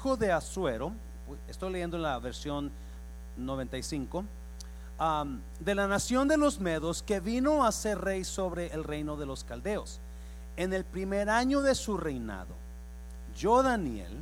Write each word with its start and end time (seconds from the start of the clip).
hijo 0.00 0.16
de 0.16 0.30
Asuero, 0.30 0.92
estoy 1.48 1.72
leyendo 1.72 1.96
en 1.96 2.04
la 2.04 2.20
versión 2.20 2.70
95, 3.36 4.24
am, 4.96 5.40
de 5.58 5.74
la 5.74 5.88
nación 5.88 6.28
de 6.28 6.36
los 6.36 6.60
Medos, 6.60 7.02
que 7.02 7.18
vino 7.18 7.64
a 7.64 7.72
ser 7.72 7.98
rey 7.98 8.22
sobre 8.22 8.68
el 8.68 8.84
reino 8.84 9.16
de 9.16 9.26
los 9.26 9.42
caldeos. 9.42 9.98
En 10.56 10.72
el 10.72 10.84
primer 10.84 11.28
año 11.28 11.62
de 11.62 11.74
su 11.74 11.96
reinado, 11.96 12.54
yo, 13.36 13.60
Daniel, 13.60 14.12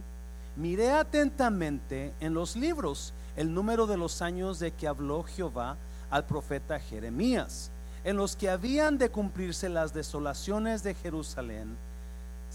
miré 0.56 0.92
atentamente 0.92 2.14
en 2.20 2.32
los 2.32 2.56
libros 2.56 3.12
el 3.36 3.52
número 3.52 3.86
de 3.86 3.98
los 3.98 4.22
años 4.22 4.58
de 4.58 4.70
que 4.70 4.88
habló 4.88 5.24
Jehová 5.24 5.76
al 6.08 6.24
profeta 6.24 6.80
Jeremías, 6.80 7.70
en 8.02 8.16
los 8.16 8.34
que 8.34 8.48
habían 8.48 8.96
de 8.96 9.10
cumplirse 9.10 9.68
las 9.68 9.92
desolaciones 9.92 10.82
de 10.82 10.94
Jerusalén 10.94 11.76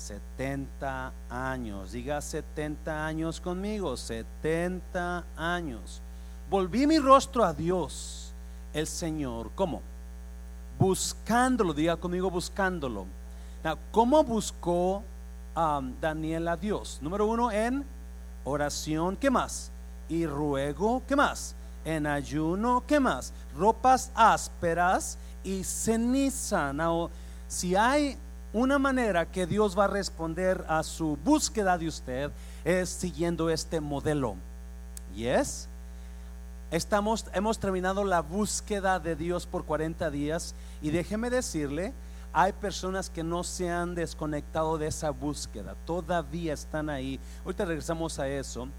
70 0.02 1.14
años. 1.30 1.92
Diga 1.92 2.22
70 2.22 3.06
años 3.06 3.40
conmigo, 3.40 3.96
70 3.96 5.24
años. 5.38 6.02
Volví 6.50 6.88
mi 6.88 6.98
rostro 6.98 7.46
a 7.46 7.54
Dios, 7.54 8.34
el 8.74 8.88
Señor. 8.88 9.52
¿Cómo? 9.54 9.82
Buscándolo, 10.80 11.74
diga 11.74 11.96
conmigo 11.98 12.32
buscándolo. 12.32 13.06
¿Cómo 13.92 14.24
buscó 14.24 15.04
um, 15.56 15.94
Daniel 16.02 16.48
a 16.48 16.58
Dios? 16.58 16.98
Número 17.02 17.28
uno, 17.28 17.52
en 17.52 17.86
oración. 18.44 19.16
¿Qué 19.16 19.30
más? 19.30 19.72
Y 20.10 20.26
ruego. 20.26 21.04
¿Qué 21.08 21.16
más? 21.16 21.56
En 21.86 22.08
ayuno. 22.08 22.84
¿Qué 22.88 23.00
más? 23.00 23.34
Ropas 23.56 24.12
ásperas 24.16 25.20
y 25.44 25.64
ceniza. 25.64 26.74
Si 27.48 27.76
hay 27.76 28.18
una 28.54 28.78
manera 28.80 29.26
que 29.26 29.48
Dios 29.48 29.78
va 29.78 29.86
a 29.86 29.88
responder 29.88 30.66
a 30.68 30.84
su 30.84 31.18
búsqueda 31.24 31.78
de 31.78 31.88
usted 31.88 32.32
es 32.66 32.90
siguiendo 32.90 33.50
este 33.50 33.80
modelo. 33.80 34.36
Yes. 35.16 35.68
Estamos, 36.70 37.26
hemos 37.34 37.60
terminado 37.60 38.04
la 38.04 38.22
búsqueda 38.22 39.00
de 39.00 39.16
Dios 39.16 39.46
por 39.46 39.66
40 39.66 40.10
días 40.10 40.56
y 40.82 40.90
déjeme 40.90 41.30
decirle, 41.30 41.94
hay 42.34 42.54
personas 42.54 43.10
que 43.10 43.24
no 43.24 43.44
se 43.44 43.70
han 43.70 43.94
desconectado 43.94 44.78
de 44.78 44.88
esa 44.88 45.10
búsqueda, 45.12 45.76
todavía 45.86 46.54
están 46.54 46.90
ahí. 46.90 47.20
Ahorita 47.44 47.66
regresamos 47.66 48.20
a 48.20 48.28
eso. 48.28 48.70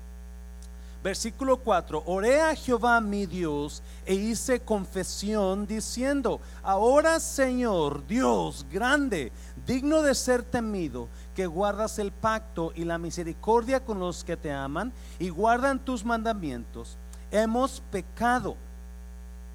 Versículo 1.02 1.56
4, 1.56 2.04
oré 2.06 2.40
a 2.40 2.54
Jehová 2.54 3.00
mi 3.00 3.26
Dios 3.26 3.82
e 4.06 4.14
hice 4.14 4.60
confesión 4.60 5.66
diciendo, 5.66 6.40
ahora 6.62 7.18
Señor 7.18 8.06
Dios 8.06 8.64
grande, 8.70 9.32
digno 9.66 10.02
de 10.02 10.14
ser 10.14 10.42
temido, 10.42 11.08
que 11.34 11.46
guardas 11.46 11.98
el 11.98 12.12
pacto 12.12 12.72
y 12.74 12.84
la 12.84 12.98
misericordia 12.98 13.84
con 13.84 13.98
los 13.98 14.24
que 14.24 14.36
te 14.36 14.52
aman 14.52 14.92
y 15.18 15.28
guardan 15.28 15.78
tus 15.78 16.04
mandamientos. 16.04 16.96
Hemos 17.30 17.82
pecado, 17.90 18.56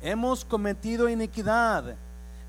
hemos 0.02 0.44
cometido 0.44 1.10
iniquidad, 1.10 1.96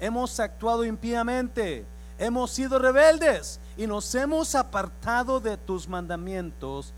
hemos 0.00 0.40
actuado 0.40 0.84
impíamente, 0.84 1.84
hemos 2.18 2.50
sido 2.50 2.78
rebeldes 2.78 3.60
y 3.76 3.86
nos 3.86 4.14
hemos 4.14 4.54
apartado 4.54 5.40
de 5.40 5.56
tus 5.56 5.88
mandamientos 5.88 6.92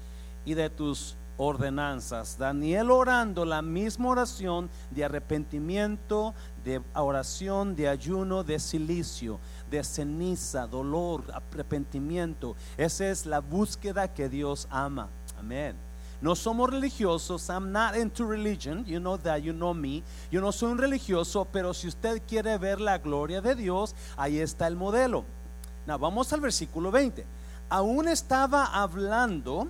y 0.45 0.55
de 0.55 0.70
tus 0.70 1.17
ordenanzas. 1.36 2.36
Daniel 2.36 2.91
orando 2.91 3.47
la 3.47 3.62
misma 3.62 4.11
oración 4.11 4.69
de 4.91 5.05
arrepentimiento, 5.05 6.34
de 6.62 6.83
oración, 6.95 7.74
de 7.74 7.89
ayuno, 7.89 8.45
de 8.45 8.58
silicio, 8.58 9.41
de 9.70 9.84
ceniza, 9.84 10.66
dolor, 10.66 11.24
arrepentimiento. 11.32 12.56
Esa 12.76 13.08
es 13.08 13.26
la 13.26 13.40
búsqueda 13.40 14.12
que 14.12 14.28
Dios 14.28 14.66
ama. 14.70 15.08
Amén. 15.38 15.77
No 16.20 16.34
somos 16.36 16.68
religiosos. 16.68 17.48
I'm 17.48 17.72
not 17.72 17.96
into 17.96 18.27
religion. 18.27 18.84
You 18.84 19.00
know 19.00 19.16
that. 19.18 19.38
You 19.38 19.52
know 19.52 19.72
me. 19.72 20.02
Yo 20.30 20.40
no 20.40 20.52
soy 20.52 20.72
un 20.72 20.78
religioso, 20.78 21.46
pero 21.50 21.72
si 21.72 21.88
usted 21.88 22.20
quiere 22.27 22.58
ver 22.58 22.80
la 22.80 22.98
gloria 22.98 23.40
de 23.40 23.55
Dios, 23.55 23.95
ahí 24.17 24.39
está 24.39 24.67
el 24.67 24.77
modelo. 24.77 25.24
Now, 25.86 25.98
vamos 25.98 26.30
al 26.33 26.40
versículo 26.40 26.90
20. 26.90 27.24
Aún 27.70 28.08
estaba 28.08 28.66
hablando 28.66 29.68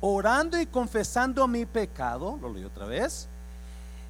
orando 0.00 0.60
y 0.60 0.66
confesando 0.66 1.46
mi 1.48 1.66
pecado, 1.66 2.38
lo 2.40 2.52
leí 2.52 2.64
otra 2.64 2.86
vez, 2.86 3.28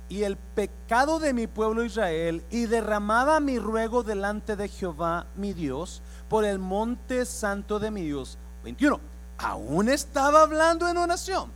y 0.08 0.22
el 0.22 0.36
pecado 0.36 1.18
de 1.18 1.32
mi 1.32 1.46
pueblo 1.46 1.84
Israel, 1.84 2.44
y 2.50 2.66
derramaba 2.66 3.40
mi 3.40 3.58
ruego 3.58 4.02
delante 4.02 4.56
de 4.56 4.68
Jehová 4.68 5.26
mi 5.34 5.52
Dios 5.52 6.02
por 6.28 6.44
el 6.44 6.58
monte 6.58 7.24
santo 7.24 7.78
de 7.78 7.90
mi 7.90 8.02
Dios. 8.02 8.38
21. 8.64 9.00
Aún 9.38 9.88
estaba 9.88 10.42
hablando 10.42 10.88
en 10.88 10.96
oración. 10.96 11.50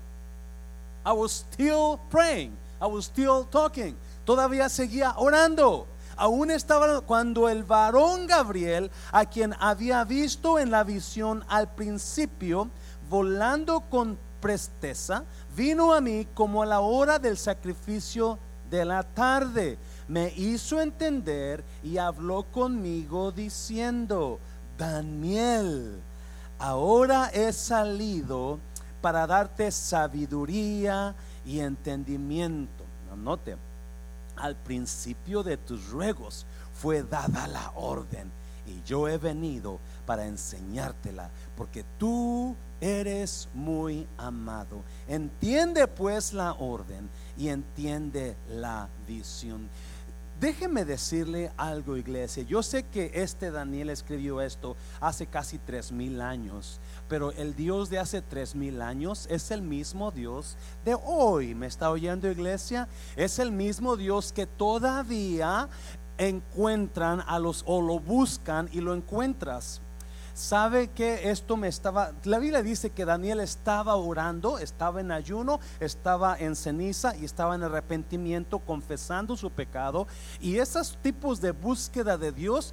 I 1.05 1.13
was 1.13 1.47
still 1.53 1.99
praying. 2.11 2.57
I 2.81 2.87
was 2.87 3.07
still 3.07 3.45
talking. 3.51 3.97
Todavía 4.25 4.69
seguía 4.69 5.15
orando. 5.17 5.87
Aún 6.17 6.51
estaba 6.51 7.01
cuando 7.01 7.49
el 7.49 7.65
varón 7.65 8.27
Gabriel, 8.27 8.91
a 9.11 9.25
quien 9.25 9.55
había 9.59 10.05
visto 10.05 10.59
en 10.59 10.71
la 10.71 10.85
visión 10.85 11.43
al 11.49 11.75
principio, 11.75 12.69
volando 13.09 13.81
con 13.89 14.19
presteza, 14.41 15.25
vino 15.57 15.93
a 15.93 16.01
mí 16.01 16.27
como 16.35 16.63
a 16.63 16.67
la 16.67 16.81
hora 16.81 17.19
del 17.19 17.37
sacrificio 17.37 18.39
de 18.71 18.85
la 18.85 19.03
tarde. 19.03 19.79
Me 20.09 20.33
hizo 20.37 20.81
entender 20.81 21.65
y 21.83 21.99
habló 21.99 22.45
conmigo 22.45 23.33
diciendo, 23.33 24.39
Daniel, 24.77 26.01
ahora 26.59 27.31
he 27.33 27.53
salido 27.53 28.59
para 29.01 29.27
darte 29.27 29.71
sabiduría 29.71 31.15
y 31.45 31.61
entendimiento. 31.61 32.85
Note, 33.17 33.57
al 34.37 34.57
principio 34.57 35.43
de 35.43 35.57
tus 35.57 35.91
ruegos 35.91 36.47
fue 36.73 37.03
dada 37.03 37.47
la 37.49 37.73
orden 37.75 38.31
y 38.67 38.83
yo 38.87 39.09
he 39.09 39.19
venido 39.19 39.79
para 40.07 40.27
enseñártela, 40.27 41.31
porque 41.57 41.85
tú 41.99 42.55
eres 42.81 43.49
muy 43.55 44.07
amado. 44.17 44.83
Entiende 45.09 45.87
pues 45.87 46.33
la 46.33 46.53
orden 46.55 47.09
y 47.37 47.49
entiende 47.49 48.37
la 48.49 48.89
visión. 49.07 49.69
Déjeme 50.41 50.87
decirle 50.87 51.53
algo, 51.59 51.99
iglesia. 51.99 52.43
Yo 52.45 52.63
sé 52.63 52.85
que 52.85 53.11
este 53.13 53.51
Daniel 53.51 53.91
escribió 53.91 54.41
esto 54.41 54.75
hace 54.99 55.27
casi 55.27 55.59
tres 55.59 55.93
mil 55.93 56.23
años, 56.23 56.81
pero 57.11 57.31
el 57.33 57.55
Dios 57.55 57.91
de 57.91 57.99
hace 57.99 58.23
tres 58.23 58.55
mil 58.55 58.81
años 58.81 59.27
es 59.29 59.51
el 59.51 59.61
mismo 59.61 60.11
Dios 60.11 60.57
de 60.83 60.97
hoy. 61.05 61.55
¿Me 61.55 61.67
está 61.67 61.91
oyendo, 61.91 62.31
iglesia? 62.31 62.89
Es 63.17 63.39
el 63.39 63.53
mismo 63.53 63.99
Dios 63.99 64.33
que 64.33 64.47
todavía 64.47 65.69
encuentran 66.17 67.23
a 67.27 67.39
los 67.39 67.63
o 67.67 67.83
lo 67.83 68.01
buscan 68.01 68.71
y 68.73 68.81
lo 68.81 68.95
encuentras. 68.95 69.83
¿Sabe 70.41 70.89
que 70.89 71.31
esto 71.31 71.59
me 71.59 71.69
estaba, 71.69 72.13
la 72.25 72.39
Biblia 72.39 72.63
dice 72.63 72.89
que 72.89 73.05
Daniel 73.05 73.41
estaba 73.41 73.97
orando, 73.97 74.59
estaba 74.59 75.03
en 75.03 75.13
ayuno, 75.13 75.61
estaba 75.81 76.35
en 76.39 76.57
ceniza 76.57 77.15
y 77.15 77.27
estaba 77.27 77.55
en 77.57 77.63
arrepentimiento, 77.63 78.59
confesando 78.59 79.37
su 79.37 79.51
pecado. 79.51 80.07
Y 80.41 80.57
esos 80.57 80.97
tipos 81.03 81.43
de 81.43 81.51
búsqueda 81.51 82.17
de 82.17 82.33
Dios 82.33 82.73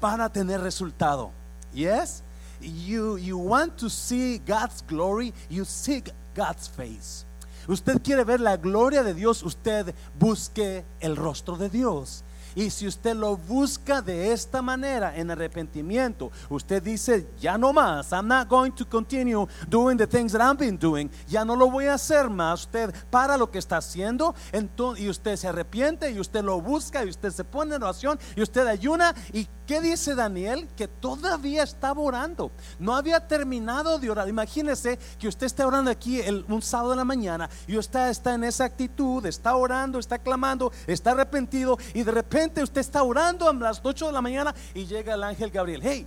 van 0.00 0.22
a 0.22 0.32
tener 0.32 0.62
resultado. 0.62 1.32
Yes? 1.74 2.22
You, 2.62 3.18
you 3.18 3.36
want 3.36 3.76
to 3.76 3.90
see 3.90 4.38
God's 4.38 4.82
glory, 4.88 5.34
you 5.50 5.66
seek 5.66 6.10
God's 6.34 6.66
face. 6.66 7.26
Usted 7.68 8.00
quiere 8.02 8.24
ver 8.24 8.40
la 8.40 8.56
gloria 8.56 9.02
de 9.02 9.12
Dios, 9.12 9.42
usted 9.42 9.94
busque 10.18 10.82
el 11.00 11.14
rostro 11.14 11.58
de 11.58 11.68
Dios. 11.68 12.24
Y 12.54 12.70
si 12.70 12.86
usted 12.86 13.14
lo 13.14 13.36
busca 13.36 14.02
de 14.02 14.32
esta 14.32 14.62
manera 14.62 15.16
en 15.16 15.30
arrepentimiento, 15.30 16.30
usted 16.48 16.82
dice, 16.82 17.28
ya 17.40 17.56
no 17.56 17.72
más, 17.72 18.12
I'm 18.12 18.26
not 18.26 18.48
going 18.48 18.72
to 18.72 18.88
continue 18.88 19.46
doing 19.68 19.96
the 19.96 20.06
things 20.06 20.32
that 20.32 20.40
I've 20.40 20.58
been 20.58 20.78
doing, 20.78 21.10
ya 21.28 21.44
no 21.44 21.54
lo 21.56 21.70
voy 21.70 21.86
a 21.86 21.94
hacer 21.94 22.28
más. 22.28 22.60
Usted 22.60 22.94
para 23.10 23.36
lo 23.36 23.50
que 23.50 23.58
está 23.58 23.78
haciendo 23.78 24.34
entonces, 24.52 25.04
y 25.04 25.08
usted 25.08 25.36
se 25.36 25.48
arrepiente 25.48 26.10
y 26.10 26.18
usted 26.18 26.42
lo 26.42 26.60
busca 26.60 27.04
y 27.04 27.08
usted 27.08 27.30
se 27.30 27.44
pone 27.44 27.74
en 27.74 27.82
oración 27.82 28.18
y 28.36 28.42
usted 28.42 28.66
ayuna. 28.66 29.14
¿Y 29.32 29.46
qué 29.66 29.80
dice 29.80 30.14
Daniel? 30.14 30.68
Que 30.76 30.88
todavía 30.88 31.62
estaba 31.62 32.00
orando, 32.00 32.50
no 32.78 32.94
había 32.94 33.26
terminado 33.26 33.98
de 33.98 34.10
orar. 34.10 34.28
Imagínese 34.28 34.98
que 35.18 35.28
usted 35.28 35.46
está 35.46 35.66
orando 35.66 35.90
aquí 35.90 36.20
el, 36.20 36.44
un 36.48 36.62
sábado 36.62 36.90
de 36.90 36.96
la 36.96 37.04
mañana 37.04 37.48
y 37.66 37.76
usted 37.76 38.08
está 38.08 38.34
en 38.34 38.44
esa 38.44 38.64
actitud, 38.64 39.24
está 39.26 39.54
orando, 39.54 39.98
está 39.98 40.18
clamando, 40.18 40.72
está 40.86 41.12
arrepentido 41.12 41.78
y 41.94 42.02
de 42.02 42.12
repente 42.12 42.39
usted 42.62 42.80
está 42.80 43.02
orando 43.02 43.48
a 43.48 43.52
las 43.52 43.80
8 43.82 44.06
de 44.06 44.12
la 44.12 44.20
mañana 44.20 44.54
y 44.74 44.86
llega 44.86 45.14
el 45.14 45.22
ángel 45.22 45.50
Gabriel. 45.50 45.80
Hey, 45.82 46.06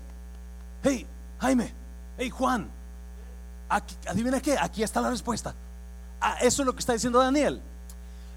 hey, 0.83 1.07
Jaime, 1.39 1.73
hey, 2.17 2.29
Juan, 2.29 2.69
aquí, 3.69 3.95
adivina 4.07 4.41
qué, 4.41 4.57
aquí 4.57 4.83
está 4.83 5.01
la 5.01 5.09
respuesta. 5.09 5.53
Ah, 6.19 6.37
eso 6.41 6.61
es 6.61 6.65
lo 6.65 6.73
que 6.73 6.79
está 6.79 6.93
diciendo 6.93 7.19
Daniel. 7.19 7.61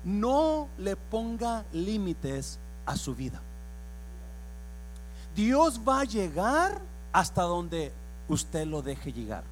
No 0.04 0.68
le 0.78 0.96
ponga 0.96 1.64
límites 1.72 2.58
a 2.84 2.96
su 2.96 3.14
vida. 3.14 3.40
Dios 5.34 5.80
va 5.86 6.00
a 6.00 6.04
llegar 6.04 6.80
hasta 7.12 7.42
donde 7.42 7.92
usted 8.28 8.66
lo 8.66 8.82
deje 8.82 9.12
llegar. 9.12 9.44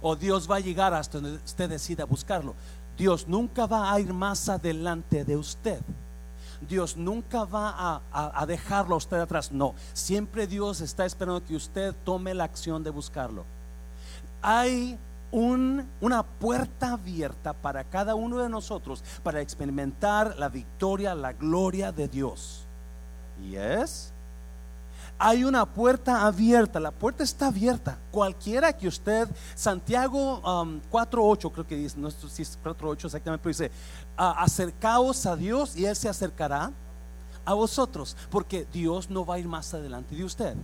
o 0.00 0.14
Dios 0.14 0.48
va 0.50 0.56
a 0.56 0.60
llegar 0.60 0.94
hasta 0.94 1.20
donde 1.20 1.42
usted 1.44 1.68
decida 1.68 2.04
buscarlo. 2.04 2.54
Dios 2.96 3.28
nunca 3.28 3.66
va 3.66 3.92
a 3.92 4.00
ir 4.00 4.12
más 4.12 4.48
adelante 4.48 5.24
de 5.24 5.36
usted. 5.36 5.80
Dios 6.60 6.96
nunca 6.96 7.44
va 7.44 8.02
a, 8.12 8.46
dejarlo 8.46 8.94
a 8.94 8.98
usted 8.98 9.18
atrás. 9.18 9.52
No, 9.52 9.74
siempre 9.92 10.46
Dios 10.46 10.80
está 10.80 11.04
esperando 11.06 11.44
que 11.44 11.56
usted 11.56 11.94
tome 12.04 12.34
la 12.34 12.44
acción 12.44 12.82
de 12.82 12.90
buscarlo. 12.90 13.44
Hay 14.42 14.98
una 15.30 16.22
puerta 16.22 16.92
abierta 16.92 17.52
para 17.52 17.84
cada 17.84 18.14
uno 18.14 18.38
de 18.38 18.48
nosotros 18.48 19.04
para 19.22 19.40
experimentar 19.40 20.36
la 20.38 20.48
victoria, 20.48 21.14
la 21.14 21.32
gloria 21.32 21.92
de 21.92 22.08
Dios. 22.08 22.66
¿Y 23.40 23.56
es? 23.56 24.12
Hay 25.18 25.42
una 25.42 25.66
puerta 25.66 26.24
abierta, 26.26 26.78
la 26.78 26.92
puerta 26.92 27.24
está 27.24 27.48
abierta. 27.48 27.98
Cualquiera 28.12 28.72
que 28.72 28.86
usted, 28.86 29.28
Santiago 29.54 30.40
4.8 30.42 31.44
um, 31.44 31.50
creo 31.50 31.66
que 31.66 31.76
dice, 31.76 31.98
no 31.98 32.10
si 32.10 32.42
es 32.42 32.58
4.8 32.62 33.06
exactamente, 33.06 33.42
pero 33.42 33.50
dice, 33.50 33.70
acercaos 34.16 35.26
a 35.26 35.34
Dios 35.34 35.76
y 35.76 35.86
Él 35.86 35.96
se 35.96 36.08
acercará 36.08 36.70
a 37.44 37.54
vosotros, 37.54 38.16
porque 38.30 38.66
Dios 38.72 39.10
no 39.10 39.26
va 39.26 39.36
a 39.36 39.38
ir 39.38 39.48
más 39.48 39.74
adelante 39.74 40.14
de 40.14 40.22
usted. 40.22 40.54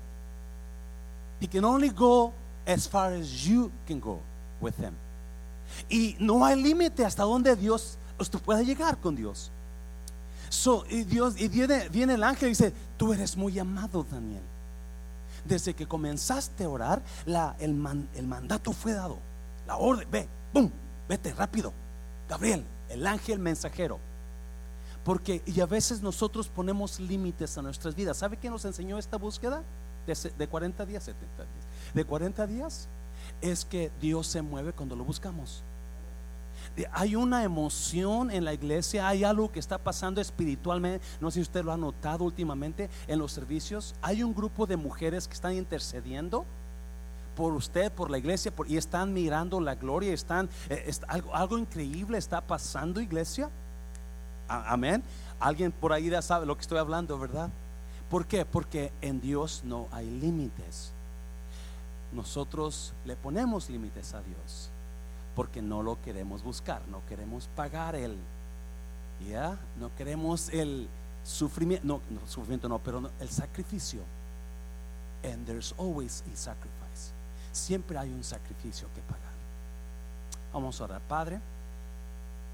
He 1.41 1.49
can 1.49 1.65
only 1.65 1.91
go 1.91 2.33
as 2.67 2.89
far 2.89 3.13
as 3.13 3.45
you 3.45 3.73
can 3.87 4.01
go 4.01 4.21
with 4.61 4.75
Him. 4.79 4.95
Y 5.89 6.17
no 6.21 6.45
hay 6.45 6.63
límite 6.63 7.05
hasta 7.05 7.25
donde 7.25 7.57
Dios, 7.57 7.99
usted 8.21 8.39
puede 8.39 8.65
llegar 8.65 8.99
con 8.99 9.17
Dios 9.17 9.51
y 10.89 11.05
Dios, 11.05 11.41
y 11.41 11.49
viene, 11.49 11.89
viene 11.89 12.15
el 12.15 12.23
ángel 12.23 12.49
y 12.49 12.51
dice, 12.51 12.73
tú 12.97 13.13
eres 13.13 13.37
muy 13.37 13.59
amado, 13.59 14.05
Daniel. 14.11 14.43
Desde 15.45 15.75
que 15.75 15.87
comenzaste 15.87 16.65
a 16.65 16.69
orar, 16.69 17.03
la, 17.27 17.57
el, 17.59 17.71
el 18.15 18.27
mandato 18.27 18.73
fue 18.73 18.93
dado. 18.93 19.19
La 19.67 19.77
orden, 19.77 20.09
ve, 20.11 20.29
boom, 20.53 20.73
vete 21.09 21.33
rápido. 21.35 21.73
Gabriel, 22.29 22.65
el 22.89 23.07
ángel 23.07 23.39
mensajero. 23.39 23.99
Porque, 25.05 25.43
y 25.45 25.61
a 25.61 25.67
veces 25.67 26.01
nosotros 26.01 26.49
ponemos 26.49 26.99
límites 26.99 27.59
a 27.59 27.63
nuestras 27.63 27.95
vidas. 27.95 28.17
¿Sabe 28.17 28.39
qué 28.39 28.49
nos 28.49 28.65
enseñó 28.65 28.99
esta 28.99 29.19
búsqueda? 29.19 29.63
De, 30.07 30.15
de 30.37 30.49
40 30.49 30.87
días, 30.87 31.05
70 31.05 31.43
días. 31.43 31.65
De 31.93 32.05
40 32.05 32.47
días 32.47 32.89
es 33.43 33.65
que 33.65 33.91
Dios 34.01 34.27
se 34.27 34.41
mueve 34.41 34.73
cuando 34.73 34.97
lo 34.97 35.05
buscamos 35.05 35.63
hay 36.93 37.15
una 37.15 37.45
emoción 37.45 38.31
en 38.31 38.45
la 38.45 38.53
iglesia, 38.53 39.07
hay 39.09 39.23
algo 39.23 39.53
que 39.53 39.61
está 39.61 39.79
pasando 39.79 40.21
espiritualmente. 40.21 41.05
No 41.21 41.31
sé 41.31 41.37
si 41.37 41.43
usted 41.43 41.65
lo 41.65 41.73
ha 41.73 41.77
notado 41.77 42.25
últimamente 42.25 42.91
en 43.07 43.19
los 43.19 43.33
servicios. 43.33 43.95
Hay 44.03 44.23
un 44.23 44.35
grupo 44.35 44.67
de 44.67 44.77
mujeres 44.77 45.29
que 45.29 45.35
están 45.35 45.55
intercediendo 45.55 46.45
por 47.37 47.53
usted, 47.53 47.93
por 47.93 48.11
la 48.11 48.19
iglesia, 48.19 48.53
y 48.67 48.77
están 48.77 49.13
mirando 49.13 49.61
la 49.61 49.77
gloria. 49.77 50.13
Están, 50.13 50.49
eh, 50.69 50.91
algo, 51.07 51.35
algo, 51.35 51.59
increíble 51.59 52.19
está 52.19 52.41
pasando, 52.41 53.01
iglesia. 53.01 53.51
amén. 54.49 55.03
Alguien 55.39 55.71
por 55.71 55.93
ahí 55.93 56.11
ya 56.11 56.23
sabe 56.23 56.45
lo 56.45 56.57
que 56.57 56.63
estoy 56.63 56.79
hablando, 56.79 57.19
¿verdad? 57.19 57.51
¿Por 58.11 58.27
qué? 58.27 58.45
Porque 58.45 58.93
en 59.01 59.21
Dios 59.21 59.63
no 59.65 59.87
hay 59.93 60.11
límites. 60.11 60.93
Nosotros 62.13 62.95
le 63.05 63.17
ponemos 63.17 63.71
límites 63.71 64.15
a 64.15 64.23
Dios 64.23 64.71
porque 65.35 65.63
no 65.63 65.83
lo 65.83 66.01
queremos 66.03 66.43
buscar, 66.43 66.83
no 66.89 67.05
queremos 67.07 67.49
pagar 67.57 67.95
el, 67.97 68.17
ya, 69.29 69.59
no 69.79 69.95
queremos 69.97 70.49
el 70.51 70.89
sufrimiento, 71.25 71.87
no, 71.87 72.01
no 72.11 72.27
sufrimiento 72.27 72.69
no, 72.69 72.79
pero 72.79 73.11
el 73.21 73.29
sacrificio. 73.29 74.03
And 75.25 75.47
there's 75.47 75.75
always 75.79 76.23
a 76.33 76.37
sacrifice. 76.37 77.13
Siempre 77.53 77.97
hay 77.97 78.11
un 78.11 78.23
sacrificio 78.23 78.89
que 78.95 79.01
pagar. 79.03 79.33
Vamos 80.53 80.81
a 80.81 80.85
orar, 80.85 81.01
Padre. 81.01 81.41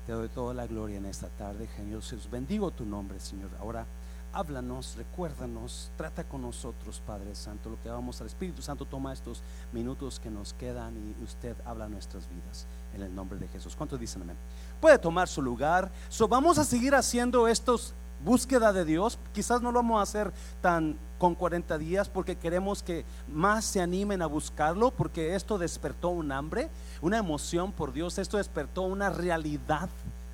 Te 0.07 0.13
doy 0.13 0.29
toda 0.29 0.55
la 0.55 0.67
gloria 0.67 0.99
en 0.99 1.07
esta 1.07 1.29
tarde, 1.29 1.69
Señor. 1.77 2.03
Bendigo 2.31 2.71
tu 2.71 2.85
nombre, 2.85 3.19
Señor. 3.19 3.51
Ahora 3.61 3.85
háblanos, 4.33 4.97
recuérdanos, 4.97 5.91
trata 5.97 6.25
con 6.25 6.43
nosotros, 6.43 7.03
Padre 7.07 7.35
Santo, 7.35 7.71
lo 7.71 7.81
que 7.83 7.89
vamos 7.89 8.21
al 8.21 8.27
Espíritu 8.27 8.63
Santo, 8.63 8.85
toma 8.85 9.13
estos 9.13 9.43
minutos 9.73 10.21
que 10.21 10.31
nos 10.31 10.55
quedan 10.55 10.97
y 10.97 11.23
usted 11.23 11.57
habla 11.65 11.89
nuestras 11.89 12.29
vidas 12.29 12.67
en 12.95 13.03
el 13.03 13.15
nombre 13.15 13.39
de 13.39 13.49
Jesús. 13.49 13.77
¿Cuántos 13.77 13.99
dicen 13.99 14.23
amén? 14.23 14.37
Puede 14.81 14.99
tomar 14.99 15.29
su 15.29 15.43
lugar. 15.43 15.91
So, 16.09 16.29
vamos 16.29 16.59
a 16.59 16.65
seguir 16.65 16.95
haciendo 16.95 17.49
estos 17.49 17.95
búsqueda 18.25 18.73
de 18.73 18.85
Dios. 18.85 19.19
Quizás 19.33 19.63
no 19.63 19.73
lo 19.73 19.81
vamos 19.81 20.01
a 20.01 20.03
hacer 20.03 20.33
tan 20.61 20.99
con 21.19 21.35
40 21.35 21.77
días 21.79 22.09
porque 22.09 22.37
queremos 22.37 22.83
que 22.83 23.05
más 23.29 23.65
se 23.65 23.81
animen 23.81 24.23
a 24.23 24.27
buscarlo 24.27 24.91
porque 24.91 25.35
esto 25.35 25.59
despertó 25.59 26.09
un 26.09 26.33
hambre, 26.33 26.71
una 27.03 27.19
emoción 27.19 27.73
por 27.73 27.93
Dios, 27.93 28.19
esto 28.19 28.37
despertó 28.39 28.83
una 28.83 29.11
realidad 29.11 29.89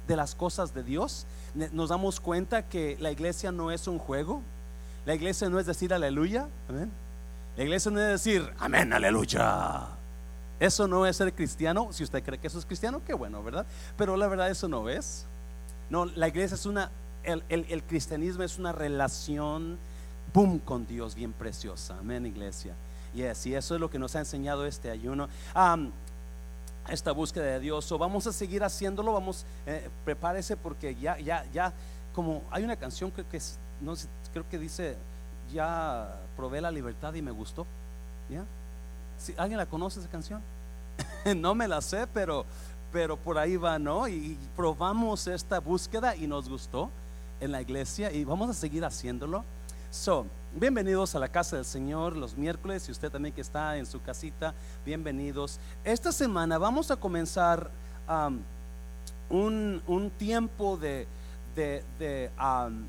de 0.06 0.16
las 0.16 0.34
cosas 0.34 0.72
de 0.72 0.84
Dios 0.84 1.26
nos 1.72 1.88
damos 1.88 2.20
cuenta 2.20 2.68
que 2.68 2.96
la 3.00 3.10
iglesia 3.10 3.50
no 3.50 3.70
es 3.70 3.88
un 3.88 3.98
juego. 3.98 4.42
La 5.04 5.14
iglesia 5.14 5.48
no 5.48 5.58
es 5.58 5.66
decir 5.66 5.92
aleluya. 5.94 6.48
Amén. 6.68 6.90
La 7.56 7.64
iglesia 7.64 7.90
no 7.90 8.00
es 8.00 8.08
decir 8.08 8.52
amén, 8.58 8.92
aleluya. 8.92 9.88
Eso 10.58 10.88
no 10.88 11.06
es 11.06 11.16
ser 11.16 11.32
cristiano. 11.34 11.88
Si 11.92 12.02
usted 12.02 12.22
cree 12.22 12.38
que 12.38 12.46
eso 12.46 12.58
es 12.58 12.66
cristiano, 12.66 13.02
qué 13.04 13.14
bueno, 13.14 13.42
¿verdad? 13.42 13.66
Pero 13.96 14.16
la 14.16 14.26
verdad 14.26 14.50
eso 14.50 14.68
no 14.68 14.88
es. 14.88 15.26
No, 15.90 16.06
la 16.06 16.28
iglesia 16.28 16.54
es 16.54 16.66
una, 16.66 16.90
el, 17.22 17.42
el, 17.48 17.82
cristianismo 17.84 18.42
es 18.42 18.58
una 18.58 18.72
relación, 18.72 19.78
boom, 20.32 20.58
con 20.58 20.86
Dios 20.86 21.14
bien 21.14 21.32
preciosa. 21.32 21.96
Amén, 21.98 22.26
iglesia. 22.26 22.74
Yes, 23.14 23.46
y 23.46 23.54
eso 23.54 23.74
es 23.74 23.80
lo 23.80 23.90
que 23.90 23.98
nos 23.98 24.16
ha 24.16 24.20
enseñado 24.20 24.66
este 24.66 24.90
ayuno 24.90 25.28
esta 26.88 27.12
búsqueda 27.12 27.44
de 27.44 27.60
Dios. 27.60 27.90
O 27.92 27.98
vamos 27.98 28.26
a 28.26 28.32
seguir 28.32 28.62
haciéndolo, 28.64 29.12
vamos, 29.12 29.44
eh, 29.66 29.88
prepárese 30.04 30.56
porque 30.56 30.94
ya, 30.94 31.18
ya, 31.18 31.44
ya, 31.52 31.72
como 32.14 32.42
hay 32.50 32.64
una 32.64 32.76
canción 32.76 33.10
que, 33.10 33.24
que 33.24 33.40
no 33.80 33.94
creo 34.32 34.48
que 34.48 34.58
dice, 34.58 34.96
ya 35.52 36.20
probé 36.36 36.60
la 36.60 36.70
libertad 36.70 37.14
y 37.14 37.22
me 37.22 37.30
gustó. 37.30 37.66
¿Ya? 38.28 38.44
Si 39.18 39.34
¿Alguien 39.36 39.58
la 39.58 39.66
conoce 39.66 40.00
esa 40.00 40.08
canción? 40.08 40.42
no 41.36 41.54
me 41.54 41.68
la 41.68 41.80
sé, 41.80 42.06
pero, 42.06 42.44
pero 42.92 43.16
por 43.16 43.38
ahí 43.38 43.56
va, 43.56 43.78
¿no? 43.78 44.08
Y 44.08 44.38
probamos 44.54 45.26
esta 45.26 45.60
búsqueda 45.60 46.16
y 46.16 46.26
nos 46.26 46.48
gustó 46.48 46.90
en 47.40 47.52
la 47.52 47.60
iglesia 47.60 48.10
y 48.12 48.24
vamos 48.24 48.50
a 48.50 48.54
seguir 48.54 48.84
haciéndolo. 48.84 49.44
So, 49.90 50.26
bienvenidos 50.54 51.14
a 51.14 51.18
la 51.18 51.28
casa 51.28 51.56
del 51.56 51.64
Señor 51.64 52.16
los 52.16 52.36
miércoles 52.36 52.88
y 52.88 52.92
usted 52.92 53.10
también 53.10 53.34
que 53.34 53.40
está 53.40 53.76
en 53.76 53.86
su 53.86 54.00
casita, 54.00 54.54
bienvenidos. 54.84 55.58
Esta 55.84 56.12
semana 56.12 56.58
vamos 56.58 56.90
a 56.90 56.96
comenzar 56.96 57.70
um, 58.08 58.40
un, 59.28 60.10
tiempo 60.16 60.76
de, 60.76 61.06
um, 62.38 62.84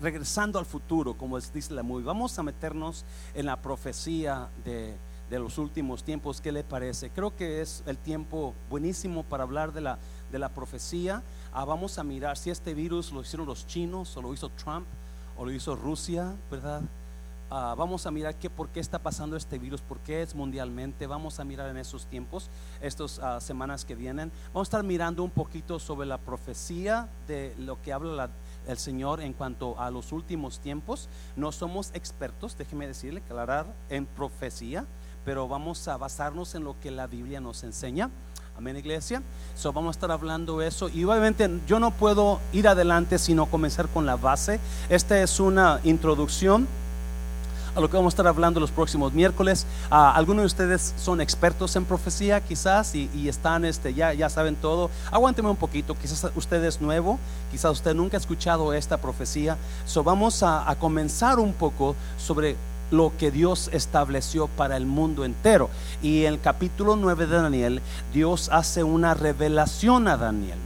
regresando 0.00 0.58
al 0.58 0.66
futuro, 0.66 1.14
como 1.14 1.38
dice 1.38 1.74
la 1.74 1.82
muy. 1.82 2.02
Vamos 2.02 2.38
a 2.38 2.42
meternos 2.42 3.04
en 3.34 3.46
la 3.46 3.56
profecía 3.56 4.48
de, 4.64 4.96
los 5.30 5.58
últimos 5.58 6.04
tiempos. 6.04 6.40
¿Qué 6.40 6.52
le 6.52 6.64
parece? 6.64 7.10
Creo 7.10 7.36
que 7.36 7.60
es 7.60 7.82
el 7.86 7.98
tiempo 7.98 8.54
buenísimo 8.70 9.24
para 9.24 9.42
hablar 9.42 9.72
de 9.72 9.82
la, 9.82 9.98
de 10.32 10.38
la 10.38 10.48
profecía. 10.48 11.22
Ah, 11.52 11.64
vamos 11.64 11.98
a 11.98 12.04
mirar 12.04 12.38
si 12.38 12.50
este 12.50 12.72
virus 12.72 13.12
lo 13.12 13.20
hicieron 13.20 13.46
los 13.46 13.66
chinos 13.66 14.16
o 14.16 14.22
lo 14.22 14.32
hizo 14.32 14.48
Trump 14.50 14.86
o 15.38 15.44
lo 15.44 15.52
hizo 15.52 15.76
Rusia, 15.76 16.36
¿verdad? 16.50 16.82
Ah, 17.50 17.74
vamos 17.78 18.04
a 18.04 18.10
mirar 18.10 18.34
qué, 18.34 18.50
por 18.50 18.68
qué 18.68 18.78
está 18.78 18.98
pasando 18.98 19.34
este 19.34 19.58
virus, 19.58 19.80
por 19.80 20.00
qué 20.00 20.20
es 20.20 20.34
mundialmente. 20.34 21.06
Vamos 21.06 21.40
a 21.40 21.44
mirar 21.44 21.70
en 21.70 21.78
esos 21.78 22.04
tiempos, 22.04 22.50
estas 22.82 23.18
ah, 23.20 23.40
semanas 23.40 23.86
que 23.86 23.94
vienen. 23.94 24.30
Vamos 24.48 24.66
a 24.66 24.70
estar 24.70 24.82
mirando 24.82 25.24
un 25.24 25.30
poquito 25.30 25.78
sobre 25.78 26.06
la 26.06 26.18
profecía 26.18 27.08
de 27.26 27.54
lo 27.56 27.80
que 27.80 27.94
habla 27.94 28.28
el 28.66 28.76
Señor 28.76 29.22
en 29.22 29.32
cuanto 29.32 29.80
a 29.80 29.90
los 29.90 30.12
últimos 30.12 30.60
tiempos. 30.60 31.08
No 31.36 31.50
somos 31.50 31.90
expertos, 31.94 32.58
déjeme 32.58 32.86
decirle, 32.86 33.20
aclarar 33.20 33.74
en 33.88 34.04
profecía, 34.04 34.84
pero 35.24 35.48
vamos 35.48 35.88
a 35.88 35.96
basarnos 35.96 36.54
en 36.54 36.64
lo 36.64 36.78
que 36.80 36.90
la 36.90 37.06
Biblia 37.06 37.40
nos 37.40 37.64
enseña. 37.64 38.10
Amén, 38.58 38.76
iglesia. 38.76 39.22
So, 39.54 39.72
vamos 39.72 39.90
a 39.90 39.96
estar 39.96 40.10
hablando 40.10 40.62
eso. 40.62 40.88
Y 40.88 41.04
obviamente 41.04 41.48
yo 41.68 41.78
no 41.78 41.92
puedo 41.92 42.40
ir 42.52 42.66
adelante 42.66 43.16
sino 43.20 43.46
comenzar 43.46 43.86
con 43.86 44.04
la 44.04 44.16
base. 44.16 44.58
Esta 44.88 45.22
es 45.22 45.38
una 45.38 45.78
introducción 45.84 46.66
a 47.76 47.80
lo 47.80 47.88
que 47.88 47.96
vamos 47.96 48.12
a 48.12 48.14
estar 48.14 48.26
hablando 48.26 48.58
los 48.58 48.72
próximos 48.72 49.12
miércoles. 49.12 49.64
Ah, 49.92 50.12
algunos 50.12 50.42
de 50.42 50.46
ustedes 50.46 50.92
son 50.98 51.20
expertos 51.20 51.76
en 51.76 51.84
profecía, 51.84 52.40
quizás, 52.40 52.96
y, 52.96 53.28
están, 53.28 53.64
este, 53.64 53.94
ya, 53.94 54.12
ya 54.12 54.28
saben 54.28 54.56
todo. 54.56 54.90
Aguánteme 55.12 55.48
un 55.48 55.56
poquito, 55.56 55.94
quizás 55.94 56.28
usted 56.34 56.64
es 56.64 56.80
nuevo, 56.80 57.20
quizás 57.52 57.70
usted 57.70 57.94
nunca 57.94 58.16
ha 58.16 58.20
escuchado 58.20 58.72
esta 58.72 58.96
profecía. 58.96 59.56
So, 59.86 60.02
vamos 60.02 60.42
a, 60.42 60.68
a 60.68 60.74
comenzar 60.74 61.38
un 61.38 61.52
poco 61.52 61.94
sobre 62.16 62.56
lo 62.90 63.12
que 63.18 63.30
Dios 63.30 63.70
estableció 63.72 64.46
para 64.46 64.76
el 64.76 64.86
mundo 64.86 65.24
entero. 65.24 65.70
Y 66.02 66.24
en 66.24 66.34
el 66.34 66.40
capítulo 66.40 66.96
9 66.96 67.26
de 67.26 67.36
Daniel, 67.36 67.82
Dios 68.12 68.48
hace 68.52 68.84
una 68.84 69.14
revelación 69.14 70.08
a 70.08 70.16
Daniel, 70.16 70.58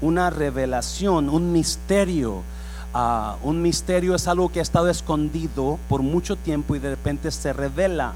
una 0.00 0.30
revelación, 0.30 1.28
un 1.28 1.52
misterio. 1.52 2.42
Ah, 2.94 3.36
un 3.42 3.62
misterio 3.62 4.14
es 4.14 4.28
algo 4.28 4.52
que 4.52 4.58
ha 4.58 4.62
estado 4.62 4.90
escondido 4.90 5.78
por 5.88 6.02
mucho 6.02 6.36
tiempo 6.36 6.76
y 6.76 6.78
de 6.78 6.90
repente 6.90 7.30
se 7.30 7.52
revela 7.52 8.12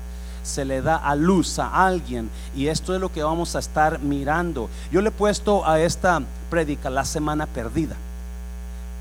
se 0.46 0.64
le 0.64 0.80
da 0.80 0.96
a 0.96 1.14
luz 1.14 1.58
a 1.58 1.86
alguien 1.86 2.30
y 2.54 2.68
esto 2.68 2.94
es 2.94 3.00
lo 3.00 3.12
que 3.12 3.22
vamos 3.22 3.56
a 3.56 3.58
estar 3.58 3.98
mirando. 3.98 4.70
Yo 4.90 5.02
le 5.02 5.08
he 5.08 5.12
puesto 5.12 5.66
a 5.66 5.80
esta 5.80 6.22
prédica 6.48 6.88
la 6.88 7.04
semana 7.04 7.46
perdida. 7.46 7.96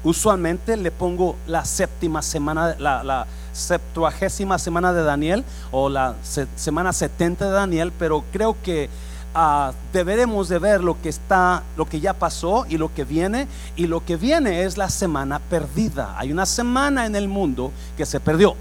Usualmente 0.03 0.75
le 0.77 0.91
pongo 0.91 1.35
la 1.47 1.65
séptima 1.65 2.21
semana, 2.21 2.75
la, 2.77 3.25
septuagésima 3.55 4.59
semana 4.59 4.93
de 4.93 5.03
Daniel 5.03 5.43
o 5.71 5.89
la 5.89 6.15
semana 6.55 6.93
70 6.93 7.45
de 7.45 7.51
Daniel, 7.51 7.93
pero 7.97 8.23
creo 8.31 8.57
que 8.61 8.89
uh, 9.35 9.71
deberemos 9.93 10.49
de 10.49 10.59
ver 10.59 10.83
lo 10.83 11.01
que 11.01 11.09
está, 11.09 11.63
lo 11.77 11.85
que 11.85 11.99
ya 11.99 12.13
pasó 12.13 12.65
y 12.67 12.77
lo 12.77 12.93
que 12.93 13.05
viene. 13.05 13.47
Y 13.75 13.87
lo 13.87 14.05
que 14.05 14.17
viene 14.17 14.63
es 14.63 14.77
la 14.77 14.89
semana 14.89 15.39
perdida. 15.39 16.15
Hay 16.17 16.31
una 16.31 16.45
semana 16.45 17.05
en 17.05 17.15
el 17.15 17.27
mundo 17.27 17.71
que 17.97 18.05
se 18.05 18.19
perdió. 18.19 18.55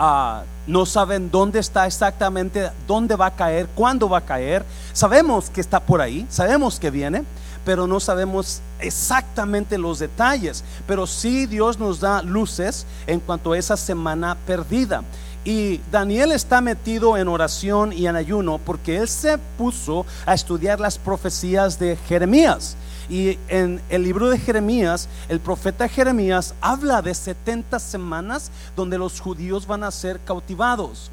Uh, 0.00 0.44
no 0.68 0.86
saben 0.86 1.30
dónde 1.30 1.58
está 1.58 1.86
exactamente, 1.86 2.70
dónde 2.86 3.16
va 3.16 3.26
a 3.26 3.34
caer, 3.34 3.66
cuándo 3.74 4.08
va 4.08 4.18
a 4.18 4.24
caer. 4.24 4.64
Sabemos 4.92 5.50
que 5.50 5.60
está 5.60 5.80
por 5.80 6.00
ahí, 6.00 6.24
sabemos 6.28 6.78
que 6.78 6.90
viene, 6.90 7.24
pero 7.68 7.86
no 7.86 8.00
sabemos 8.00 8.62
exactamente 8.80 9.76
los 9.76 9.98
detalles. 9.98 10.64
Pero 10.86 11.06
sí 11.06 11.44
Dios 11.44 11.78
nos 11.78 12.00
da 12.00 12.22
luces 12.22 12.86
en 13.06 13.20
cuanto 13.20 13.52
a 13.52 13.58
esa 13.58 13.76
semana 13.76 14.38
perdida. 14.46 15.04
Y 15.44 15.82
Daniel 15.92 16.32
está 16.32 16.62
metido 16.62 17.18
en 17.18 17.28
oración 17.28 17.92
y 17.92 18.06
en 18.06 18.16
ayuno 18.16 18.56
porque 18.56 18.96
él 18.96 19.06
se 19.06 19.36
puso 19.58 20.06
a 20.24 20.32
estudiar 20.32 20.80
las 20.80 20.96
profecías 20.96 21.78
de 21.78 21.98
Jeremías. 22.08 22.74
Y 23.10 23.38
en 23.48 23.82
el 23.90 24.02
libro 24.02 24.30
de 24.30 24.38
Jeremías, 24.38 25.06
el 25.28 25.38
profeta 25.38 25.88
Jeremías 25.88 26.54
habla 26.62 27.02
de 27.02 27.14
70 27.14 27.78
semanas 27.80 28.50
donde 28.76 28.96
los 28.96 29.20
judíos 29.20 29.66
van 29.66 29.84
a 29.84 29.90
ser 29.90 30.20
cautivados. 30.20 31.10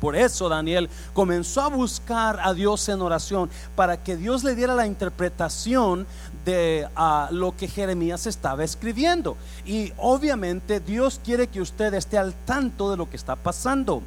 Por 0.00 0.16
eso 0.16 0.48
Daniel 0.48 0.88
comenzó 1.12 1.60
a 1.62 1.68
buscar 1.68 2.40
a 2.40 2.54
Dios 2.54 2.88
en 2.88 3.02
oración 3.02 3.50
para 3.76 4.02
que 4.02 4.16
Dios 4.16 4.44
le 4.44 4.54
diera 4.54 4.74
la 4.74 4.86
interpretación 4.86 6.06
de 6.44 6.88
lo 7.30 7.56
que 7.56 7.68
Jeremías 7.68 8.26
estaba 8.26 8.64
escribiendo. 8.64 9.36
Y 9.66 9.92
obviamente 9.98 10.80
Dios 10.80 11.20
quiere 11.22 11.48
que 11.48 11.60
usted 11.60 11.92
esté 11.94 12.18
al 12.18 12.32
tanto 12.32 12.90
de 12.90 12.96
lo 12.96 13.08
que 13.10 13.16
está 13.16 13.36
pasando. 13.36 14.02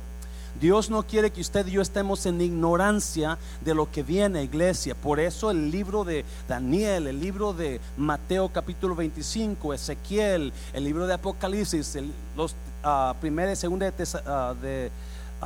Dios 0.59 0.89
no 0.89 1.03
quiere 1.03 1.31
que 1.31 1.41
usted 1.41 1.65
y 1.67 1.71
yo 1.71 1.81
estemos 1.81 2.25
en 2.25 2.39
ignorancia 2.39 3.37
de 3.65 3.73
lo 3.73 3.91
que 3.91 4.03
viene, 4.03 4.43
iglesia. 4.43 4.95
Por 4.95 5.19
eso 5.19 5.51
el 5.51 5.71
libro 5.71 6.03
de 6.03 6.23
Daniel, 6.47 7.07
el 7.07 7.19
libro 7.19 7.53
de 7.53 7.81
Mateo 7.97 8.49
capítulo 8.49 8.95
25, 8.95 9.73
Ezequiel, 9.73 10.53
el 10.73 10.83
libro 10.83 11.07
de 11.07 11.15
Apocalipsis, 11.15 11.97
los 12.37 12.55
uh, 12.83 13.25
y 13.25 13.55
segunda 13.55 13.89
de, 13.89 14.03
uh, 14.03 14.55
de 14.61 14.91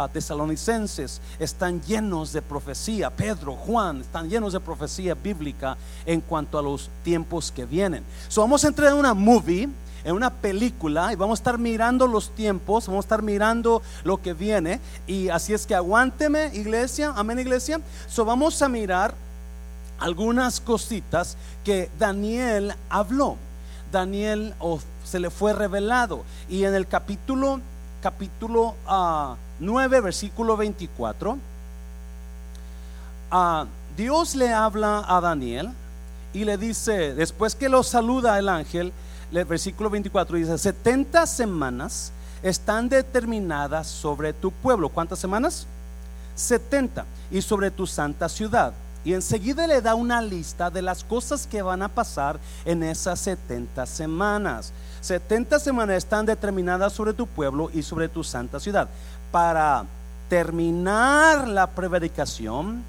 tesalonicenses 0.07 1.21
están 1.39 1.81
llenos 1.81 2.33
de 2.33 2.41
profecía. 2.41 3.09
Pedro, 3.09 3.55
Juan, 3.55 4.01
están 4.01 4.29
llenos 4.29 4.53
de 4.53 4.59
profecía 4.59 5.15
bíblica 5.15 5.77
en 6.05 6.21
cuanto 6.21 6.59
a 6.59 6.61
los 6.61 6.89
tiempos 7.03 7.51
que 7.51 7.65
vienen. 7.65 8.03
So, 8.27 8.41
vamos 8.41 8.63
a 8.63 8.67
entrar 8.67 8.91
en 8.91 8.97
una 8.97 9.13
movie 9.13 9.69
en 10.03 10.15
una 10.15 10.29
película 10.29 11.11
y 11.11 11.15
vamos 11.15 11.39
a 11.39 11.41
estar 11.41 11.57
mirando 11.57 12.07
los 12.07 12.29
tiempos, 12.29 12.87
vamos 12.87 13.03
a 13.03 13.07
estar 13.07 13.21
mirando 13.21 13.81
lo 14.05 14.21
que 14.21 14.33
viene. 14.33 14.79
Y 15.05 15.27
así 15.27 15.53
es 15.53 15.65
que 15.65 15.75
aguánteme, 15.75 16.51
iglesia, 16.53 17.13
amén, 17.15 17.39
iglesia. 17.39 17.81
So 18.07 18.23
vamos 18.23 18.61
a 18.61 18.69
mirar 18.69 19.13
algunas 19.99 20.61
cositas 20.61 21.35
que 21.65 21.89
Daniel 21.99 22.73
habló. 22.89 23.35
Daniel 23.91 24.53
se 25.03 25.19
le 25.19 25.29
fue 25.29 25.51
revelado. 25.53 26.23
Y 26.47 26.63
en 26.63 26.73
el 26.73 26.87
capítulo, 26.87 27.59
capítulo 28.01 28.75
uh, 28.89 29.35
9, 29.59 30.01
versículo 30.01 30.55
24, 30.57 31.37
ah, 33.31 33.65
Dios 33.95 34.35
le 34.35 34.53
habla 34.53 35.03
a 35.07 35.19
Daniel 35.21 35.71
y 36.33 36.45
le 36.45 36.57
dice, 36.57 37.15
después 37.15 37.55
que 37.55 37.69
lo 37.69 37.81
saluda 37.83 38.37
el 38.37 38.49
ángel, 38.49 38.93
el 39.31 39.45
versículo 39.45 39.89
24 39.89 40.37
dice, 40.37 40.57
70 40.57 41.25
semanas 41.25 42.11
están 42.43 42.89
determinadas 42.89 43.87
sobre 43.87 44.33
tu 44.33 44.51
pueblo. 44.51 44.89
¿Cuántas 44.89 45.19
semanas? 45.19 45.65
70. 46.35 47.05
Y 47.31 47.41
sobre 47.41 47.71
tu 47.71 47.87
santa 47.87 48.29
ciudad. 48.29 48.73
Y 49.03 49.13
enseguida 49.13 49.67
le 49.67 49.81
da 49.81 49.95
una 49.95 50.21
lista 50.21 50.69
de 50.69 50.81
las 50.81 51.03
cosas 51.03 51.47
que 51.47 51.61
van 51.61 51.81
a 51.81 51.87
pasar 51.87 52.39
en 52.65 52.83
esas 52.83 53.19
70 53.21 53.85
semanas. 53.85 54.73
70 55.01 55.59
semanas 55.59 55.97
están 55.97 56.25
determinadas 56.25 56.93
sobre 56.93 57.13
tu 57.13 57.25
pueblo 57.25 57.69
y 57.73 57.83
sobre 57.83 58.09
tu 58.09 58.23
santa 58.23 58.59
ciudad 58.59 58.89
para 59.31 59.85
terminar 60.29 61.47
la 61.47 61.67
prevaricación, 61.67 62.83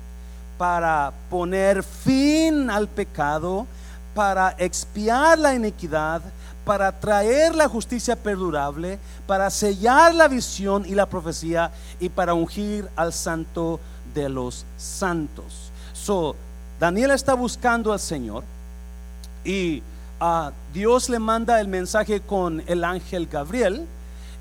para 0.56 1.12
poner 1.30 1.82
fin 1.82 2.68
al 2.70 2.88
pecado, 2.88 3.66
para 4.14 4.54
expiar 4.58 5.38
la 5.38 5.54
iniquidad, 5.54 6.22
para 6.64 6.92
traer 6.92 7.54
la 7.54 7.68
justicia 7.68 8.16
perdurable, 8.16 8.98
para 9.26 9.48
sellar 9.50 10.14
la 10.14 10.28
visión 10.28 10.84
y 10.84 10.94
la 10.94 11.06
profecía 11.06 11.70
y 12.00 12.08
para 12.08 12.34
ungir 12.34 12.88
al 12.96 13.12
santo 13.12 13.80
de 14.14 14.28
los 14.28 14.66
santos. 14.76 15.70
So, 15.92 16.36
Daniel 16.78 17.12
está 17.12 17.34
buscando 17.34 17.92
al 17.92 18.00
Señor 18.00 18.44
y 19.44 19.82
ah, 20.20 20.52
Dios 20.74 21.08
le 21.08 21.18
manda 21.18 21.60
el 21.60 21.68
mensaje 21.68 22.20
con 22.20 22.62
el 22.66 22.84
ángel 22.84 23.26
Gabriel 23.26 23.86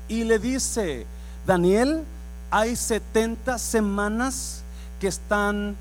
y 0.08 0.24
le 0.24 0.38
dice, 0.38 1.06
Daniel, 1.48 2.04
hay 2.50 2.76
70 2.76 3.58
semanas 3.58 4.60
que 5.00 5.08
están 5.08 5.76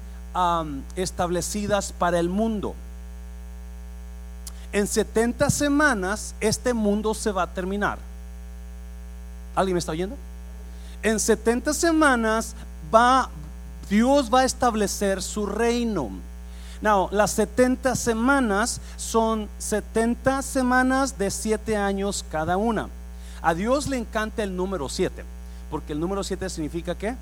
establecidas 0.95 1.91
para 1.91 2.19
el 2.19 2.29
mundo. 2.29 2.73
En 4.71 4.87
70 4.87 5.49
semanas 5.49 6.35
este 6.39 6.73
mundo 6.73 7.13
se 7.13 7.33
va 7.33 7.41
a 7.41 7.53
terminar. 7.53 7.99
¿Alguien 9.55 9.73
me 9.73 9.79
está 9.79 9.91
oyendo? 9.91 10.15
En 11.03 11.19
70 11.19 11.73
semanas 11.73 12.55
va 12.93 13.29
Dios 13.89 14.33
va 14.33 14.41
a 14.41 14.45
establecer 14.45 15.21
su 15.21 15.45
reino. 15.45 16.11
Now, 16.81 17.09
las 17.11 17.31
70 17.31 17.93
semanas 17.97 18.79
son 18.95 19.49
70 19.57 20.43
semanas 20.43 21.17
de 21.17 21.29
7 21.29 21.75
años 21.75 22.23
cada 22.31 22.55
una. 22.55 22.87
A 23.41 23.53
Dios 23.53 23.87
le 23.89 23.97
encanta 23.97 24.43
el 24.43 24.55
número 24.55 24.87
7 24.87 25.36
porque 25.69 25.93
el 25.93 25.99
número 25.99 26.23
7 26.23 26.49
significa 26.49 26.95
que 26.95 27.15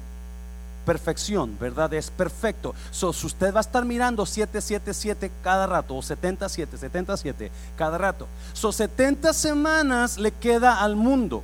perfección, 0.85 1.57
¿verdad? 1.59 1.93
Es 1.93 2.11
perfecto. 2.11 2.73
So, 2.91 3.11
si 3.11 3.25
usted 3.25 3.53
va 3.53 3.59
a 3.59 3.61
estar 3.61 3.83
mirando 3.83 4.25
777 4.25 5.31
cada 5.43 5.65
rato, 5.67 5.97
o 5.97 6.01
77, 6.01 6.77
77 6.77 7.51
cada 7.75 7.97
rato. 7.97 8.27
So, 8.53 8.71
70 8.71 9.33
semanas 9.33 10.17
le 10.17 10.31
queda 10.31 10.81
al 10.81 10.95
mundo. 10.95 11.43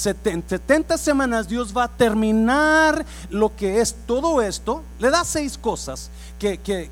70 0.00 0.96
semanas 0.96 1.46
Dios 1.46 1.76
va 1.76 1.84
a 1.84 1.88
terminar 1.88 3.04
lo 3.28 3.54
que 3.54 3.80
es 3.80 3.94
todo 4.06 4.40
esto. 4.40 4.82
Le 4.98 5.10
da 5.10 5.24
seis 5.24 5.58
cosas 5.58 6.10
que, 6.38 6.90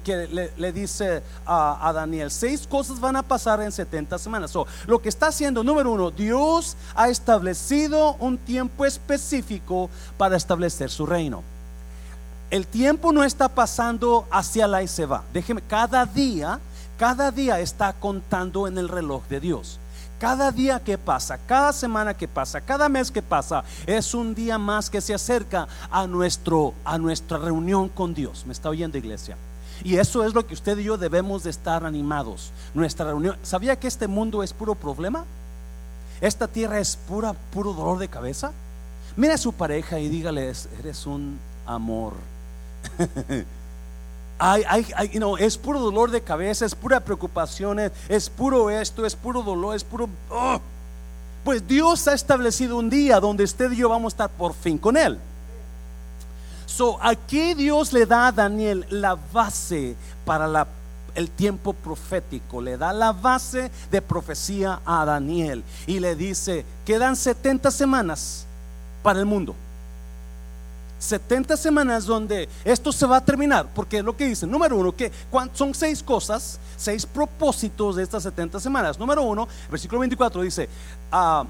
le, 0.56 0.72
dice 0.72 1.22
a, 1.46 1.90
Daniel. 1.94 2.30
Seis 2.30 2.66
cosas 2.66 3.00
van 3.00 3.16
a 3.16 3.22
pasar 3.22 3.62
en 3.62 3.72
70 3.72 4.18
semanas. 4.18 4.52
lo 4.86 5.00
que 5.00 5.08
está 5.08 5.28
haciendo, 5.28 5.64
número 5.64 5.90
uno, 5.92 6.10
Dios 6.10 6.76
ha 6.94 7.08
establecido 7.08 8.14
un 8.20 8.36
tiempo 8.36 8.84
específico 8.84 9.88
para 10.18 10.36
establecer 10.36 10.90
su 10.90 11.06
reino. 11.06 11.42
El 12.50 12.66
tiempo 12.66 13.12
no 13.12 13.24
está 13.24 13.48
pasando 13.48 14.26
hacia 14.30 14.66
la 14.66 14.82
y 14.82 14.88
se 14.88 15.06
va. 15.06 15.24
Déjeme, 15.32 15.62
cada 15.62 16.04
día, 16.04 16.60
cada 16.98 17.30
día 17.30 17.60
está 17.60 17.94
contando 17.94 18.66
en 18.66 18.76
el 18.76 18.88
reloj 18.88 19.22
de 19.28 19.40
Dios. 19.40 19.78
Cada 20.18 20.50
día 20.50 20.80
que 20.80 20.98
pasa, 20.98 21.38
cada 21.38 21.72
semana 21.72 22.12
que 22.14 22.26
pasa, 22.26 22.60
cada 22.60 22.88
mes 22.88 23.10
que 23.10 23.22
pasa, 23.22 23.62
es 23.86 24.14
un 24.14 24.34
día 24.34 24.58
más 24.58 24.90
que 24.90 25.00
se 25.00 25.14
acerca 25.14 25.68
a, 25.90 26.06
nuestro, 26.08 26.74
a 26.84 26.98
nuestra 26.98 27.38
reunión 27.38 27.88
con 27.88 28.14
Dios. 28.14 28.44
¿Me 28.44 28.52
está 28.52 28.68
oyendo 28.68 28.98
iglesia? 28.98 29.36
Y 29.84 29.96
eso 29.96 30.24
es 30.24 30.34
lo 30.34 30.44
que 30.44 30.54
usted 30.54 30.76
y 30.78 30.84
yo 30.84 30.98
debemos 30.98 31.44
de 31.44 31.50
estar 31.50 31.84
animados. 31.84 32.50
Nuestra 32.74 33.06
reunión. 33.06 33.36
¿Sabía 33.42 33.78
que 33.78 33.86
este 33.86 34.08
mundo 34.08 34.42
es 34.42 34.52
puro 34.52 34.74
problema? 34.74 35.24
Esta 36.20 36.48
tierra 36.48 36.80
es 36.80 36.96
pura, 36.96 37.32
puro 37.52 37.72
dolor 37.72 37.98
de 37.98 38.08
cabeza. 38.08 38.52
Mira 39.16 39.34
a 39.34 39.38
su 39.38 39.52
pareja 39.52 40.00
y 40.00 40.08
dígale, 40.08 40.52
eres 40.80 41.06
un 41.06 41.38
amor. 41.64 42.14
es 45.38 45.58
puro 45.58 45.80
dolor 45.80 46.10
de 46.10 46.20
cabeza, 46.20 46.64
es 46.64 46.74
pura 46.74 47.00
preocupación, 47.00 47.80
es, 48.08 48.30
puro 48.30 48.70
esto, 48.70 49.04
es 49.04 49.16
puro 49.16 49.42
dolor, 49.42 49.74
es 49.74 49.84
puro... 49.84 50.08
Oh. 50.30 50.60
Pues 51.44 51.66
Dios 51.66 52.06
ha 52.08 52.14
establecido 52.14 52.76
un 52.76 52.90
día 52.90 53.20
donde 53.20 53.44
usted 53.44 53.72
y 53.72 53.76
yo 53.76 53.88
vamos 53.88 54.12
a 54.12 54.14
estar 54.14 54.30
por 54.30 54.54
fin 54.54 54.76
con 54.76 54.96
Él. 54.96 55.18
So, 56.66 56.98
aquí 57.02 57.54
Dios 57.54 57.92
le 57.92 58.06
da 58.06 58.28
a 58.28 58.32
Daniel 58.32 58.86
la 58.90 59.16
base 59.32 59.96
para 60.24 60.46
la, 60.46 60.68
el 61.14 61.30
tiempo 61.30 61.72
profético, 61.72 62.60
le 62.60 62.76
da 62.76 62.92
la 62.92 63.12
base 63.12 63.70
de 63.90 64.02
profecía 64.02 64.80
a 64.84 65.04
Daniel 65.04 65.64
y 65.86 65.98
le 65.98 66.14
dice, 66.14 66.64
quedan 66.84 67.16
70 67.16 67.70
semanas 67.70 68.44
para 69.02 69.18
el 69.18 69.26
mundo. 69.26 69.54
70 70.98 71.56
semanas 71.56 72.06
donde 72.06 72.48
esto 72.64 72.92
se 72.92 73.06
va 73.06 73.18
a 73.18 73.24
terminar, 73.24 73.68
porque 73.74 73.98
es 73.98 74.04
lo 74.04 74.16
que 74.16 74.26
dice, 74.26 74.46
número 74.46 74.76
uno, 74.76 74.94
que 74.94 75.12
son 75.52 75.74
seis 75.74 76.02
cosas, 76.02 76.58
seis 76.76 77.06
propósitos 77.06 77.96
de 77.96 78.02
estas 78.02 78.22
70 78.24 78.60
semanas. 78.60 78.98
Número 78.98 79.22
uno, 79.22 79.48
versículo 79.70 80.00
24 80.00 80.42
dice, 80.42 80.68
70 80.68 81.12
ah, 81.12 81.46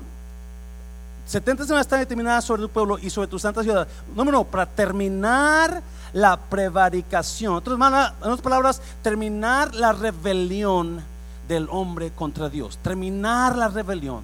semanas 1.67 1.87
están 1.87 2.01
determinadas 2.01 2.45
sobre 2.45 2.63
tu 2.63 2.69
pueblo 2.69 2.99
y 2.99 3.11
sobre 3.11 3.29
tu 3.29 3.39
santa 3.39 3.63
ciudad. 3.63 3.89
Número 4.15 4.41
uno, 4.41 4.49
para 4.49 4.67
terminar 4.67 5.83
la 6.13 6.37
prevaricación. 6.37 7.63
En 7.65 7.83
otras 7.83 8.41
palabras, 8.41 8.83
terminar 9.03 9.75
la 9.75 9.93
rebelión 9.93 11.03
del 11.49 11.69
hombre 11.71 12.11
contra 12.11 12.51
Dios, 12.51 12.79
terminar 12.83 13.57
la 13.57 13.69
rebelión. 13.69 14.23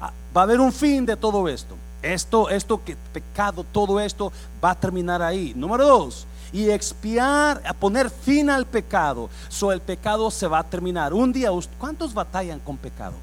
Ah, 0.00 0.12
va 0.34 0.42
a 0.42 0.44
haber 0.44 0.60
un 0.60 0.72
fin 0.72 1.04
de 1.04 1.16
todo 1.16 1.48
esto. 1.48 1.74
Esto, 2.02 2.48
esto 2.48 2.82
que 2.82 2.96
pecado, 3.12 3.64
todo 3.64 4.00
esto 4.00 4.32
va 4.62 4.70
a 4.70 4.74
terminar 4.74 5.20
ahí. 5.22 5.52
Número 5.54 5.86
dos, 5.86 6.26
y 6.52 6.70
expiar, 6.70 7.62
a 7.66 7.74
poner 7.74 8.10
fin 8.10 8.48
al 8.50 8.66
pecado. 8.66 9.28
So 9.48 9.72
el 9.72 9.80
pecado 9.80 10.30
se 10.30 10.46
va 10.46 10.60
a 10.60 10.64
terminar. 10.64 11.12
Un 11.12 11.32
día, 11.32 11.50
¿cuántos 11.78 12.14
batallan 12.14 12.58
con 12.60 12.76
pecado? 12.76 13.14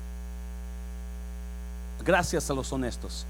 Gracias 2.05 2.49
a 2.49 2.53
los 2.53 2.71
honestos. 2.71 3.25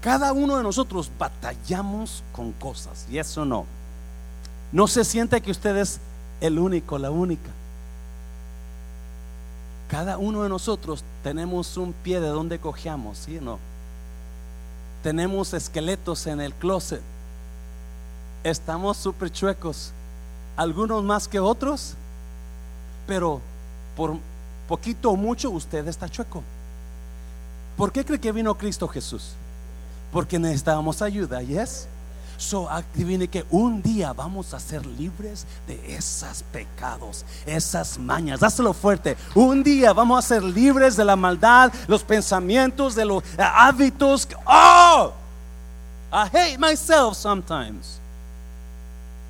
Cada 0.00 0.32
uno 0.32 0.56
de 0.56 0.62
nosotros 0.62 1.10
batallamos 1.18 2.22
con 2.32 2.52
cosas, 2.52 3.06
y 3.10 3.18
eso 3.18 3.44
no. 3.44 3.66
No 4.70 4.86
se 4.86 5.04
siente 5.04 5.40
que 5.40 5.50
usted 5.50 5.76
es 5.76 5.98
el 6.40 6.58
único, 6.58 6.98
la 6.98 7.10
única. 7.10 7.50
Cada 9.88 10.18
uno 10.18 10.42
de 10.42 10.50
nosotros 10.50 11.02
tenemos 11.22 11.76
un 11.78 11.94
pie 11.94 12.20
de 12.20 12.28
donde 12.28 12.58
cojeamos, 12.58 13.18
¿sí 13.18 13.38
o 13.38 13.40
no? 13.40 13.67
Tenemos 15.02 15.54
esqueletos 15.54 16.26
en 16.26 16.40
el 16.40 16.52
closet. 16.54 17.02
Estamos 18.44 18.96
súper 18.96 19.30
chuecos. 19.30 19.92
Algunos 20.56 21.04
más 21.04 21.28
que 21.28 21.40
otros. 21.40 21.94
Pero 23.06 23.40
por 23.96 24.16
poquito 24.68 25.10
o 25.10 25.16
mucho 25.16 25.50
usted 25.50 25.86
está 25.88 26.08
chueco. 26.08 26.42
¿Por 27.76 27.92
qué 27.92 28.04
cree 28.04 28.20
que 28.20 28.32
vino 28.32 28.56
Cristo 28.56 28.88
Jesús? 28.88 29.30
Porque 30.12 30.38
necesitábamos 30.38 31.00
ayuda, 31.00 31.42
¿yes? 31.42 31.86
So, 32.38 32.70
adivine 32.70 33.26
que 33.26 33.44
un 33.50 33.82
día 33.82 34.12
vamos 34.12 34.54
a 34.54 34.60
ser 34.60 34.86
libres 34.86 35.44
de 35.66 35.96
esos 35.96 36.44
pecados, 36.52 37.24
esas 37.44 37.98
mañas. 37.98 38.38
Dáselo 38.38 38.72
fuerte. 38.72 39.16
Un 39.34 39.64
día 39.64 39.92
vamos 39.92 40.24
a 40.24 40.28
ser 40.28 40.44
libres 40.44 40.96
de 40.96 41.04
la 41.04 41.16
maldad, 41.16 41.72
los 41.88 42.04
pensamientos, 42.04 42.94
de 42.94 43.04
los 43.04 43.24
eh, 43.24 43.42
hábitos. 43.42 44.28
Oh, 44.46 45.12
I 46.12 46.28
hate 46.32 46.58
myself 46.60 47.16
sometimes. 47.16 47.98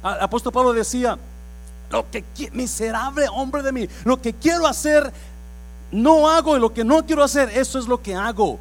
Apóstol 0.03 0.53
Pablo 0.53 0.75
decía: 0.75 1.19
Lo 1.91 2.05
que 2.11 2.23
miserable 2.53 3.27
hombre 3.31 3.63
de 3.63 3.73
mí, 3.73 3.89
lo 4.05 4.21
que 4.21 4.35
quiero 4.35 4.67
hacer 4.67 5.11
no 5.91 6.29
hago 6.29 6.59
y 6.59 6.61
lo 6.61 6.75
que 6.75 6.85
no 6.85 7.07
quiero 7.07 7.25
hacer, 7.25 7.49
eso 7.57 7.79
es 7.79 7.89
lo 7.89 8.03
que 8.03 8.15
hago. 8.15 8.59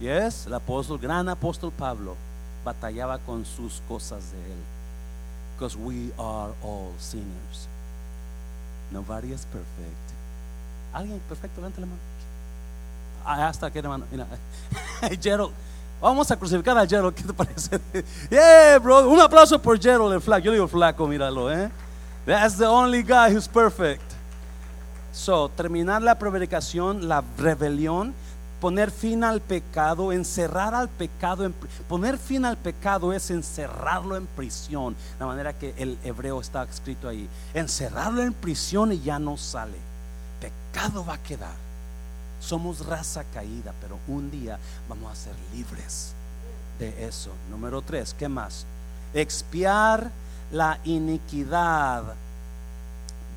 Yes, 0.00 0.46
el 0.46 0.54
apóstol, 0.54 0.98
gran 0.98 1.28
apóstol 1.28 1.70
Pablo 1.70 2.25
batallaba 2.66 3.18
con 3.18 3.46
sus 3.46 3.80
cosas 3.88 4.32
de 4.32 4.38
él. 4.38 4.58
Because 5.54 5.76
we 5.78 6.10
are 6.18 6.52
all 6.62 6.92
sinners. 6.98 7.68
Nobody 8.90 9.32
is 9.32 9.46
perfect. 9.46 10.06
¿Alguien 10.92 11.20
perfecto? 11.28 11.60
Levante 11.60 11.80
la 11.80 11.86
mano. 11.86 12.00
Ah, 13.24 13.48
hasta 13.48 13.70
que 13.70 13.78
hermano. 13.78 14.04
Mira. 14.10 14.26
Gerald. 15.22 15.52
Vamos 16.00 16.30
a 16.30 16.36
crucificar 16.36 16.76
a 16.76 16.86
Gerald. 16.86 17.14
¿Qué 17.14 17.22
te 17.22 17.32
parece? 17.32 17.80
Yeah, 18.30 18.78
bro. 18.78 19.08
Un 19.08 19.20
aplauso 19.20 19.58
por 19.60 19.80
Gerald, 19.80 20.12
el 20.12 20.20
flaco. 20.20 20.44
Yo 20.44 20.52
digo 20.52 20.68
flaco, 20.68 21.06
míralo, 21.06 21.50
¿eh? 21.50 21.70
That's 22.26 22.58
the 22.58 22.66
only 22.66 23.02
guy 23.02 23.32
who's 23.32 23.48
perfect. 23.48 24.02
So, 25.12 25.48
terminar 25.48 26.02
la 26.02 26.18
prevaricación, 26.18 27.08
la 27.08 27.22
rebelión 27.38 28.12
poner 28.60 28.90
fin 28.90 29.24
al 29.24 29.40
pecado, 29.40 30.12
encerrar 30.12 30.74
al 30.74 30.88
pecado, 30.88 31.50
poner 31.88 32.18
fin 32.18 32.44
al 32.44 32.56
pecado 32.56 33.12
es 33.12 33.30
encerrarlo 33.30 34.16
en 34.16 34.26
prisión, 34.26 34.96
la 35.18 35.26
manera 35.26 35.52
que 35.52 35.74
el 35.76 35.98
hebreo 36.04 36.40
está 36.40 36.62
escrito 36.64 37.08
ahí, 37.08 37.28
encerrarlo 37.54 38.22
en 38.22 38.32
prisión 38.32 38.92
y 38.92 39.00
ya 39.00 39.18
no 39.18 39.36
sale, 39.36 39.78
pecado 40.40 41.04
va 41.04 41.14
a 41.14 41.22
quedar. 41.22 41.66
Somos 42.40 42.84
raza 42.86 43.24
caída, 43.32 43.72
pero 43.80 43.98
un 44.08 44.30
día 44.30 44.58
vamos 44.88 45.10
a 45.10 45.16
ser 45.16 45.34
libres 45.54 46.12
de 46.78 47.06
eso. 47.06 47.30
Número 47.50 47.82
tres, 47.82 48.14
¿qué 48.16 48.28
más? 48.28 48.66
Expiar 49.14 50.10
la 50.52 50.78
iniquidad. 50.84 52.04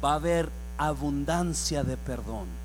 Va 0.04 0.12
a 0.12 0.16
haber 0.16 0.50
abundancia 0.78 1.84
de 1.84 1.98
perdón 1.98 2.59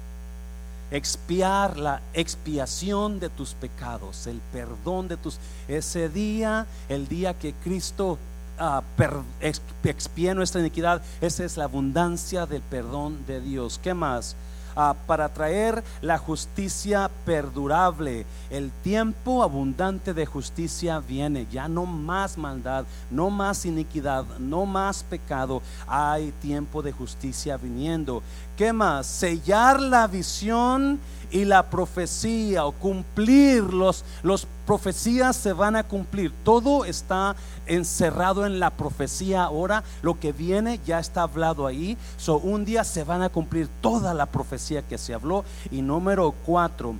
expiar 0.94 1.76
la 1.76 2.00
expiación 2.12 3.18
de 3.18 3.28
tus 3.28 3.54
pecados, 3.54 4.26
el 4.28 4.40
perdón 4.52 5.08
de 5.08 5.16
tus... 5.16 5.38
Ese 5.66 6.08
día, 6.08 6.66
el 6.88 7.08
día 7.08 7.34
que 7.34 7.52
Cristo 7.52 8.16
uh, 8.60 10.34
nuestra 10.34 10.60
iniquidad, 10.60 11.02
esa 11.20 11.44
es 11.44 11.56
la 11.56 11.64
abundancia 11.64 12.46
del 12.46 12.62
perdón 12.62 13.26
de 13.26 13.40
Dios. 13.40 13.80
¿Qué 13.82 13.92
más? 13.92 14.36
Ah, 14.76 14.94
para 15.06 15.28
traer 15.28 15.84
la 16.00 16.18
justicia 16.18 17.10
perdurable. 17.24 18.26
El 18.50 18.70
tiempo 18.82 19.42
abundante 19.42 20.14
de 20.14 20.26
justicia 20.26 20.98
viene. 20.98 21.46
Ya 21.50 21.68
no 21.68 21.86
más 21.86 22.36
maldad, 22.38 22.84
no 23.10 23.30
más 23.30 23.66
iniquidad, 23.66 24.24
no 24.38 24.66
más 24.66 25.04
pecado. 25.04 25.62
Hay 25.86 26.32
tiempo 26.40 26.82
de 26.82 26.92
justicia 26.92 27.56
viniendo. 27.56 28.22
¿Qué 28.56 28.72
más? 28.72 29.06
Sellar 29.06 29.80
la 29.80 30.06
visión 30.06 31.00
y 31.34 31.44
la 31.44 31.68
profecía 31.68 32.64
o 32.64 32.70
cumplir 32.70 33.64
los, 33.64 34.04
los 34.22 34.46
profecías 34.66 35.34
se 35.34 35.52
van 35.52 35.74
a 35.74 35.82
cumplir. 35.82 36.32
Todo 36.44 36.84
está 36.84 37.34
encerrado 37.66 38.46
en 38.46 38.60
la 38.60 38.70
profecía 38.70 39.42
ahora. 39.42 39.82
Lo 40.00 40.20
que 40.20 40.30
viene 40.30 40.78
ya 40.86 41.00
está 41.00 41.22
hablado 41.22 41.66
ahí. 41.66 41.98
So, 42.18 42.36
un 42.36 42.64
día 42.64 42.84
se 42.84 43.02
van 43.02 43.20
a 43.20 43.30
cumplir 43.30 43.68
toda 43.80 44.14
la 44.14 44.26
profecía 44.26 44.82
que 44.82 44.96
se 44.96 45.12
habló. 45.12 45.44
Y 45.72 45.82
número 45.82 46.36
cuatro, 46.46 46.94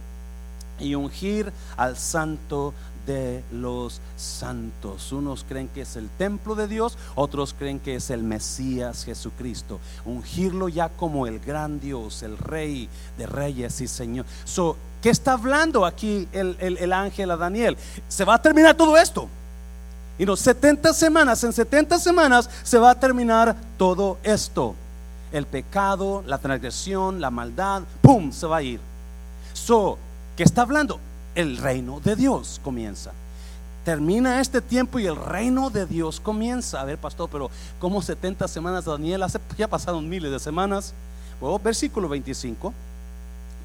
y 0.80 0.96
ungir 0.96 1.52
al 1.76 1.96
santo 1.96 2.74
de 3.06 3.42
los 3.52 4.00
santos. 4.16 5.12
Unos 5.12 5.44
creen 5.48 5.68
que 5.68 5.82
es 5.82 5.96
el 5.96 6.08
templo 6.10 6.54
de 6.54 6.68
Dios, 6.68 6.98
otros 7.14 7.54
creen 7.58 7.80
que 7.80 7.96
es 7.96 8.10
el 8.10 8.22
Mesías 8.22 9.04
Jesucristo. 9.04 9.80
Ungirlo 10.04 10.68
ya 10.68 10.88
como 10.88 11.26
el 11.26 11.40
gran 11.40 11.80
Dios, 11.80 12.22
el 12.22 12.38
rey 12.38 12.88
de 13.18 13.26
reyes 13.26 13.80
y 13.80 13.88
señor. 13.88 14.26
So, 14.44 14.76
¿Qué 15.02 15.10
está 15.10 15.32
hablando 15.32 15.84
aquí 15.84 16.26
el, 16.32 16.56
el 16.58 16.92
ángel 16.94 17.30
a 17.30 17.36
Daniel? 17.36 17.76
Se 18.08 18.24
va 18.24 18.36
a 18.36 18.40
terminar 18.40 18.74
todo 18.74 18.96
esto. 18.96 19.28
Y 20.18 20.24
los 20.24 20.40
70 20.40 20.94
semanas, 20.94 21.42
en 21.44 21.52
70 21.52 21.98
semanas 21.98 22.48
se 22.62 22.78
va 22.78 22.90
a 22.90 22.94
terminar 22.98 23.56
todo 23.76 24.18
esto. 24.22 24.74
El 25.32 25.46
pecado, 25.46 26.22
la 26.26 26.38
transgresión, 26.38 27.20
la 27.20 27.30
maldad, 27.30 27.82
¡pum! 28.00 28.30
se 28.30 28.46
va 28.46 28.58
a 28.58 28.62
ir. 28.62 28.80
So, 29.52 29.98
¿qué 30.36 30.44
está 30.44 30.62
hablando? 30.62 31.00
El 31.34 31.56
reino 31.56 32.00
de 32.00 32.16
Dios 32.16 32.60
comienza. 32.62 33.12
Termina 33.84 34.40
este 34.40 34.60
tiempo 34.62 34.98
y 34.98 35.06
el 35.06 35.16
reino 35.16 35.68
de 35.68 35.84
Dios 35.84 36.18
comienza. 36.18 36.80
A 36.80 36.84
ver, 36.84 36.96
pastor, 36.96 37.28
pero 37.30 37.50
¿cómo 37.78 38.00
70 38.00 38.48
semanas 38.48 38.86
Daniel? 38.86 39.22
Hace, 39.22 39.38
ya 39.58 39.68
pasaron 39.68 40.08
miles 40.08 40.30
de 40.30 40.38
semanas. 40.38 40.94
Versículo 41.62 42.08
25. 42.08 42.72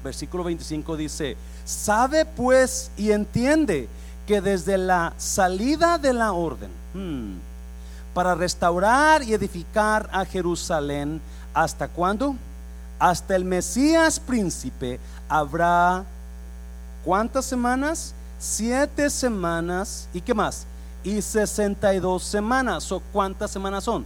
Versículo 0.04 0.44
25 0.44 0.96
dice, 0.96 1.36
sabe 1.64 2.24
pues 2.24 2.90
y 2.96 3.12
entiende 3.12 3.88
que 4.26 4.40
desde 4.40 4.78
la 4.78 5.12
salida 5.16 5.98
de 5.98 6.12
la 6.12 6.32
orden, 6.32 6.70
hmm, 6.94 7.38
para 8.14 8.34
restaurar 8.34 9.22
y 9.22 9.34
edificar 9.34 10.08
a 10.12 10.24
Jerusalén, 10.24 11.20
¿hasta 11.54 11.88
cuándo? 11.88 12.34
Hasta 12.98 13.36
el 13.36 13.44
Mesías 13.44 14.20
príncipe 14.20 15.00
habrá 15.28 16.04
¿Cuántas 17.04 17.44
semanas? 17.44 18.14
Siete 18.38 19.10
semanas. 19.10 20.08
¿Y 20.12 20.20
qué 20.20 20.34
más? 20.34 20.66
Y 21.02 21.20
62 21.20 22.22
semanas. 22.22 22.90
¿O 22.92 23.00
cuántas 23.12 23.50
semanas 23.50 23.84
son? 23.84 24.04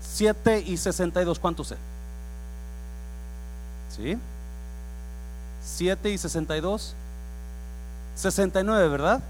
Siete 0.00 0.60
y 0.60 0.76
62. 0.76 1.38
¿Cuántos 1.38 1.72
es? 1.72 1.78
¿Sí? 3.96 4.18
Siete 5.62 6.10
y 6.10 6.18
62. 6.18 6.94
69, 8.16 8.88
¿verdad? 8.88 9.20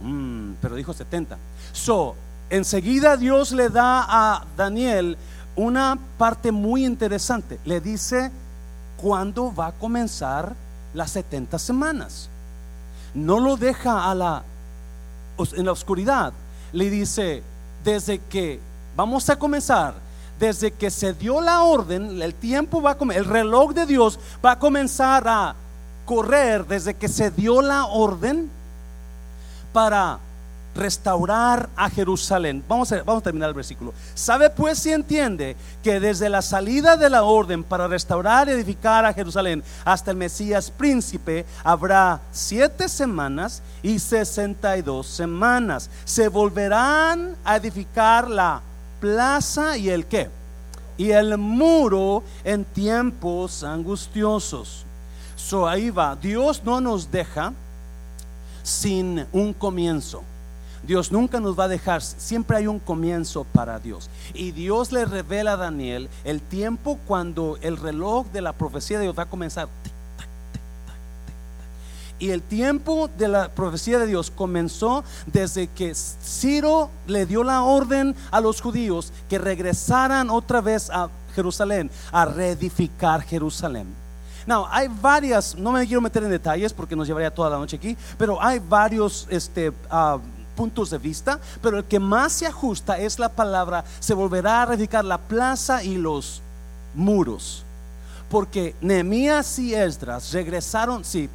Mm, 0.00 0.52
pero 0.60 0.74
dijo 0.74 0.92
70. 0.92 1.36
So, 1.72 2.14
enseguida 2.50 3.16
Dios 3.16 3.52
le 3.52 3.68
da 3.68 4.04
a 4.08 4.44
Daniel 4.56 5.16
una 5.56 5.98
parte 6.18 6.52
muy 6.52 6.84
interesante. 6.84 7.58
Le 7.64 7.80
dice 7.80 8.30
cuándo 8.96 9.54
va 9.54 9.68
a 9.68 9.72
comenzar 9.72 10.54
las 10.94 11.10
70 11.12 11.58
semanas. 11.58 12.28
No 13.14 13.40
lo 13.40 13.56
deja 13.56 14.10
a 14.10 14.14
la 14.14 14.44
en 15.56 15.64
la 15.64 15.72
oscuridad, 15.72 16.32
le 16.72 16.90
dice, 16.90 17.42
desde 17.84 18.18
que 18.18 18.60
vamos 18.96 19.28
a 19.28 19.36
comenzar, 19.36 19.94
desde 20.38 20.70
que 20.70 20.90
se 20.90 21.12
dio 21.12 21.40
la 21.40 21.62
orden, 21.62 22.20
el 22.22 22.34
tiempo 22.34 22.82
va 22.82 22.92
a 22.92 23.14
el 23.14 23.24
reloj 23.24 23.72
de 23.72 23.86
Dios 23.86 24.18
va 24.44 24.52
a 24.52 24.58
comenzar 24.58 25.26
a 25.26 25.54
correr 26.04 26.66
desde 26.66 26.94
que 26.94 27.08
se 27.08 27.30
dio 27.30 27.62
la 27.62 27.86
orden 27.86 28.50
para 29.72 30.18
restaurar 30.74 31.68
a 31.76 31.90
Jerusalén. 31.90 32.64
Vamos 32.66 32.92
a, 32.92 33.02
vamos 33.02 33.20
a 33.20 33.24
terminar 33.24 33.48
el 33.48 33.54
versículo. 33.54 33.92
¿Sabe 34.14 34.50
pues 34.50 34.78
si 34.78 34.90
entiende 34.92 35.56
que 35.82 36.00
desde 36.00 36.28
la 36.28 36.42
salida 36.42 36.96
de 36.96 37.10
la 37.10 37.24
orden 37.24 37.62
para 37.62 37.88
restaurar 37.88 38.48
y 38.48 38.52
edificar 38.52 39.04
a 39.04 39.12
Jerusalén 39.12 39.62
hasta 39.84 40.10
el 40.10 40.16
Mesías 40.16 40.70
príncipe 40.70 41.44
habrá 41.62 42.20
siete 42.32 42.88
semanas 42.88 43.62
y 43.82 43.98
sesenta 43.98 44.76
y 44.76 44.82
dos 44.82 45.06
semanas? 45.06 45.90
Se 46.04 46.28
volverán 46.28 47.36
a 47.44 47.56
edificar 47.56 48.30
la 48.30 48.62
plaza 49.00 49.76
y 49.76 49.90
el 49.90 50.06
qué? 50.06 50.30
Y 50.96 51.10
el 51.10 51.36
muro 51.38 52.22
en 52.44 52.64
tiempos 52.64 53.64
angustiosos. 53.64 54.84
So 55.36 55.66
ahí 55.66 55.90
va. 55.90 56.14
Dios 56.16 56.62
no 56.64 56.80
nos 56.80 57.10
deja 57.10 57.52
sin 58.62 59.26
un 59.32 59.52
comienzo. 59.52 60.22
Dios 60.86 61.12
nunca 61.12 61.38
nos 61.38 61.58
va 61.58 61.64
a 61.64 61.68
dejar, 61.68 62.02
siempre 62.02 62.56
hay 62.56 62.66
un 62.66 62.80
comienzo 62.80 63.44
para 63.44 63.78
Dios. 63.78 64.10
Y 64.34 64.50
Dios 64.50 64.90
le 64.90 65.04
revela 65.04 65.52
a 65.52 65.56
Daniel 65.56 66.08
el 66.24 66.40
tiempo 66.40 66.98
cuando 67.06 67.56
el 67.62 67.76
reloj 67.76 68.26
de 68.32 68.42
la 68.42 68.52
profecía 68.52 68.98
de 68.98 69.04
Dios 69.04 69.18
va 69.18 69.24
a 69.24 69.30
comenzar. 69.30 69.68
Y 72.18 72.30
el 72.30 72.40
tiempo 72.40 73.10
de 73.18 73.26
la 73.26 73.48
profecía 73.48 73.98
de 73.98 74.06
Dios 74.06 74.30
comenzó 74.30 75.02
desde 75.26 75.66
que 75.66 75.92
Ciro 75.94 76.88
le 77.08 77.26
dio 77.26 77.42
la 77.42 77.62
orden 77.62 78.14
a 78.30 78.40
los 78.40 78.60
judíos 78.60 79.12
que 79.28 79.38
regresaran 79.38 80.30
otra 80.30 80.60
vez 80.60 80.88
a 80.90 81.10
Jerusalén, 81.34 81.90
a 82.12 82.24
reedificar 82.24 83.22
Jerusalén. 83.22 83.88
Now, 84.46 84.66
hay 84.70 84.88
varias, 84.88 85.56
no 85.56 85.72
me 85.72 85.86
quiero 85.86 86.00
meter 86.00 86.22
en 86.22 86.30
detalles 86.30 86.72
porque 86.72 86.96
nos 86.96 87.06
llevaría 87.06 87.32
toda 87.32 87.50
la 87.50 87.58
noche 87.58 87.76
aquí, 87.76 87.96
pero 88.18 88.42
hay 88.42 88.60
varios 88.60 89.26
este, 89.30 89.72
ah, 89.90 90.18
puntos 90.56 90.90
de 90.90 90.98
vista, 90.98 91.38
pero 91.60 91.78
el 91.78 91.84
que 91.84 91.98
más 91.98 92.32
se 92.32 92.46
ajusta 92.46 92.98
es 92.98 93.18
la 93.18 93.28
palabra, 93.28 93.84
se 94.00 94.14
volverá 94.14 94.62
a 94.62 94.66
reedificar 94.66 95.04
la 95.04 95.18
plaza 95.18 95.82
y 95.82 95.96
los 95.96 96.42
muros. 96.94 97.64
Porque 98.30 98.74
Nehemías 98.80 99.58
y 99.58 99.74
Esdras 99.74 100.32
regresaron, 100.32 101.04
sí, 101.04 101.28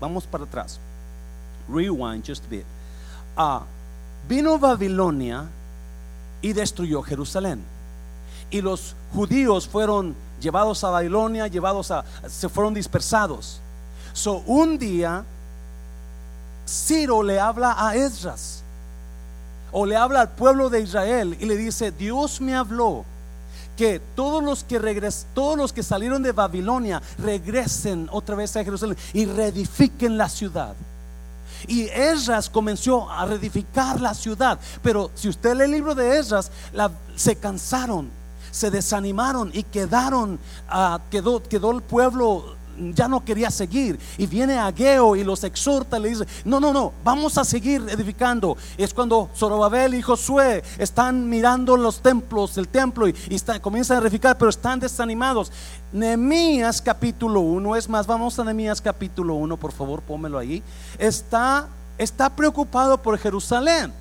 vamos 0.00 0.24
para 0.24 0.44
atrás. 0.44 0.80
Rewind 1.68 2.24
just 2.26 2.44
a 2.44 2.48
bit. 2.48 2.64
Ah, 3.36 3.62
vino 4.28 4.58
Babilonia 4.58 5.46
y 6.42 6.52
destruyó 6.52 7.02
Jerusalén. 7.02 7.62
Y 8.50 8.60
los 8.60 8.94
judíos 9.12 9.68
fueron 9.68 10.14
llevados 10.40 10.84
a 10.84 10.90
Babilonia, 10.90 11.46
llevados 11.48 11.90
a, 11.90 12.04
se 12.28 12.48
fueron 12.48 12.74
dispersados. 12.74 13.60
So 14.12 14.42
un 14.46 14.78
día 14.78 15.24
Ciro 16.66 17.22
le 17.22 17.38
habla 17.38 17.76
a 17.78 17.94
Esdras 17.96 18.62
o 19.72 19.86
le 19.86 19.96
habla 19.96 20.22
al 20.22 20.30
pueblo 20.30 20.70
de 20.70 20.80
Israel 20.80 21.36
y 21.38 21.46
le 21.46 21.56
dice, 21.56 21.92
Dios 21.92 22.40
me 22.40 22.54
habló 22.54 23.04
que 23.76 24.00
todos 24.14 24.42
los 24.42 24.64
que 24.64 24.78
regres, 24.78 25.26
todos 25.34 25.56
los 25.56 25.72
que 25.72 25.82
salieron 25.82 26.22
de 26.22 26.32
Babilonia 26.32 27.02
regresen 27.18 28.08
otra 28.10 28.34
vez 28.34 28.56
a 28.56 28.64
Jerusalén 28.64 28.96
y 29.12 29.26
reedifiquen 29.26 30.16
la 30.16 30.28
ciudad. 30.28 30.74
Y 31.68 31.84
Esdras 31.84 32.48
comenzó 32.48 33.10
a 33.10 33.26
reedificar 33.26 34.00
la 34.00 34.14
ciudad. 34.14 34.58
Pero 34.82 35.10
si 35.14 35.28
usted 35.28 35.54
lee 35.54 35.64
el 35.64 35.70
libro 35.72 35.94
de 35.94 36.18
Esdras, 36.18 36.50
se 37.16 37.36
cansaron, 37.36 38.10
se 38.50 38.70
desanimaron 38.70 39.50
y 39.52 39.62
quedaron, 39.62 40.38
uh, 40.72 40.98
quedó, 41.10 41.42
quedó 41.42 41.72
el 41.72 41.82
pueblo 41.82 42.55
ya 42.94 43.08
no 43.08 43.24
quería 43.24 43.50
seguir. 43.50 43.98
Y 44.18 44.26
viene 44.26 44.58
Ageo 44.58 45.16
y 45.16 45.24
los 45.24 45.44
exhorta, 45.44 45.98
le 45.98 46.10
dice, 46.10 46.26
no, 46.44 46.60
no, 46.60 46.72
no, 46.72 46.92
vamos 47.04 47.38
a 47.38 47.44
seguir 47.44 47.82
edificando. 47.88 48.56
Es 48.76 48.92
cuando 48.94 49.30
Zorobabel 49.34 49.94
y 49.94 50.02
Josué 50.02 50.62
están 50.78 51.28
mirando 51.28 51.76
los 51.76 52.00
templos, 52.00 52.56
el 52.58 52.68
templo, 52.68 53.08
y, 53.08 53.14
comienzan 53.60 53.98
a 53.98 54.00
edificar, 54.02 54.36
pero 54.38 54.50
están 54.50 54.80
desanimados. 54.80 55.52
Nehemías 55.92 56.82
capítulo 56.82 57.40
1, 57.40 57.76
es 57.76 57.88
más, 57.88 58.06
vamos 58.06 58.38
a 58.38 58.44
Nehemías 58.44 58.80
capítulo 58.80 59.34
1, 59.34 59.56
por 59.56 59.72
favor, 59.72 60.02
pómelo 60.02 60.38
ahí. 60.38 60.62
Está, 60.98 61.68
está 61.98 62.30
preocupado 62.30 63.00
por 63.00 63.18
Jerusalén. 63.18 63.92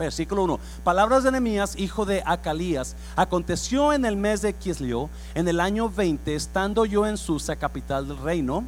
Versículo 0.00 0.44
1. 0.44 0.58
Palabras 0.82 1.24
de 1.24 1.30
Nehemías, 1.30 1.78
hijo 1.78 2.06
de 2.06 2.22
Acalías. 2.24 2.96
Aconteció 3.16 3.92
en 3.92 4.06
el 4.06 4.16
mes 4.16 4.40
de 4.40 4.54
Quisleo, 4.54 5.10
en 5.34 5.46
el 5.46 5.60
año 5.60 5.90
20, 5.90 6.34
estando 6.34 6.86
yo 6.86 7.06
en 7.06 7.18
Susa, 7.18 7.56
capital 7.56 8.08
del 8.08 8.16
reino, 8.16 8.64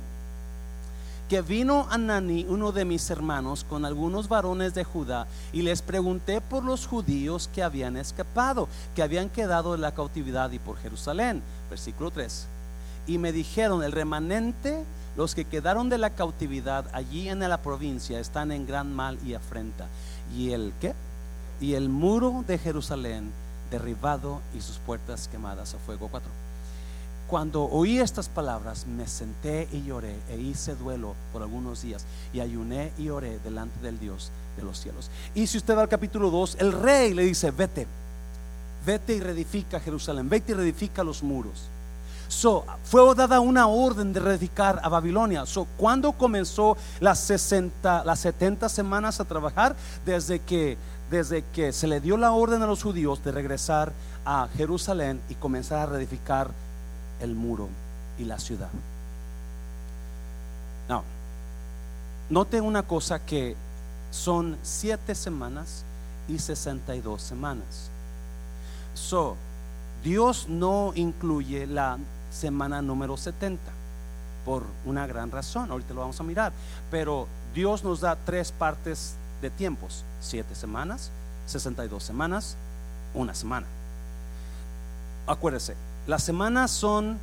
que 1.30 1.40
vino 1.40 1.86
Anani, 1.88 2.44
uno 2.46 2.70
de 2.70 2.84
mis 2.84 3.08
hermanos, 3.08 3.64
con 3.64 3.86
algunos 3.86 4.28
varones 4.28 4.74
de 4.74 4.84
Judá, 4.84 5.26
y 5.54 5.62
les 5.62 5.80
pregunté 5.80 6.42
por 6.42 6.64
los 6.64 6.86
judíos 6.86 7.48
que 7.54 7.62
habían 7.62 7.96
escapado, 7.96 8.68
que 8.94 9.02
habían 9.02 9.30
quedado 9.30 9.74
en 9.74 9.80
la 9.80 9.92
cautividad 9.92 10.50
y 10.52 10.58
por 10.58 10.76
Jerusalén. 10.76 11.42
Versículo 11.70 12.10
3. 12.10 12.46
Y 13.06 13.16
me 13.16 13.32
dijeron, 13.32 13.82
el 13.82 13.92
remanente, 13.92 14.84
los 15.16 15.34
que 15.34 15.46
quedaron 15.46 15.88
de 15.88 15.96
la 15.96 16.10
cautividad 16.10 16.84
allí 16.92 17.30
en 17.30 17.40
la 17.40 17.62
provincia, 17.62 18.20
están 18.20 18.52
en 18.52 18.66
gran 18.66 18.94
mal 18.94 19.18
y 19.24 19.32
afrenta. 19.32 19.86
¿Y 20.36 20.50
el 20.50 20.74
qué? 20.78 20.94
Y 21.62 21.74
el 21.74 21.88
muro 21.88 22.44
de 22.46 22.58
Jerusalén 22.58 23.30
derribado 23.70 24.42
y 24.54 24.60
sus 24.60 24.78
puertas 24.78 25.28
quemadas 25.28 25.74
a 25.74 25.78
fuego. 25.78 26.08
4. 26.10 26.28
Cuando 27.28 27.64
oí 27.64 27.98
estas 27.98 28.28
palabras, 28.28 28.86
me 28.86 29.06
senté 29.06 29.68
y 29.72 29.84
lloré 29.84 30.14
e 30.28 30.38
hice 30.38 30.74
duelo 30.74 31.14
por 31.32 31.40
algunos 31.40 31.80
días 31.80 32.04
y 32.34 32.40
ayuné 32.40 32.92
y 32.98 33.08
oré 33.08 33.38
delante 33.38 33.80
del 33.80 33.98
Dios 33.98 34.30
de 34.56 34.64
los 34.64 34.78
cielos. 34.78 35.08
Y 35.34 35.46
si 35.46 35.56
usted 35.56 35.76
va 35.76 35.82
al 35.82 35.88
capítulo 35.88 36.30
2, 36.30 36.56
el 36.58 36.72
rey 36.72 37.14
le 37.14 37.24
dice, 37.24 37.52
vete, 37.52 37.86
vete 38.84 39.14
y 39.14 39.20
reedifica 39.20 39.80
Jerusalén, 39.80 40.28
vete 40.28 40.52
y 40.52 40.54
reedifica 40.56 41.04
los 41.04 41.22
muros. 41.22 41.68
So, 42.32 42.64
fue 42.84 43.14
dada 43.14 43.40
una 43.40 43.66
orden 43.66 44.14
de 44.14 44.18
reedificar 44.18 44.80
a 44.82 44.88
Babilonia. 44.88 45.44
So, 45.44 45.66
¿Cuándo 45.76 46.12
comenzó 46.12 46.78
las 46.98 47.20
60, 47.20 48.04
las 48.04 48.20
70 48.20 48.70
semanas 48.70 49.20
a 49.20 49.26
trabajar? 49.26 49.76
Desde 50.06 50.38
que 50.40 50.78
desde 51.10 51.44
que 51.52 51.72
se 51.72 51.86
le 51.86 52.00
dio 52.00 52.16
la 52.16 52.32
orden 52.32 52.62
a 52.62 52.66
los 52.66 52.82
judíos 52.82 53.22
de 53.22 53.32
regresar 53.32 53.92
a 54.24 54.48
Jerusalén 54.56 55.20
y 55.28 55.34
comenzar 55.34 55.80
a 55.80 55.86
reedificar 55.92 56.50
el 57.20 57.34
muro 57.34 57.68
y 58.18 58.24
la 58.24 58.38
ciudad. 58.38 58.70
No, 60.88 61.04
note 62.30 62.62
una 62.62 62.82
cosa 62.82 63.18
que 63.18 63.54
son 64.10 64.56
siete 64.62 65.14
semanas 65.14 65.84
y 66.28 66.38
62 66.38 67.20
semanas. 67.20 67.90
So, 68.94 69.36
Dios 70.02 70.46
no 70.48 70.92
incluye 70.94 71.66
la 71.66 71.98
semana 72.32 72.82
número 72.82 73.16
70 73.16 73.60
por 74.44 74.64
una 74.84 75.06
gran 75.06 75.30
razón, 75.30 75.70
ahorita 75.70 75.94
lo 75.94 76.00
vamos 76.00 76.18
a 76.18 76.24
mirar, 76.24 76.52
pero 76.90 77.28
Dios 77.54 77.84
nos 77.84 78.00
da 78.00 78.16
tres 78.16 78.50
partes 78.50 79.14
de 79.40 79.50
tiempos, 79.50 80.04
siete 80.20 80.54
semanas, 80.54 81.10
62 81.46 82.02
semanas, 82.02 82.56
una 83.14 83.34
semana. 83.34 83.66
Acuérdese, 85.26 85.76
las 86.06 86.24
semanas 86.24 86.70
son 86.70 87.18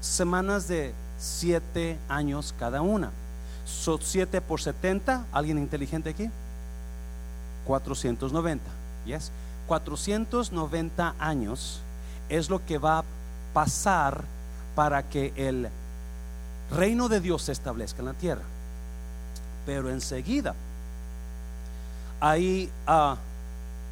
semanas 0.00 0.66
de 0.66 0.92
siete 1.18 1.98
años 2.08 2.54
cada 2.58 2.82
una. 2.82 3.10
Son 3.66 3.98
7 4.00 4.40
por 4.40 4.60
70, 4.60 5.26
¿alguien 5.30 5.58
inteligente 5.58 6.10
aquí? 6.10 6.30
490, 7.66 8.64
yes. 9.04 9.30
490 9.66 11.14
años 11.18 11.80
es 12.30 12.48
lo 12.48 12.64
que 12.64 12.78
va 12.78 13.00
a 13.00 13.04
pasar 13.52 14.24
para 14.78 15.02
que 15.02 15.32
el 15.34 15.68
reino 16.70 17.08
de 17.08 17.18
Dios 17.18 17.42
se 17.42 17.50
establezca 17.50 17.98
en 17.98 18.04
la 18.04 18.12
tierra. 18.12 18.42
Pero 19.66 19.90
enseguida 19.90 20.54
ahí 22.20 22.70
ah, 22.86 23.16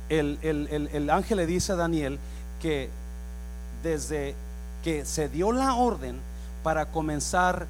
el, 0.08 1.10
ángel 1.10 1.38
le 1.38 1.46
dice 1.46 1.72
a 1.72 1.74
Daniel 1.74 2.20
que 2.62 2.88
desde 3.82 4.36
que 4.84 5.04
se 5.04 5.28
dio 5.28 5.50
la 5.50 5.74
orden 5.74 6.20
para 6.62 6.86
comenzar 6.86 7.66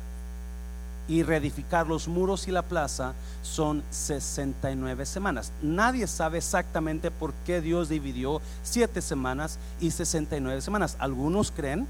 y 1.09 1.23
reedificar 1.23 1.87
los 1.87 2.09
muros 2.09 2.47
y 2.49 2.51
la 2.51 2.61
plaza 2.61 3.15
son 3.41 3.83
69 3.89 5.07
semanas. 5.07 5.53
Nadie 5.63 6.07
sabe 6.07 6.37
exactamente 6.37 7.11
por 7.11 7.33
qué 7.47 7.63
Dios 7.63 7.89
dividió 7.89 8.43
7 8.63 9.01
semanas 9.01 9.59
y 9.81 9.91
69 9.91 10.61
semanas. 10.61 10.97
Algunos 10.99 11.51
creen 11.51 11.87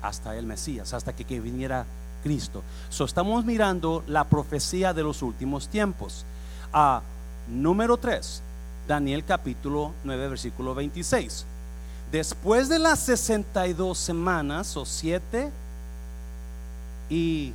Hasta 0.02 0.36
el 0.36 0.46
Mesías, 0.46 0.92
hasta 0.92 1.14
que, 1.14 1.40
viniera 1.40 1.86
Cristo. 2.22 2.62
So, 2.90 3.04
estamos 3.04 3.44
mirando 3.44 4.04
la 4.06 4.24
profecía 4.24 4.92
de 4.92 5.02
los 5.02 5.22
últimos 5.22 5.68
tiempos. 5.68 6.24
A 6.72 7.00
número 7.48 7.96
3, 7.96 8.42
Daniel 8.86 9.24
capítulo 9.24 9.92
9, 10.04 10.28
versículo 10.28 10.74
26. 10.74 11.46
Después 12.10 12.68
de 12.68 12.78
las 12.78 13.00
62 13.00 13.98
semanas 13.98 14.76
o 14.76 14.84
7 14.84 15.50
y 17.10 17.52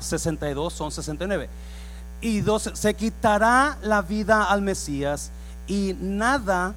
62 0.00 0.72
son 0.72 0.90
69 0.90 1.48
y 2.20 2.40
dos, 2.40 2.70
se 2.72 2.94
quitará 2.94 3.76
la 3.82 4.02
vida 4.02 4.44
al 4.44 4.62
Mesías 4.62 5.30
y 5.66 5.94
nada 6.00 6.74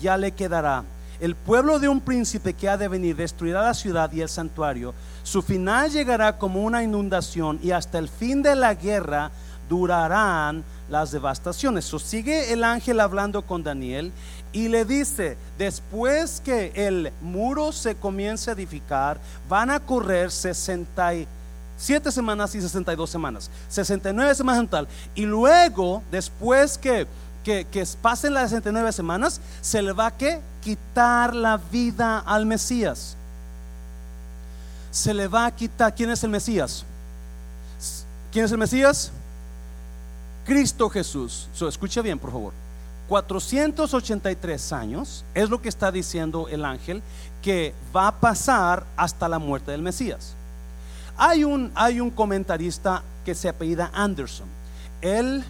ya 0.00 0.16
le 0.16 0.32
quedará. 0.32 0.84
El 1.20 1.34
pueblo 1.36 1.78
de 1.78 1.88
un 1.88 2.00
príncipe 2.00 2.52
que 2.52 2.68
ha 2.68 2.76
de 2.76 2.88
venir 2.88 3.16
destruirá 3.16 3.62
la 3.62 3.74
ciudad 3.74 4.12
y 4.12 4.20
el 4.20 4.28
santuario. 4.28 4.92
Su 5.22 5.42
final 5.42 5.90
llegará 5.90 6.36
como 6.36 6.62
una 6.62 6.82
inundación 6.82 7.58
y 7.62 7.70
hasta 7.70 7.98
el 7.98 8.08
fin 8.08 8.42
de 8.42 8.54
la 8.54 8.74
guerra 8.74 9.30
durarán 9.68 10.64
las 10.90 11.12
devastaciones. 11.12 11.86
So, 11.86 11.98
sigue 11.98 12.52
el 12.52 12.62
ángel 12.62 13.00
hablando 13.00 13.42
con 13.42 13.62
Daniel 13.62 14.12
y 14.54 14.68
le 14.68 14.84
dice, 14.84 15.36
después 15.58 16.40
que 16.42 16.72
el 16.76 17.12
muro 17.20 17.72
se 17.72 17.96
comience 17.96 18.48
a 18.48 18.54
edificar, 18.54 19.18
van 19.48 19.68
a 19.68 19.80
correr 19.80 20.30
60 20.30 21.12
Siete 21.76 22.12
semanas 22.12 22.54
y 22.54 22.60
62 22.60 23.10
semanas. 23.10 23.50
69 23.68 24.34
semanas 24.36 24.60
en 24.60 24.68
total. 24.68 24.88
Y 25.16 25.26
luego, 25.26 26.04
después 26.10 26.78
que, 26.78 27.06
que, 27.42 27.66
pasen 28.00 28.32
las 28.32 28.50
69 28.50 28.92
semanas, 28.92 29.40
se 29.60 29.82
le 29.82 29.92
va 29.92 30.06
a 30.06 30.16
que 30.16 30.40
quitar 30.62 31.34
la 31.34 31.56
vida 31.56 32.20
al 32.20 32.46
Mesías. 32.46 33.16
Se 34.92 35.12
le 35.12 35.26
va 35.26 35.46
a 35.46 35.50
quitar. 35.50 35.92
¿Quién 35.96 36.10
es 36.10 36.22
el 36.22 36.30
Mesías? 36.30 36.84
¿Quién 38.30 38.44
es 38.44 38.52
el 38.52 38.58
Mesías? 38.58 39.10
Cristo 40.46 40.88
Jesús. 40.88 41.48
So, 41.54 41.66
escucha 41.66 42.02
bien, 42.02 42.20
por 42.20 42.30
favor. 42.30 42.63
483 43.08 44.72
años 44.72 45.24
es 45.34 45.50
lo 45.50 45.60
que 45.60 45.68
está 45.68 45.92
diciendo 45.92 46.48
el 46.48 46.64
ángel 46.64 47.02
que 47.42 47.74
va 47.94 48.08
a 48.08 48.20
pasar 48.20 48.84
hasta 48.96 49.28
la 49.28 49.38
muerte 49.38 49.70
del 49.70 49.82
Mesías. 49.82 50.34
Hay 51.16 51.44
un, 51.44 51.70
hay 51.74 52.00
un 52.00 52.10
comentarista 52.10 53.02
que 53.24 53.34
se 53.34 53.48
apellida 53.48 53.90
Anderson. 53.92 54.48
Él, 55.00 55.44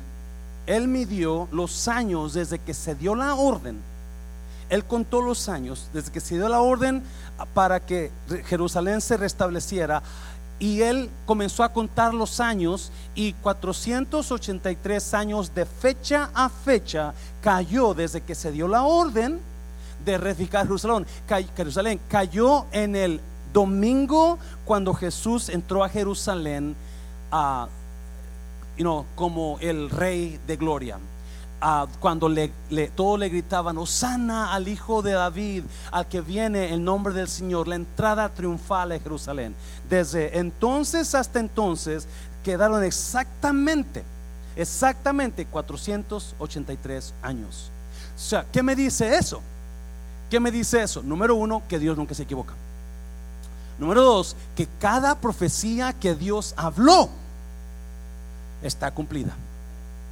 él 0.67 0.89
midió 0.89 1.49
los 1.53 1.89
años 1.89 2.35
desde 2.35 2.59
que 2.59 2.75
se 2.75 2.95
dio 2.95 3.15
la 3.15 3.35
orden. 3.35 3.81
Él 4.69 4.85
contó 4.85 5.23
los 5.23 5.49
años 5.49 5.89
desde 5.93 6.11
que 6.11 6.21
se 6.21 6.37
dio 6.37 6.49
la 6.49 6.61
orden 6.61 7.03
para 7.53 7.81
que 7.81 8.11
Jerusalén 8.47 9.01
se 9.01 9.17
restableciera 9.17 10.03
y 10.59 10.83
él 10.83 11.11
comenzó 11.27 11.63
a 11.65 11.73
contar 11.73 12.15
los 12.15 12.41
años 12.41 12.93
y 13.15 13.33
483 13.35 15.15
años 15.15 15.55
de 15.55 15.67
fecha 15.67 16.31
a 16.35 16.49
fecha 16.49 17.13
cayó 17.43 17.95
desde 17.95 18.21
que 18.21 18.35
se 18.35 18.53
dio 18.53 18.69
la 18.69 18.85
orden 18.85 19.41
de 20.05 20.19
reedificar 20.19 20.67
Jerusalén. 20.67 21.07
Jerusalén 21.57 22.01
cayó 22.09 22.67
en 22.73 22.95
el 22.95 23.21
domingo 23.53 24.39
cuando 24.65 24.95
Jesús 24.95 25.49
entró 25.49 25.83
a 25.83 25.89
Jerusalén 25.89 26.77
como 29.15 29.59
el 29.61 29.91
rey 29.91 30.39
de 30.47 30.57
gloria. 30.57 30.99
Cuando 31.99 32.29
le, 32.29 32.53
todos 32.95 33.19
le 33.19 33.29
gritaban, 33.31 33.79
Osana 33.79 34.53
al 34.53 34.69
hijo 34.69 35.01
de 35.01 35.13
David, 35.13 35.65
al 35.91 36.07
que 36.09 36.21
viene 36.21 36.75
el 36.75 36.85
nombre 36.85 37.15
del 37.15 37.29
Señor, 37.29 37.69
la 37.69 37.77
entrada 37.77 38.29
triunfal 38.29 38.93
a 38.93 38.99
Jerusalén. 38.99 39.55
Desde 39.89 40.39
entonces 40.39 41.15
hasta 41.15 41.41
entonces 41.41 42.07
quedaron 42.43 42.85
exactamente, 42.85 44.05
exactamente 44.57 45.47
483 45.47 47.15
años. 47.23 47.71
O 48.15 48.21
sea, 48.21 48.45
¿qué 48.53 48.63
me 48.63 48.77
dice 48.77 49.17
eso? 49.17 49.41
¿Qué 50.31 50.41
me 50.41 50.51
dice 50.51 50.83
eso? 50.83 51.03
Número 51.03 51.35
uno, 51.35 51.63
que 51.67 51.79
Dios 51.79 51.97
nunca 51.97 52.15
se 52.15 52.25
equivoca. 52.25 52.53
Número 53.79 54.03
dos, 54.03 54.37
que 54.55 54.69
cada 54.79 55.15
profecía 55.15 55.95
que 55.95 56.15
Dios 56.15 56.53
habló 56.57 57.09
está 58.63 58.91
cumplida 58.91 59.35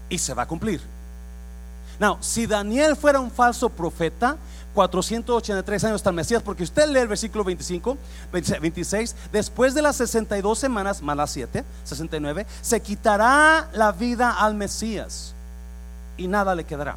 y 0.08 0.16
se 0.16 0.32
va 0.32 0.44
a 0.44 0.48
cumplir. 0.48 0.80
Now, 2.02 2.18
si 2.20 2.48
Daniel 2.48 2.96
fuera 2.96 3.20
un 3.20 3.30
falso 3.30 3.68
profeta, 3.68 4.36
483 4.74 5.84
años 5.84 5.94
hasta 5.94 6.10
el 6.10 6.16
Mesías, 6.16 6.42
porque 6.42 6.64
usted 6.64 6.88
lee 6.88 6.98
el 6.98 7.06
versículo 7.06 7.44
25, 7.44 7.96
26, 8.32 9.14
después 9.30 9.72
de 9.72 9.82
las 9.82 9.94
62 9.94 10.58
semanas, 10.58 11.00
más 11.00 11.16
las 11.16 11.30
7, 11.30 11.62
69, 11.84 12.44
se 12.60 12.80
quitará 12.80 13.68
la 13.74 13.92
vida 13.92 14.32
al 14.32 14.56
Mesías 14.56 15.32
y 16.16 16.26
nada 16.26 16.56
le 16.56 16.64
quedará. 16.64 16.96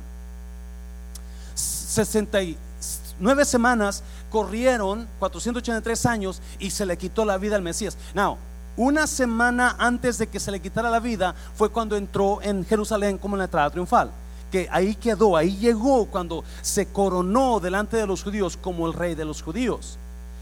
69 1.54 3.46
semanas 3.46 4.02
corrieron 4.32 5.08
483 5.20 6.04
años 6.08 6.42
y 6.58 6.72
se 6.72 6.84
le 6.84 6.98
quitó 6.98 7.26
la 7.26 7.38
vida 7.38 7.58
al 7.58 7.62
Mesías. 7.62 7.96
Now, 8.16 8.40
una 8.76 9.06
semana 9.06 9.76
antes 9.78 10.18
de 10.18 10.26
que 10.26 10.40
se 10.40 10.50
le 10.50 10.60
quitara 10.60 10.90
la 10.90 11.00
vida 11.00 11.36
fue 11.56 11.70
cuando 11.70 11.96
entró 11.96 12.42
en 12.42 12.66
Jerusalén 12.66 13.20
como 13.20 13.38
la 13.38 13.44
entrada 13.44 13.70
triunfal. 13.70 14.10
Ahí 14.72 14.96
quedó, 14.96 15.38
ahí 15.38 15.58
llegó 15.58 16.06
cuando 16.06 16.44
se 16.62 16.86
coronó 16.88 17.60
delante 17.60 17.98
de 17.98 18.08
los 18.08 18.24
judíos 18.24 18.58
como 18.58 18.88
el 18.88 18.94
rey 18.94 19.16
de 19.16 19.26
los 19.26 19.42
judíos. 19.42 19.98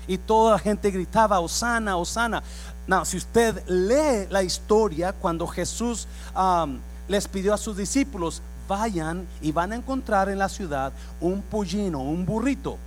Y 0.08 0.18
toda 0.18 0.54
la 0.54 0.60
gente 0.60 0.92
gritaba, 0.92 1.40
Osana, 1.40 1.98
Osana. 1.98 2.44
Now, 2.88 3.06
si 3.06 3.18
usted 3.18 3.64
lee 3.68 4.28
la 4.30 4.44
historia 4.44 5.14
cuando 5.14 5.48
Jesús 5.48 6.08
um, 6.36 6.78
les 7.08 7.28
pidió 7.28 7.54
a 7.54 7.58
sus 7.58 7.78
discípulos, 7.78 8.42
vayan 8.68 9.26
y 9.42 9.52
van 9.52 9.72
a 9.72 9.76
encontrar 9.76 10.30
en 10.30 10.40
la 10.40 10.50
ciudad 10.50 10.92
un 11.22 11.42
pollino, 11.42 12.02
un 12.02 12.26
burrito 12.26 12.78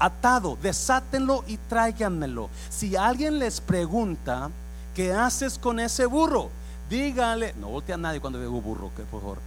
atado, 0.00 0.58
desátenlo 0.60 1.44
y 1.46 1.58
tráiganmelo. 1.58 2.48
Si 2.70 2.96
alguien 2.96 3.38
les 3.38 3.60
pregunta, 3.60 4.50
¿qué 4.94 5.12
haces 5.12 5.58
con 5.58 5.78
ese 5.78 6.06
burro? 6.06 6.50
Díganle, 6.88 7.54
no 7.60 7.68
voltea 7.68 7.94
a 7.94 7.98
nadie 7.98 8.20
cuando 8.20 8.38
un 8.50 8.62
burro, 8.62 8.90
por 9.10 9.20
favor. 9.20 9.38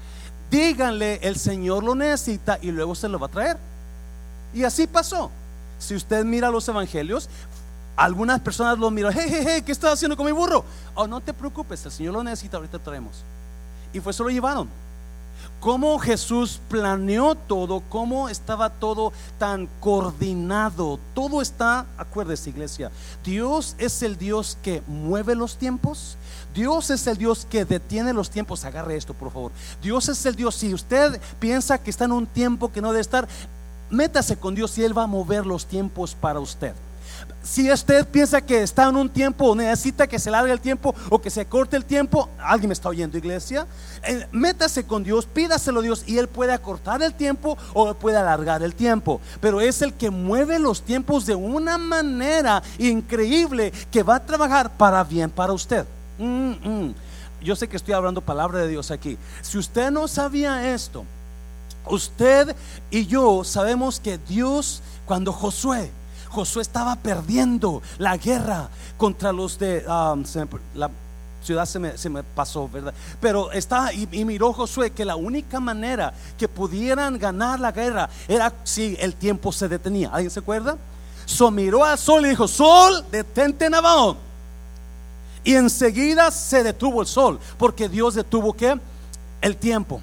Díganle, 0.50 1.20
el 1.24 1.38
Señor 1.38 1.84
lo 1.84 1.96
necesita 1.96 2.60
y 2.62 2.72
luego 2.72 2.96
se 2.96 3.10
lo 3.10 3.20
va 3.20 3.28
a 3.28 3.32
traer. 3.32 3.58
Y 4.54 4.64
así 4.64 4.88
pasó. 4.88 5.32
Si 5.80 5.96
usted 5.96 6.24
mira 6.24 6.50
los 6.50 6.68
evangelios, 6.68 7.30
algunas 7.96 8.40
personas 8.40 8.78
lo 8.78 8.90
miran, 8.90 9.14
hey, 9.16 9.28
hey, 9.28 9.44
hey, 9.46 9.62
¿qué 9.66 9.72
estás 9.72 9.94
haciendo 9.94 10.16
con 10.16 10.26
mi 10.26 10.32
burro? 10.32 10.64
Oh, 10.96 11.08
no 11.08 11.22
te 11.22 11.34
preocupes, 11.34 11.86
el 11.86 11.92
Señor 11.92 12.14
lo 12.14 12.24
necesita, 12.24 12.58
ahorita 12.58 12.80
traemos. 12.80 13.24
Y 13.92 14.00
fue, 14.00 14.14
se 14.14 14.24
lo 14.24 14.30
llevaron 14.30 14.70
cómo 15.64 15.98
Jesús 15.98 16.60
planeó 16.68 17.36
todo, 17.36 17.82
cómo 17.88 18.28
estaba 18.28 18.70
todo 18.70 19.14
tan 19.40 19.70
coordinado. 19.80 21.00
Todo 21.14 21.42
está, 21.42 21.86
acuérdese 21.98 22.50
iglesia, 22.50 22.92
Dios 23.24 23.76
es 23.78 24.04
el 24.04 24.18
Dios 24.18 24.58
que 24.62 24.84
mueve 24.88 25.36
los 25.36 25.56
tiempos. 25.56 26.18
Dios 26.54 26.90
es 26.90 27.08
el 27.08 27.18
Dios 27.18 27.48
que 27.50 27.66
detiene 27.66 28.14
los 28.14 28.30
tiempos. 28.30 28.66
Agarre 28.66 28.96
esto, 28.96 29.14
por 29.14 29.32
favor. 29.32 29.52
Dios 29.82 30.10
es 30.10 30.26
el 30.26 30.36
Dios. 30.36 30.56
Si 30.56 30.74
usted 30.74 31.20
piensa 31.40 31.78
que 31.78 31.90
está 31.90 32.06
en 32.06 32.12
un 32.12 32.28
tiempo 32.28 32.72
que 32.72 32.82
no 32.82 32.90
debe 32.90 33.02
estar, 33.02 33.28
métase 33.90 34.38
con 34.38 34.56
Dios 34.56 34.78
y 34.78 34.84
Él 34.84 34.98
va 34.98 35.04
a 35.04 35.08
mover 35.08 35.46
los 35.46 35.66
tiempos 35.66 36.16
para 36.16 36.40
usted. 36.40 36.74
Si 37.44 37.70
usted 37.70 38.08
piensa 38.08 38.40
que 38.40 38.64
está 38.64 38.88
en 38.88 38.96
un 38.96 39.10
tiempo 39.10 39.46
o 39.46 39.56
necesita 39.56 40.08
que 40.08 40.18
se 40.18 40.32
largue 40.32 40.52
el 40.52 40.62
tiempo 40.62 40.96
o 41.10 41.20
que 41.20 41.30
se 41.30 41.46
corte 41.46 41.76
el 41.76 41.84
tiempo, 41.84 42.30
alguien 42.40 42.70
me 42.70 42.74
está 42.74 42.88
oyendo, 42.88 43.18
iglesia. 43.18 43.68
Eh, 44.04 44.28
métase 44.32 44.86
con 44.86 45.04
Dios, 45.04 45.26
pídaselo 45.26 45.82
a 45.82 45.84
Dios 45.84 46.04
y 46.08 46.18
Él 46.18 46.30
puede 46.30 46.54
acortar 46.54 47.04
el 47.04 47.14
tiempo 47.14 47.58
o 47.74 47.94
puede 47.96 48.18
alargar 48.18 48.64
el 48.64 48.74
tiempo. 48.74 49.20
Pero 49.42 49.60
es 49.60 49.82
el 49.82 49.94
que 49.94 50.10
mueve 50.10 50.58
los 50.58 50.84
tiempos 50.84 51.26
de 51.26 51.36
una 51.36 51.78
manera 51.78 52.64
increíble 52.78 53.74
que 53.92 54.04
va 54.04 54.16
a 54.16 54.26
trabajar 54.26 54.72
para 54.78 55.04
bien 55.04 55.30
para 55.30 55.54
usted. 55.54 55.86
Mm, 56.18 56.52
mm. 56.52 56.96
Yo 57.42 57.56
sé 57.56 57.68
que 57.68 57.78
estoy 57.78 57.94
hablando 57.94 58.22
palabra 58.22 58.60
de 58.60 58.68
Dios 58.70 58.92
aquí. 58.92 59.18
Si 59.42 59.58
usted 59.58 59.92
no 59.92 60.08
sabía 60.08 60.74
esto, 60.74 61.06
usted 61.88 62.56
y 62.90 63.06
yo 63.06 63.44
sabemos 63.44 64.00
que 64.00 64.18
Dios, 64.18 64.82
cuando 65.06 65.34
Josué, 65.34 65.92
Josué 66.30 66.62
estaba 66.62 66.96
perdiendo 66.96 67.82
la 67.98 68.18
guerra 68.18 68.70
contra 68.98 69.32
los 69.34 69.60
de 69.60 69.86
um, 69.88 70.24
la 70.74 70.90
ciudad 71.44 71.66
se 71.66 72.10
me, 72.10 72.24
pasó, 72.24 72.70
¿verdad? 72.70 72.94
Pero 73.20 73.52
está 73.52 73.92
y, 73.94 74.08
miró 74.26 74.54
Josué 74.54 74.92
que 74.92 75.06
la 75.06 75.16
única 75.16 75.60
manera 75.60 76.14
que 76.38 76.48
pudieran 76.48 77.20
ganar 77.20 77.60
la 77.60 77.72
guerra 77.72 78.10
era 78.28 78.54
si 78.64 78.96
el 79.00 79.16
tiempo 79.16 79.52
se 79.52 79.68
detenía. 79.68 80.10
¿Alguien 80.12 80.32
se 80.32 80.40
acuerda? 80.40 80.78
So 81.26 81.52
miró 81.52 81.84
al 81.84 81.98
sol 81.98 82.26
y 82.26 82.30
dijo: 82.30 82.48
Sol, 82.48 83.06
detente 83.12 83.66
en 83.66 83.76
y 85.44 85.56
enseguida 85.56 86.32
se 86.32 86.64
detuvo 86.64 87.02
el 87.02 87.08
sol, 87.08 87.40
porque 87.58 87.90
Dios 87.90 88.16
detuvo 88.16 88.54
que 88.54 88.80
el 89.42 89.58
tiempo. 89.58 90.02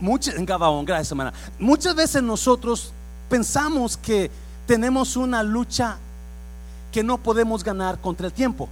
Muchas, 0.00 0.34
en 0.36 0.44
gracias 0.44 1.10
hermana. 1.10 1.32
Muchas 1.58 1.94
veces 1.94 2.22
nosotros 2.22 2.92
pensamos 3.28 3.96
que 3.96 4.30
tenemos 4.66 5.16
una 5.16 5.42
lucha 5.42 5.98
que 6.92 7.02
no 7.02 7.18
podemos 7.18 7.62
ganar 7.62 7.98
contra 8.00 8.26
el 8.26 8.32
tiempo. 8.32 8.68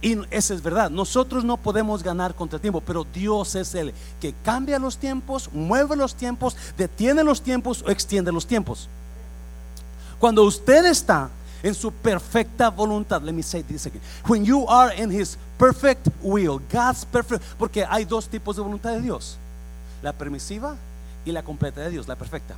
Y 0.00 0.18
eso 0.30 0.54
es 0.54 0.62
verdad, 0.62 0.90
nosotros 0.90 1.44
no 1.44 1.56
podemos 1.56 2.02
ganar 2.02 2.34
contra 2.34 2.56
el 2.56 2.60
tiempo, 2.60 2.80
pero 2.80 3.06
Dios 3.14 3.54
es 3.54 3.74
el 3.74 3.94
que 4.20 4.34
cambia 4.44 4.78
los 4.78 4.96
tiempos, 4.96 5.48
mueve 5.52 5.94
los 5.94 6.14
tiempos, 6.16 6.56
detiene 6.76 7.22
los 7.22 7.40
tiempos 7.40 7.84
o 7.86 7.90
extiende 7.90 8.32
los 8.32 8.46
tiempos. 8.46 8.88
Cuando 10.18 10.44
usted 10.44 10.86
está 10.86 11.30
en 11.62 11.74
su 11.74 11.92
perfecta 11.92 12.70
voluntad. 12.70 13.22
Let 13.22 13.32
me 13.32 13.42
say 13.42 13.62
this 13.62 13.86
again. 13.86 14.02
When 14.26 14.44
you 14.44 14.66
are 14.68 14.92
in 14.94 15.10
his 15.10 15.36
perfect 15.58 16.08
will, 16.22 16.60
God's 16.70 17.04
perfect, 17.04 17.42
porque 17.58 17.84
hay 17.84 18.04
dos 18.04 18.28
tipos 18.28 18.56
de 18.56 18.62
voluntad 18.62 18.92
de 18.92 19.00
Dios, 19.00 19.36
la 20.02 20.12
permisiva 20.12 20.76
y 21.24 21.32
la 21.32 21.42
completa 21.42 21.80
de 21.80 21.90
Dios, 21.90 22.08
la 22.08 22.16
perfecta. 22.16 22.54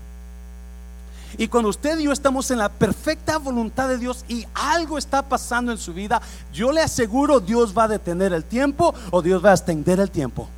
Y 1.36 1.48
cuando 1.48 1.68
usted 1.68 1.98
y 1.98 2.04
yo 2.04 2.12
estamos 2.12 2.50
en 2.50 2.58
la 2.58 2.68
perfecta 2.68 3.38
voluntad 3.38 3.88
de 3.88 3.98
Dios 3.98 4.24
y 4.28 4.46
algo 4.54 4.98
está 4.98 5.22
pasando 5.22 5.72
en 5.72 5.78
su 5.78 5.92
vida, 5.92 6.22
yo 6.52 6.70
le 6.70 6.80
aseguro 6.80 7.40
Dios 7.40 7.76
va 7.76 7.84
a 7.84 7.88
detener 7.88 8.32
el 8.32 8.44
tiempo 8.44 8.94
o 9.10 9.20
Dios 9.20 9.44
va 9.44 9.50
a 9.50 9.54
extender 9.54 9.98
el 9.98 10.10
tiempo. 10.10 10.48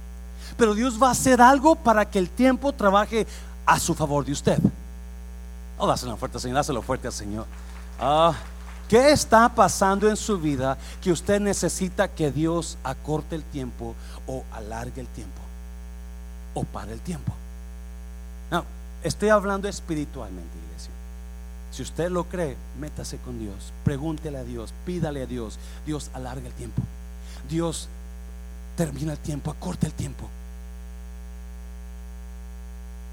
Pero 0.58 0.74
Dios 0.74 1.02
va 1.02 1.08
a 1.08 1.12
hacer 1.12 1.40
algo 1.40 1.76
para 1.76 2.04
que 2.04 2.18
el 2.18 2.28
tiempo 2.28 2.72
trabaje 2.72 3.26
a 3.64 3.80
su 3.80 3.94
favor 3.94 4.24
de 4.24 4.32
usted. 4.32 4.58
Oh, 5.78 5.86
dáselo 5.86 6.16
fuerte, 6.16 6.38
Señor, 6.38 6.56
dáselo 6.56 6.82
fuerte 6.82 7.06
al 7.06 7.12
Señor. 7.12 7.46
Ah, 7.98 8.34
¿Qué 8.88 9.10
está 9.10 9.48
pasando 9.48 10.08
en 10.08 10.16
su 10.16 10.38
vida 10.38 10.78
que 11.00 11.10
usted 11.10 11.40
necesita 11.40 12.06
que 12.06 12.30
Dios 12.30 12.78
acorte 12.84 13.34
el 13.34 13.42
tiempo 13.42 13.96
o 14.28 14.44
alargue 14.52 15.00
el 15.00 15.08
tiempo 15.08 15.40
o 16.54 16.62
pare 16.62 16.92
el 16.92 17.00
tiempo? 17.00 17.32
No, 18.50 18.64
estoy 19.02 19.30
hablando 19.30 19.66
espiritualmente, 19.66 20.56
iglesia. 20.68 20.92
Si 21.72 21.82
usted 21.82 22.10
lo 22.10 22.24
cree, 22.24 22.56
métase 22.78 23.18
con 23.18 23.40
Dios, 23.40 23.72
pregúntele 23.82 24.38
a 24.38 24.44
Dios, 24.44 24.72
pídale 24.84 25.22
a 25.22 25.26
Dios. 25.26 25.58
Dios 25.84 26.10
alarga 26.14 26.46
el 26.46 26.54
tiempo. 26.54 26.80
Dios 27.50 27.88
termina 28.76 29.12
el 29.12 29.18
tiempo, 29.18 29.50
acorta 29.50 29.86
el 29.86 29.94
tiempo. 29.94 30.28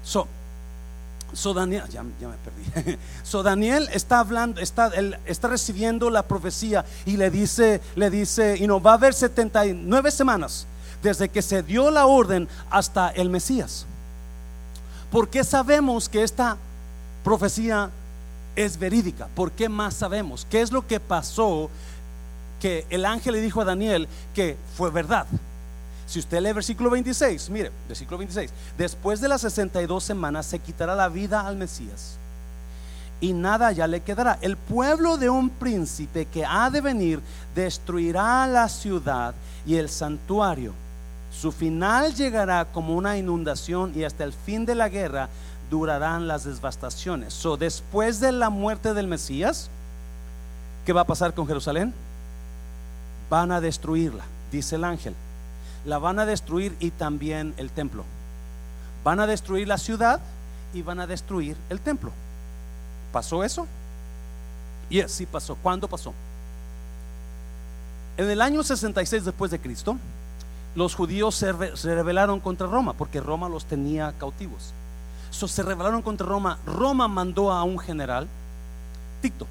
So, 0.04 0.28
So 1.34 1.52
Daniel, 1.52 1.84
ya, 1.88 2.02
me 2.02 2.12
perdí. 2.18 2.98
Está 3.92 4.20
hablando, 4.20 4.60
está, 4.60 4.88
él 4.88 5.18
está 5.26 5.48
recibiendo 5.48 6.10
la 6.10 6.22
profecía 6.22 6.84
y 7.04 7.16
le 7.16 7.30
dice, 7.30 7.80
le 7.96 8.10
dice, 8.10 8.56
y 8.58 8.66
no 8.66 8.80
va 8.80 8.92
a 8.92 8.94
haber 8.94 9.14
79 9.14 10.10
semanas 10.10 10.66
desde 11.02 11.28
que 11.28 11.42
se 11.42 11.62
dio 11.62 11.90
la 11.90 12.06
orden 12.06 12.48
hasta 12.70 13.10
el 13.10 13.30
Mesías. 13.30 13.86
¿Por 15.10 15.28
qué 15.28 15.44
sabemos 15.44 16.08
que 16.08 16.22
esta 16.22 16.56
profecía 17.22 17.90
es 18.56 18.78
verídica? 18.78 19.28
¿Por 19.34 19.52
qué 19.52 19.68
más 19.68 19.94
sabemos? 19.94 20.46
¿Qué 20.50 20.60
es 20.60 20.72
lo 20.72 20.86
que 20.86 21.00
pasó 21.00 21.70
que 22.60 22.86
el 22.90 23.04
ángel 23.04 23.34
le 23.34 23.40
dijo 23.40 23.60
a 23.60 23.64
Daniel 23.64 24.08
que 24.34 24.56
fue 24.76 24.90
verdad? 24.90 25.26
Si 26.06 26.18
usted 26.18 26.40
lee 26.40 26.52
versículo 26.52 26.90
26, 26.90 27.50
mire, 27.50 27.72
versículo 27.88 28.18
26, 28.18 28.50
después 28.76 29.20
de 29.20 29.28
las 29.28 29.40
62 29.40 30.02
semanas 30.02 30.46
se 30.46 30.58
quitará 30.58 30.94
la 30.94 31.08
vida 31.08 31.46
al 31.46 31.56
Mesías 31.56 32.18
y 33.20 33.32
nada 33.32 33.72
ya 33.72 33.86
le 33.86 34.00
quedará. 34.00 34.38
El 34.42 34.56
pueblo 34.56 35.16
de 35.16 35.30
un 35.30 35.48
príncipe 35.48 36.26
que 36.26 36.44
ha 36.44 36.68
de 36.68 36.80
venir 36.80 37.20
destruirá 37.54 38.46
la 38.46 38.68
ciudad 38.68 39.34
y 39.66 39.76
el 39.76 39.88
santuario. 39.88 40.74
Su 41.32 41.50
final 41.50 42.14
llegará 42.14 42.66
como 42.66 42.94
una 42.94 43.16
inundación 43.16 43.92
y 43.96 44.04
hasta 44.04 44.24
el 44.24 44.32
fin 44.32 44.66
de 44.66 44.74
la 44.74 44.88
guerra 44.88 45.28
durarán 45.70 46.28
las 46.28 46.44
devastaciones. 46.44 47.32
So, 47.32 47.56
después 47.56 48.20
de 48.20 48.30
la 48.30 48.50
muerte 48.50 48.92
del 48.92 49.08
Mesías, 49.08 49.70
¿qué 50.84 50.92
va 50.92 51.00
a 51.00 51.06
pasar 51.06 51.32
con 51.32 51.46
Jerusalén? 51.46 51.94
Van 53.30 53.50
a 53.50 53.60
destruirla, 53.60 54.24
dice 54.52 54.76
el 54.76 54.84
ángel 54.84 55.14
la 55.84 55.98
van 55.98 56.18
a 56.18 56.26
destruir 56.26 56.76
y 56.80 56.90
también 56.90 57.54
el 57.56 57.70
templo. 57.70 58.04
Van 59.02 59.20
a 59.20 59.26
destruir 59.26 59.68
la 59.68 59.78
ciudad 59.78 60.20
y 60.72 60.82
van 60.82 61.00
a 61.00 61.06
destruir 61.06 61.56
el 61.68 61.80
templo. 61.80 62.10
¿Pasó 63.12 63.44
eso? 63.44 63.66
Y 64.90 64.96
yes, 64.96 65.12
sí 65.12 65.26
pasó. 65.26 65.56
¿Cuándo 65.56 65.88
pasó? 65.88 66.12
En 68.16 68.30
el 68.30 68.40
año 68.40 68.62
66 68.62 69.24
después 69.24 69.50
de 69.50 69.58
Cristo, 69.58 69.96
los 70.74 70.94
judíos 70.94 71.34
se, 71.34 71.52
rebelaron 71.52 72.40
contra 72.40 72.66
Roma 72.66 72.92
porque 72.94 73.20
Roma 73.20 73.48
los 73.48 73.64
tenía 73.64 74.12
cautivos. 74.18 74.72
se 75.30 75.62
rebelaron 75.62 76.02
contra 76.02 76.26
Roma. 76.26 76.58
Roma 76.66 77.08
mandó 77.08 77.52
a 77.52 77.62
un 77.64 77.78
general, 77.78 78.26
Tito, 79.20 79.46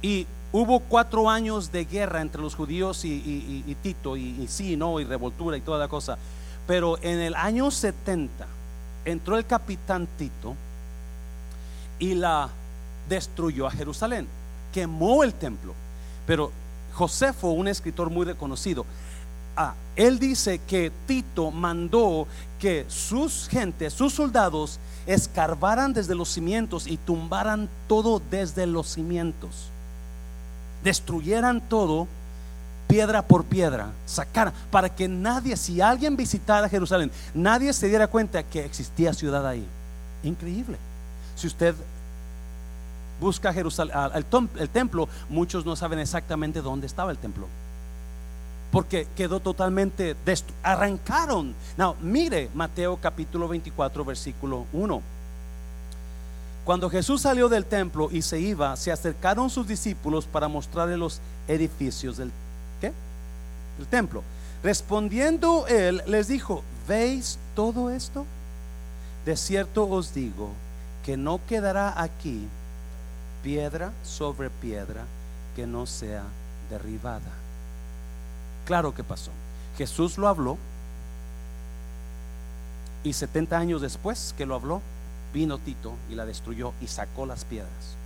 y 0.00 0.26
Hubo 0.54 0.80
cuatro 0.80 1.30
años 1.30 1.72
de 1.72 1.86
guerra 1.86 2.20
entre 2.20 2.42
los 2.42 2.54
judíos 2.54 3.06
y, 3.06 3.74
Tito, 3.82 4.18
y, 4.18 4.46
sí, 4.48 4.76
no, 4.76 5.00
y 5.00 5.04
revoltura 5.04 5.56
y 5.56 5.62
toda 5.62 5.78
la 5.78 5.88
cosa. 5.88 6.18
Pero 6.66 6.98
en 7.00 7.20
el 7.20 7.34
año 7.34 7.70
70 7.70 8.46
entró 9.06 9.38
el 9.38 9.46
capitán 9.46 10.06
Tito 10.18 10.54
y 11.98 12.14
la 12.14 12.50
destruyó 13.08 13.66
a 13.66 13.70
Jerusalén, 13.70 14.28
quemó 14.74 15.24
el 15.24 15.32
templo. 15.32 15.72
Pero 16.26 16.52
Josefo, 16.92 17.48
un 17.48 17.66
escritor 17.66 18.10
muy 18.10 18.26
reconocido, 18.26 18.84
ah, 19.56 19.72
él 19.96 20.18
dice 20.18 20.60
que 20.68 20.92
Tito 21.06 21.50
mandó 21.50 22.26
que 22.60 22.84
sus 22.88 23.48
gentes, 23.48 23.94
sus 23.94 24.12
soldados, 24.12 24.78
escarbaran 25.06 25.94
desde 25.94 26.14
los 26.14 26.28
cimientos 26.28 26.86
y 26.86 26.98
tumbaran 26.98 27.70
todo 27.88 28.20
desde 28.30 28.66
los 28.66 28.86
cimientos 28.88 29.71
destruyeran 30.82 31.60
todo 31.60 32.06
piedra 32.88 33.22
por 33.22 33.44
piedra, 33.44 33.90
sacaran, 34.04 34.52
para 34.70 34.90
que 34.90 35.08
nadie, 35.08 35.56
si 35.56 35.80
alguien 35.80 36.14
visitara 36.14 36.68
Jerusalén, 36.68 37.10
nadie 37.32 37.72
se 37.72 37.88
diera 37.88 38.06
cuenta 38.06 38.42
que 38.42 38.64
existía 38.64 39.14
ciudad 39.14 39.46
ahí. 39.46 39.66
Increíble. 40.22 40.76
Si 41.34 41.46
usted 41.46 41.74
busca 43.18 43.52
Jerusalén, 43.52 43.94
el, 44.14 44.68
templo, 44.68 45.08
muchos 45.30 45.64
no 45.64 45.74
saben 45.74 46.00
exactamente 46.00 46.60
dónde 46.60 46.86
estaba 46.86 47.10
el 47.10 47.18
templo. 47.18 47.46
Porque 48.70 49.06
quedó 49.16 49.40
totalmente 49.40 50.16
arrancaron. 50.62 51.54
No, 51.76 51.96
mire 52.00 52.50
Mateo 52.54 52.98
capítulo 53.00 53.48
24, 53.48 54.04
versículo 54.04 54.66
1. 54.72 55.02
Cuando 56.64 56.88
Jesús 56.88 57.22
salió 57.22 57.48
del 57.48 57.64
templo 57.64 58.08
y 58.12 58.22
se 58.22 58.38
iba, 58.38 58.76
se 58.76 58.92
acercaron 58.92 59.50
sus 59.50 59.66
discípulos 59.66 60.26
para 60.26 60.46
mostrarle 60.46 60.96
los 60.96 61.20
edificios 61.48 62.16
del, 62.16 62.30
¿qué? 62.80 62.92
del 63.78 63.86
templo. 63.88 64.22
Respondiendo 64.62 65.66
él, 65.66 66.02
les 66.06 66.28
dijo, 66.28 66.62
¿veis 66.86 67.38
todo 67.56 67.90
esto? 67.90 68.24
De 69.24 69.36
cierto 69.36 69.88
os 69.88 70.14
digo 70.14 70.50
que 71.04 71.16
no 71.16 71.40
quedará 71.48 72.00
aquí 72.00 72.46
piedra 73.42 73.92
sobre 74.04 74.50
piedra 74.50 75.04
que 75.56 75.66
no 75.66 75.86
sea 75.86 76.22
derribada. 76.70 77.20
Claro 78.66 78.94
que 78.94 79.02
pasó. 79.02 79.32
Jesús 79.76 80.16
lo 80.16 80.28
habló 80.28 80.58
y 83.02 83.12
70 83.12 83.58
años 83.58 83.82
después 83.82 84.34
que 84.38 84.46
lo 84.46 84.54
habló, 84.54 84.80
vino 85.32 85.58
Tito 85.58 85.94
y 86.10 86.14
la 86.14 86.26
destruyó 86.26 86.72
y 86.80 86.86
sacó 86.86 87.26
las 87.26 87.44
piedras. 87.44 87.96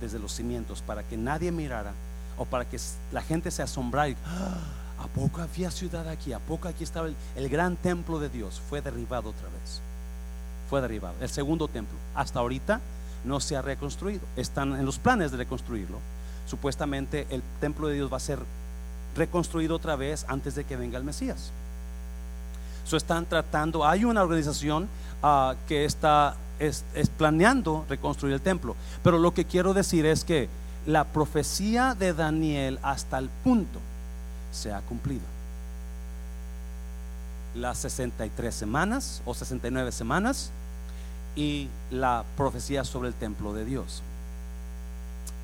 desde 0.00 0.18
los 0.18 0.32
cimientos 0.32 0.82
para 0.82 1.04
que 1.04 1.16
nadie 1.16 1.52
mirara 1.52 1.92
o 2.36 2.44
para 2.44 2.64
que 2.64 2.76
la 3.12 3.22
gente 3.22 3.52
se 3.52 3.62
asombrara 3.62 4.08
y, 4.08 4.16
"Ah, 4.26 4.58
¿a 4.98 5.06
poco 5.06 5.40
había 5.40 5.70
ciudad 5.70 6.08
aquí? 6.08 6.32
¿A 6.32 6.40
poco 6.40 6.66
aquí 6.66 6.82
estaba 6.82 7.08
el, 7.36 7.48
gran 7.48 7.76
templo 7.76 8.18
de 8.18 8.28
Dios? 8.28 8.60
Fue 8.68 8.80
derribado 8.80 9.30
otra 9.30 9.48
vez. 9.48 9.80
Fue 10.68 10.80
derribado. 10.80 11.14
El 11.20 11.28
segundo 11.28 11.68
templo. 11.68 11.96
Hasta 12.16 12.40
ahorita 12.40 12.80
no 13.24 13.38
se 13.38 13.56
ha 13.56 13.62
reconstruido. 13.62 14.22
Están 14.34 14.74
en 14.74 14.84
los 14.84 14.98
planes 14.98 15.30
de 15.30 15.36
reconstruirlo. 15.36 15.98
Supuestamente 16.48 17.26
el 17.30 17.40
templo 17.60 17.86
de 17.86 17.94
Dios 17.94 18.12
va 18.12 18.16
a 18.16 18.20
ser 18.20 18.40
reconstruido 19.16 19.76
otra 19.76 19.96
vez 19.96 20.24
antes 20.28 20.54
de 20.54 20.64
que 20.64 20.76
venga 20.76 20.98
el 20.98 21.04
Mesías. 21.04 21.52
So 22.84 22.96
están 22.96 23.26
tratando, 23.26 23.86
hay 23.86 24.04
una 24.04 24.22
organización 24.22 24.88
ah, 25.22 25.54
que 25.68 25.84
está 25.84 26.34
es, 26.62 26.84
planeando 27.16 27.84
reconstruir 27.88 28.34
el 28.34 28.40
templo. 28.40 28.76
Pero 29.02 29.18
lo 29.18 29.34
que 29.34 29.44
quiero 29.44 29.74
decir 29.74 30.06
es 30.06 30.24
que 30.24 30.48
la 30.86 31.04
profecía 31.04 31.94
de 31.94 32.12
Daniel 32.12 32.78
hasta 32.82 33.18
el 33.18 33.28
punto 33.28 33.80
se 34.52 34.72
ha 34.72 34.80
cumplido. 34.82 35.22
Las 37.54 37.78
63 37.78 38.54
semanas 38.54 39.22
o 39.24 39.34
69 39.34 39.92
semanas 39.92 40.50
y 41.36 41.68
la 41.90 42.24
profecía 42.36 42.84
sobre 42.84 43.08
el 43.08 43.14
templo 43.14 43.52
de 43.52 43.64
Dios. 43.64 44.02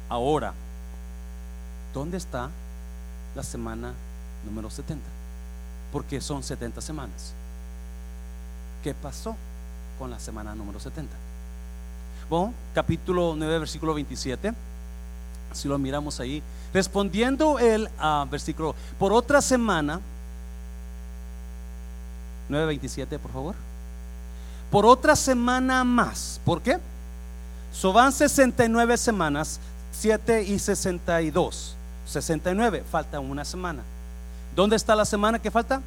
Ahora, 0.09 0.55
¿dónde 1.93 2.17
está 2.17 2.49
la 3.35 3.43
semana 3.43 3.93
número 4.45 4.71
70? 4.71 5.05
Porque 5.93 6.21
son 6.21 6.43
70 6.43 6.81
semanas. 6.81 7.33
¿Qué 8.83 8.95
pasó 8.95 9.37
con 9.99 10.11
la 10.11 10.19
semana 10.19 10.55
número 10.55 10.79
70? 10.79 11.15
Bueno, 12.31 12.55
capítulo 12.75 13.35
9, 13.37 13.59
versículo 13.59 13.95
27. 13.95 14.53
Si 15.53 15.67
lo 15.67 15.79
miramos 15.79 16.21
ahí, 16.21 16.43
respondiendo 16.73 17.59
el 17.59 17.89
ah, 17.99 18.27
versículo, 18.31 18.75
por 18.99 19.13
otra 19.13 19.41
semana, 19.41 20.01
9.27, 22.51 23.19
por 23.19 23.33
favor. 23.33 23.55
Por 24.71 24.87
otra 24.87 25.17
semana 25.17 25.85
más. 25.85 26.41
¿Por 26.45 26.61
qué? 26.61 26.79
So 27.73 27.93
van 27.93 28.13
69 28.13 28.97
semanas, 28.97 29.61
7 29.93 30.43
y 30.43 30.59
62. 30.59 31.75
69, 32.07 32.85
falta 32.91 33.21
una 33.21 33.45
semana. 33.45 33.83
¿Dónde 34.55 34.77
está 34.77 34.95
la 34.95 35.05
semana 35.05 35.39
que 35.39 35.51
falta? 35.51 35.81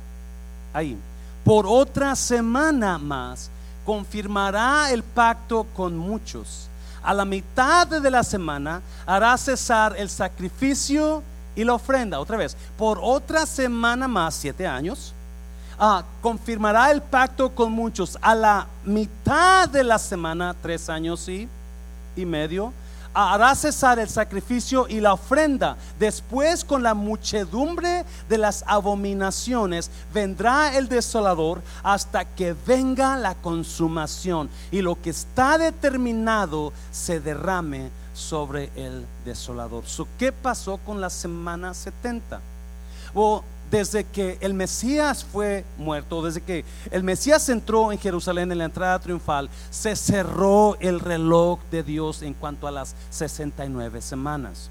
Ahí. 0.73 0.97
Por 1.43 1.65
otra 1.67 2.15
semana 2.15 2.97
más 2.97 3.49
confirmará 3.85 4.91
el 4.91 5.03
pacto 5.03 5.65
con 5.75 5.97
muchos. 5.97 6.67
A 7.03 7.13
la 7.13 7.25
mitad 7.25 7.87
de 7.87 8.11
la 8.11 8.23
semana 8.23 8.81
hará 9.05 9.35
cesar 9.37 9.95
el 9.97 10.09
sacrificio 10.09 11.23
y 11.55 11.63
la 11.63 11.73
ofrenda. 11.73 12.19
Otra 12.19 12.37
vez, 12.37 12.55
por 12.77 12.99
otra 13.01 13.45
semana 13.45 14.07
más, 14.07 14.35
siete 14.35 14.67
años, 14.67 15.13
ah, 15.79 16.03
confirmará 16.21 16.91
el 16.91 17.01
pacto 17.01 17.53
con 17.53 17.71
muchos. 17.71 18.17
A 18.21 18.35
la 18.35 18.67
mitad 18.85 19.67
de 19.67 19.83
la 19.83 19.97
semana, 19.97 20.55
tres 20.61 20.89
años 20.89 21.27
y, 21.27 21.49
y 22.15 22.25
medio, 22.25 22.71
hará 23.13 23.55
cesar 23.55 23.99
el 23.99 24.09
sacrificio 24.09 24.87
y 24.87 24.99
la 24.99 25.13
ofrenda. 25.13 25.77
Después 25.99 26.63
con 26.63 26.83
la 26.83 26.93
muchedumbre 26.93 28.05
de 28.29 28.37
las 28.37 28.63
abominaciones 28.67 29.91
vendrá 30.13 30.77
el 30.77 30.87
desolador 30.87 31.61
hasta 31.83 32.25
que 32.25 32.55
venga 32.65 33.17
la 33.17 33.35
consumación 33.35 34.49
y 34.71 34.81
lo 34.81 35.01
que 35.01 35.09
está 35.09 35.57
determinado 35.57 36.73
se 36.91 37.19
derrame 37.19 37.89
sobre 38.13 38.69
el 38.75 39.05
desolador. 39.25 39.85
So, 39.85 40.07
¿Qué 40.17 40.31
pasó 40.31 40.77
con 40.77 41.01
la 41.01 41.09
semana 41.09 41.73
70? 41.73 42.41
O 43.13 43.43
desde 43.71 44.03
que 44.03 44.37
el 44.41 44.53
Mesías 44.53 45.23
fue 45.23 45.63
muerto, 45.77 46.21
desde 46.21 46.41
que 46.41 46.65
el 46.91 47.03
Mesías 47.03 47.47
entró 47.47 47.91
en 47.91 47.97
Jerusalén 47.97 48.51
en 48.51 48.57
la 48.57 48.65
entrada 48.65 48.99
triunfal, 48.99 49.49
se 49.69 49.95
cerró 49.95 50.77
el 50.81 50.99
reloj 50.99 51.59
de 51.71 51.81
Dios 51.81 52.21
en 52.21 52.33
cuanto 52.33 52.67
a 52.67 52.71
las 52.71 52.93
69 53.09 54.01
semanas. 54.01 54.69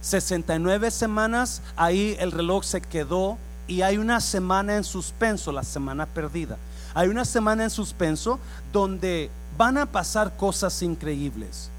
69 0.00 0.90
semanas, 0.90 1.60
ahí 1.76 2.16
el 2.18 2.32
reloj 2.32 2.64
se 2.64 2.80
quedó 2.80 3.36
y 3.68 3.82
hay 3.82 3.98
una 3.98 4.20
semana 4.20 4.76
en 4.76 4.82
suspenso, 4.82 5.52
la 5.52 5.62
semana 5.62 6.06
perdida. 6.06 6.56
Hay 6.94 7.08
una 7.08 7.26
semana 7.26 7.64
en 7.64 7.70
suspenso 7.70 8.40
donde 8.72 9.30
van 9.58 9.76
a 9.76 9.86
pasar 9.86 10.36
cosas 10.36 10.82
increíbles. 10.82 11.70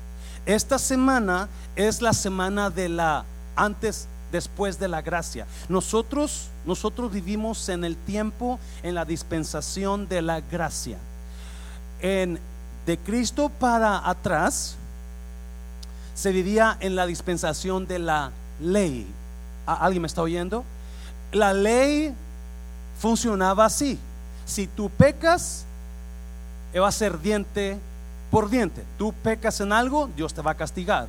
Esta 0.45 0.77
semana 0.77 1.49
es 1.75 2.01
la 2.01 2.13
semana 2.13 2.69
de 2.69 2.89
la 2.89 3.25
antes 3.55 4.07
después 4.33 4.77
de 4.79 4.89
la 4.89 5.01
gracia. 5.01 5.47
Nosotros 5.69 6.49
nosotros 6.65 7.11
vivimos 7.11 7.69
en 7.69 7.85
el 7.85 7.95
tiempo 7.95 8.59
en 8.81 8.95
la 8.95 9.05
dispensación 9.05 10.09
de 10.09 10.21
la 10.21 10.41
gracia. 10.41 10.97
En 12.01 12.39
de 12.85 12.97
Cristo 12.97 13.49
para 13.49 14.09
atrás 14.09 14.75
se 16.15 16.31
vivía 16.31 16.75
en 16.81 16.95
la 16.95 17.05
dispensación 17.05 17.87
de 17.87 17.99
la 17.99 18.31
ley. 18.59 19.07
¿Alguien 19.65 20.01
me 20.01 20.07
está 20.07 20.21
oyendo? 20.21 20.65
La 21.31 21.53
ley 21.53 22.13
funcionaba 22.99 23.65
así. 23.65 23.97
Si 24.45 24.67
tú 24.67 24.89
pecas, 24.89 25.63
va 26.75 26.87
a 26.87 26.91
ser 26.91 27.19
diente 27.21 27.77
por 28.29 28.49
diente. 28.49 28.83
Tú 28.97 29.13
pecas 29.13 29.61
en 29.61 29.71
algo, 29.71 30.09
Dios 30.15 30.33
te 30.33 30.41
va 30.41 30.51
a 30.51 30.55
castigar. 30.55 31.07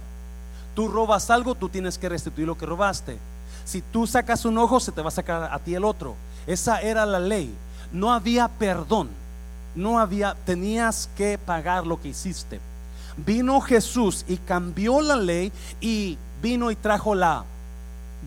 Tú 0.75 0.89
robas 0.89 1.31
algo, 1.31 1.55
tú 1.55 1.69
tienes 1.69 1.99
que 1.99 2.09
restituir 2.09 2.47
lo 2.47 2.59
que 2.59 2.67
robaste. 2.67 3.19
Si 3.65 3.81
tú 3.81 4.07
sacas 4.07 4.45
un 4.45 4.59
ojo, 4.59 4.81
se 4.81 4.93
te 4.93 5.03
va 5.03 5.09
a 5.09 5.13
sacar 5.13 5.49
a 5.53 5.59
ti 5.59 5.75
el 5.75 5.85
otro. 5.85 6.17
Esa 6.47 6.81
era 6.81 7.07
la 7.07 7.21
ley. 7.21 7.55
No 7.93 8.13
había 8.13 8.49
perdón. 8.49 9.09
No 9.75 9.99
había, 9.99 10.37
tenías 10.45 11.09
que 11.17 11.39
pagar 11.39 11.87
lo 11.87 12.01
que 12.01 12.09
hiciste. 12.09 12.61
Vino 13.17 13.61
Jesús 13.61 14.25
y 14.29 14.37
cambió 14.37 15.01
la 15.01 15.17
ley 15.17 15.53
y 15.81 16.19
vino 16.43 16.71
y 16.71 16.77
trajo 16.77 17.15
la 17.15 17.45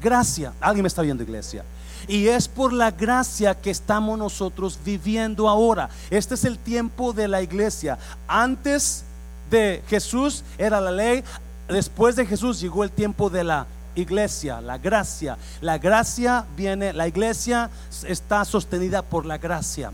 gracia. 0.01 0.53
¿Alguien 0.59 0.83
me 0.83 0.87
está 0.87 1.01
viendo, 1.01 1.23
iglesia? 1.23 1.63
Y 2.07 2.27
es 2.27 2.47
por 2.47 2.71
la 2.71 2.91
gracia 2.91 3.53
que 3.55 3.69
estamos 3.69 4.17
nosotros 4.17 4.79
viviendo 4.83 5.49
ahora. 5.49 5.89
Este 6.09 6.35
es 6.35 6.45
el 6.45 6.57
tiempo 6.57 7.11
de 7.13 7.27
la 7.27 7.41
iglesia. 7.41 7.97
Antes 8.27 9.03
de 9.49 9.83
Jesús 9.89 10.43
era 10.57 10.79
la 10.79 10.91
ley. 10.91 11.23
Después 11.67 12.15
de 12.15 12.25
Jesús 12.25 12.59
llegó 12.59 12.83
el 12.83 12.91
tiempo 12.91 13.29
de 13.29 13.43
la 13.43 13.67
iglesia, 13.95 14.61
la 14.61 14.77
gracia. 14.77 15.37
La 15.61 15.77
gracia 15.77 16.45
viene, 16.55 16.93
la 16.93 17.07
iglesia 17.07 17.69
está 18.05 18.45
sostenida 18.45 19.01
por 19.01 19.25
la 19.25 19.37
gracia 19.37 19.91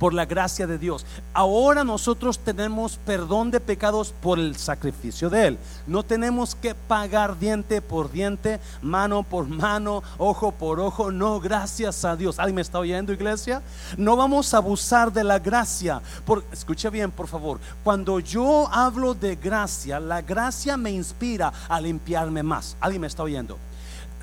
por 0.00 0.14
la 0.14 0.24
gracia 0.24 0.66
de 0.66 0.78
Dios. 0.78 1.04
Ahora 1.34 1.84
nosotros 1.84 2.38
tenemos 2.38 2.96
perdón 3.04 3.50
de 3.50 3.60
pecados 3.60 4.14
por 4.20 4.38
el 4.38 4.56
sacrificio 4.56 5.28
de 5.28 5.48
Él. 5.48 5.58
No 5.86 6.02
tenemos 6.02 6.54
que 6.54 6.74
pagar 6.74 7.38
diente 7.38 7.82
por 7.82 8.10
diente, 8.10 8.60
mano 8.80 9.22
por 9.22 9.46
mano, 9.46 10.02
ojo 10.16 10.52
por 10.52 10.80
ojo. 10.80 11.12
No, 11.12 11.38
gracias 11.38 12.04
a 12.06 12.16
Dios. 12.16 12.38
¿Alguien 12.38 12.56
me 12.56 12.62
está 12.62 12.78
oyendo, 12.78 13.12
iglesia? 13.12 13.62
No 13.98 14.16
vamos 14.16 14.54
a 14.54 14.56
abusar 14.56 15.12
de 15.12 15.22
la 15.22 15.38
gracia. 15.38 16.00
Por, 16.24 16.44
escuche 16.50 16.88
bien, 16.88 17.10
por 17.10 17.28
favor. 17.28 17.60
Cuando 17.84 18.20
yo 18.20 18.68
hablo 18.72 19.12
de 19.12 19.36
gracia, 19.36 20.00
la 20.00 20.22
gracia 20.22 20.78
me 20.78 20.90
inspira 20.90 21.52
a 21.68 21.78
limpiarme 21.78 22.42
más. 22.42 22.74
¿Alguien 22.80 23.02
me 23.02 23.06
está 23.06 23.22
oyendo? 23.22 23.58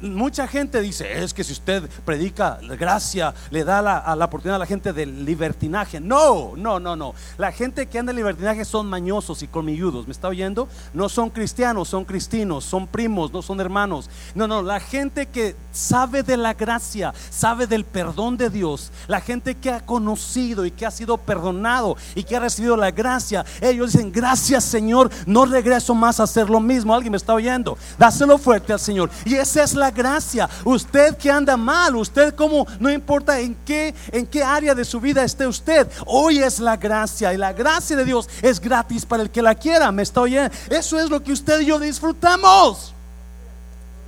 Mucha 0.01 0.47
gente 0.47 0.81
dice, 0.81 1.23
es 1.23 1.33
que 1.33 1.43
si 1.43 1.53
usted 1.53 1.89
predica 2.05 2.59
gracia, 2.77 3.33
le 3.49 3.63
da 3.63 3.81
la, 3.81 4.15
la, 4.15 4.25
oportunidad 4.25 4.57
a 4.57 4.59
la 4.59 4.65
gente 4.65 4.93
del 4.93 5.25
libertinaje. 5.25 5.99
No, 5.99 6.53
no, 6.55 6.79
no, 6.79 6.95
no. 6.95 7.13
La 7.37 7.51
gente 7.51 7.87
que 7.87 7.99
anda 7.99 8.11
en 8.11 8.17
libertinaje 8.17 8.65
son 8.65 8.87
mañosos 8.87 9.41
y 9.43 9.47
colmilludos. 9.47 10.07
¿Me 10.07 10.11
está 10.11 10.27
oyendo? 10.27 10.67
No 10.93 11.09
son 11.09 11.29
cristianos, 11.29 11.89
son 11.89 12.05
cristinos, 12.05 12.65
son 12.65 12.87
primos, 12.87 13.31
no 13.31 13.41
son 13.41 13.59
hermanos. 13.59 14.09
No, 14.35 14.47
no, 14.47 14.61
la 14.61 14.79
gente 14.79 15.27
que 15.27 15.55
sabe 15.71 16.23
de 16.23 16.37
la 16.37 16.53
gracia, 16.53 17.13
sabe 17.29 17.67
del 17.67 17.85
perdón 17.85 18.37
de 18.37 18.49
Dios, 18.49 18.91
la 19.07 19.21
gente 19.21 19.55
que 19.55 19.71
ha 19.71 19.85
conocido 19.85 20.65
y 20.65 20.71
que 20.71 20.85
ha 20.85 20.91
sido 20.91 21.17
perdonado 21.17 21.97
y 22.15 22.23
que 22.23 22.35
ha 22.35 22.39
recibido 22.39 22.77
la 22.77 22.91
gracia, 22.91 23.45
ellos 23.61 23.93
dicen, 23.93 24.11
gracias 24.11 24.63
Señor, 24.63 25.09
no 25.25 25.45
regreso 25.45 25.95
más 25.95 26.19
a 26.19 26.23
hacer 26.23 26.49
lo 26.49 26.59
mismo. 26.59 26.93
¿Alguien 26.93 27.11
me 27.11 27.17
está 27.17 27.33
oyendo? 27.33 27.77
Dáselo 27.97 28.37
fuerte 28.37 28.73
al 28.73 28.79
Señor. 28.79 29.09
Y 29.25 29.35
esa 29.35 29.63
es 29.63 29.73
la 29.73 29.86
gracia. 29.91 30.49
Usted 30.63 31.17
que 31.17 31.31
anda 31.31 31.57
mal, 31.57 31.95
usted 31.95 32.33
como 32.35 32.67
no 32.79 32.91
importa 32.91 33.39
en 33.39 33.55
qué 33.65 33.93
en 34.11 34.25
qué 34.25 34.43
área 34.43 34.75
de 34.75 34.85
su 34.85 34.99
vida 34.99 35.23
esté 35.23 35.47
usted, 35.47 35.87
hoy 36.05 36.39
es 36.39 36.59
la 36.59 36.77
gracia 36.77 37.33
y 37.33 37.37
la 37.37 37.53
gracia 37.53 37.95
de 37.95 38.05
Dios 38.05 38.29
es 38.41 38.59
gratis 38.59 39.05
para 39.05 39.23
el 39.23 39.29
que 39.29 39.41
la 39.41 39.55
quiera. 39.55 39.91
¿Me 39.91 40.03
está 40.03 40.21
oyendo? 40.21 40.53
Eso 40.69 40.99
es 40.99 41.09
lo 41.09 41.23
que 41.23 41.31
usted 41.31 41.61
y 41.61 41.65
yo 41.65 41.79
disfrutamos. 41.79 42.93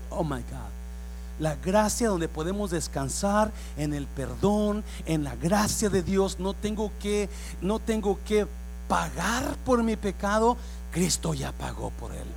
Oh 0.09 0.23
my 0.23 0.41
God. 0.41 0.69
La 1.39 1.55
gracia 1.55 2.09
donde 2.09 2.27
podemos 2.27 2.71
descansar 2.71 3.51
en 3.77 3.93
el 3.93 4.07
perdón, 4.07 4.83
en 5.05 5.23
la 5.23 5.35
gracia 5.35 5.89
de 5.89 6.03
Dios. 6.03 6.37
No 6.39 6.53
tengo 6.53 6.91
que 6.99 7.29
no 7.61 7.79
tengo 7.79 8.19
que 8.25 8.45
pagar 8.89 9.55
por 9.63 9.81
mi 9.83 9.95
pecado, 9.95 10.57
Cristo 10.91 11.33
ya 11.33 11.53
pagó 11.53 11.91
por 11.91 12.11
él. 12.11 12.27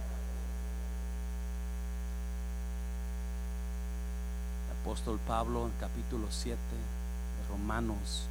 Apóstol 4.82 5.20
Pablo 5.28 5.66
en 5.66 5.72
capítulo 5.78 6.26
7 6.28 6.56
de 6.56 7.48
Romanos 7.48 8.26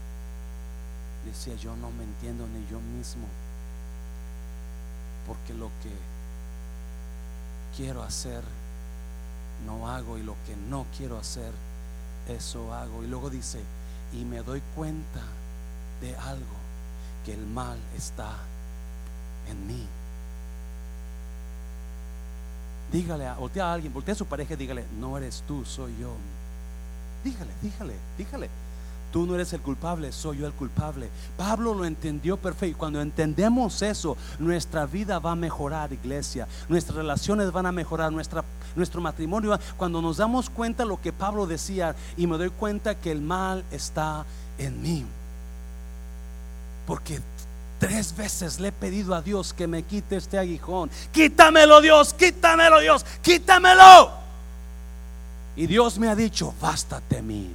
decía, 1.26 1.56
yo 1.56 1.76
no 1.78 1.90
me 1.92 2.04
entiendo 2.04 2.46
ni 2.48 2.68
yo 2.70 2.80
mismo, 2.80 3.26
porque 5.26 5.54
lo 5.54 5.68
que 5.82 5.92
quiero 7.78 8.04
hacer, 8.04 8.44
no 9.66 9.90
hago, 9.90 10.18
y 10.18 10.24
lo 10.24 10.36
que 10.46 10.58
no 10.70 10.86
quiero 10.98 11.18
hacer, 11.18 11.54
eso 12.28 12.74
hago. 12.74 13.04
Y 13.04 13.08
luego 13.08 13.30
dice, 13.30 13.62
y 14.12 14.26
me 14.26 14.42
doy 14.42 14.62
cuenta 14.76 15.22
de 16.02 16.18
algo, 16.18 16.58
que 17.24 17.34
el 17.34 17.46
mal 17.46 17.80
está 17.96 18.30
en 19.48 19.68
mí. 19.68 19.88
Dígale, 22.92 23.32
voltea 23.36 23.68
a 23.68 23.74
alguien, 23.74 23.94
voltea 23.94 24.16
a 24.16 24.18
su 24.18 24.26
pareja 24.26 24.56
y 24.56 24.58
dígale, 24.58 24.86
no 25.00 25.18
eres 25.18 25.44
tú, 25.48 25.64
soy 25.64 25.96
yo. 25.98 26.14
Dígale, 27.24 27.52
dígale, 27.62 27.94
dígale. 28.18 28.50
Tú 29.12 29.26
no 29.26 29.36
eres 29.36 29.52
el 29.52 29.60
culpable, 29.60 30.12
soy 30.14 30.38
yo 30.38 30.48
el 30.48 30.54
culpable. 30.54 31.10
Pablo 31.36 31.74
lo 31.74 31.84
entendió 31.84 32.38
perfecto. 32.38 32.78
Cuando 32.78 33.02
entendemos 33.02 33.82
eso, 33.82 34.16
nuestra 34.40 34.86
vida 34.86 35.20
va 35.20 35.32
a 35.32 35.36
mejorar, 35.36 35.92
iglesia. 35.92 36.48
Nuestras 36.70 36.96
relaciones 36.96 37.52
van 37.52 37.66
a 37.66 37.74
mejorar, 37.74 38.12
nuestra, 38.12 38.44
nuestro 38.74 39.02
matrimonio. 39.02 39.60
Cuando 39.76 40.02
nos 40.02 40.18
damos 40.18 40.50
cuenta 40.50 40.86
lo 40.86 41.02
que 41.02 41.12
Pablo 41.12 41.46
decía 41.46 41.94
y 42.16 42.26
me 42.26 42.38
doy 42.38 42.52
cuenta 42.52 42.96
que 42.96 43.12
el 43.12 43.22
mal 43.22 43.66
está 43.70 44.26
en 44.58 44.82
mí. 44.82 45.06
Porque 46.88 47.20
tres 47.80 48.16
veces 48.16 48.62
le 48.62 48.70
he 48.70 48.72
pedido 48.72 49.14
a 49.14 49.22
Dios 49.22 49.54
que 49.54 49.68
me 49.68 49.84
quite 49.84 50.16
este 50.16 50.38
aguijón. 50.38 50.90
Quítamelo 51.12 51.82
Dios, 51.82 52.14
quítamelo 52.14 52.80
Dios, 52.80 53.06
quítamelo. 53.22 54.21
Y 55.56 55.68
Dios 55.68 56.00
me 56.00 56.08
ha 56.08 56.16
dicho, 56.16 56.54
bástate 56.62 57.22
mí. 57.22 57.54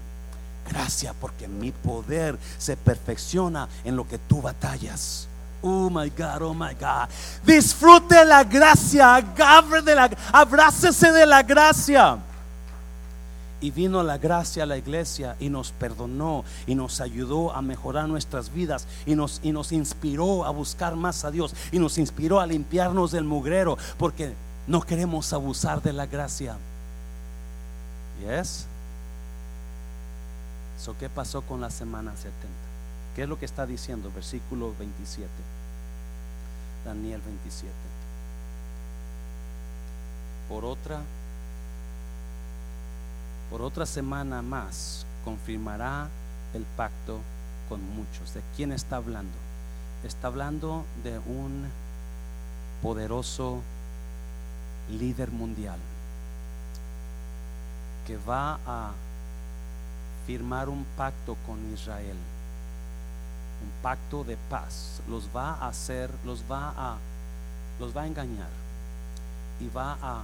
Gracias 0.69 1.15
porque 1.21 1.47
mi 1.47 1.73
poder 1.73 2.39
se 2.59 2.77
perfecciona 2.77 3.69
en 3.85 3.97
lo 3.97 4.07
que 4.07 4.19
tú 4.19 4.43
batallas. 4.43 5.29
Oh 5.63 5.89
my 5.91 6.11
God, 6.11 6.43
oh 6.43 6.55
my 6.55 6.75
God. 6.75 7.09
Disfrute 7.45 8.25
la 8.25 8.45
gracia, 8.45 9.15
agarre 9.15 9.83
de 9.83 9.95
la, 9.95 10.11
abrácese 10.33 11.13
de 11.13 11.27
la 11.27 11.43
gracia. 11.43 12.19
Y 13.61 13.71
vino 13.71 14.03
la 14.03 14.19
gracia 14.19 14.65
a 14.65 14.67
la 14.67 14.77
iglesia 14.77 15.35
y 15.41 15.49
nos 15.49 15.73
perdonó 15.73 16.45
y 16.67 16.75
nos 16.75 17.01
ayudó 17.01 17.55
a 17.55 17.63
mejorar 17.63 18.07
nuestras 18.07 18.53
vidas 18.53 18.87
y 19.07 19.15
nos, 19.15 19.41
y 19.43 19.51
nos 19.51 19.73
inspiró 19.73 20.45
a 20.45 20.51
buscar 20.51 20.95
más 20.95 21.25
a 21.25 21.31
Dios 21.31 21.55
y 21.73 21.79
nos 21.79 21.97
inspiró 21.97 22.39
a 22.39 22.47
limpiarnos 22.47 23.13
del 23.13 23.25
mugrero 23.25 23.79
porque 23.97 24.35
no 24.67 24.83
queremos 24.83 25.33
abusar 25.33 25.81
de 25.81 25.95
la 25.95 26.07
gracia. 26.07 26.59
Yes. 28.21 28.67
¿Qué 31.01 31.09
pasó 31.09 31.43
con 31.43 31.61
la 31.61 31.71
semana 31.71 32.13
70? 32.13 32.37
¿Qué 33.17 33.25
es 33.25 33.29
lo 33.29 33.39
que 33.39 33.45
está 33.45 33.67
diciendo? 33.67 34.11
Versículo 34.15 34.73
27. 34.79 35.29
Daniel 36.85 37.21
27. 37.23 37.73
Por 40.49 40.65
otra, 40.65 41.01
por 43.51 43.63
otra 43.63 43.85
semana 43.85 44.43
más 44.43 45.05
confirmará 45.25 46.09
el 46.55 46.63
pacto 46.77 47.19
con 47.69 47.83
muchos. 47.97 48.33
¿De 48.33 48.43
quién 48.55 48.71
está 48.71 48.97
hablando? 48.97 49.37
Está 50.05 50.29
hablando 50.29 50.85
de 51.03 51.19
un 51.19 51.67
poderoso 52.81 53.61
líder 54.89 55.33
mundial 55.33 55.81
que 58.07 58.17
va 58.17 58.59
a 58.67 58.93
firmar 60.27 60.69
un 60.69 60.85
pacto 60.97 61.37
con 61.47 61.59
Israel, 61.73 62.17
un 63.63 63.83
pacto 63.83 64.25
de 64.25 64.37
paz. 64.49 65.01
Los 65.09 65.29
va 65.35 65.55
a 65.55 65.69
hacer, 65.69 66.11
los 66.25 66.43
va 66.51 66.73
a, 66.77 66.97
los 67.81 67.97
va 67.97 68.03
a 68.03 68.07
engañar 68.07 68.51
y 69.61 69.69
va 69.69 69.97
a 70.03 70.23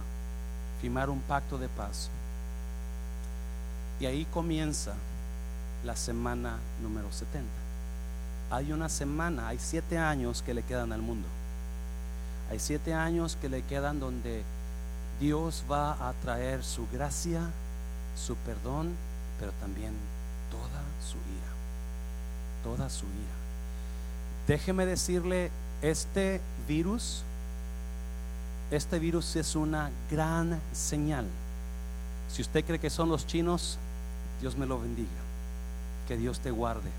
firmar 0.81 1.09
un 1.09 1.19
pacto 1.21 1.57
de 1.57 1.67
paz. 1.69 2.09
Y 3.99 4.05
ahí 4.05 4.25
comienza 4.25 4.93
la 5.83 5.95
semana 5.95 6.57
número 6.81 7.11
70. 7.11 7.47
Hay 8.51 8.71
una 8.71 8.89
semana, 8.89 9.47
hay 9.47 9.59
siete 9.59 9.97
años 9.97 10.41
que 10.41 10.53
le 10.53 10.63
quedan 10.63 10.91
al 10.91 11.01
mundo. 11.01 11.27
Hay 12.51 12.59
siete 12.59 12.93
años 12.93 13.37
que 13.41 13.49
le 13.49 13.63
quedan 13.63 13.99
donde 13.99 14.43
Dios 15.19 15.63
va 15.71 15.93
a 16.07 16.13
traer 16.21 16.63
su 16.63 16.87
gracia, 16.91 17.49
su 18.15 18.35
perdón 18.37 18.93
pero 19.39 19.51
también 19.59 19.93
toda 20.49 20.81
su 21.05 21.17
ira, 21.17 21.51
toda 22.63 22.89
su 22.89 23.05
ira. 23.05 23.43
Déjeme 24.47 24.85
decirle, 24.85 25.51
este 25.81 26.39
virus, 26.67 27.23
este 28.71 28.99
virus 28.99 29.35
es 29.35 29.55
una 29.55 29.91
gran 30.09 30.61
señal. 30.71 31.25
Si 32.31 32.41
usted 32.41 32.63
cree 32.63 32.79
que 32.79 32.89
son 32.89 33.09
los 33.09 33.27
chinos, 33.27 33.77
Dios 34.39 34.55
me 34.57 34.65
lo 34.65 34.79
bendiga. 34.79 35.09
Que 36.07 36.17
Dios 36.17 36.39
te 36.39 36.51
guarde. 36.51 36.89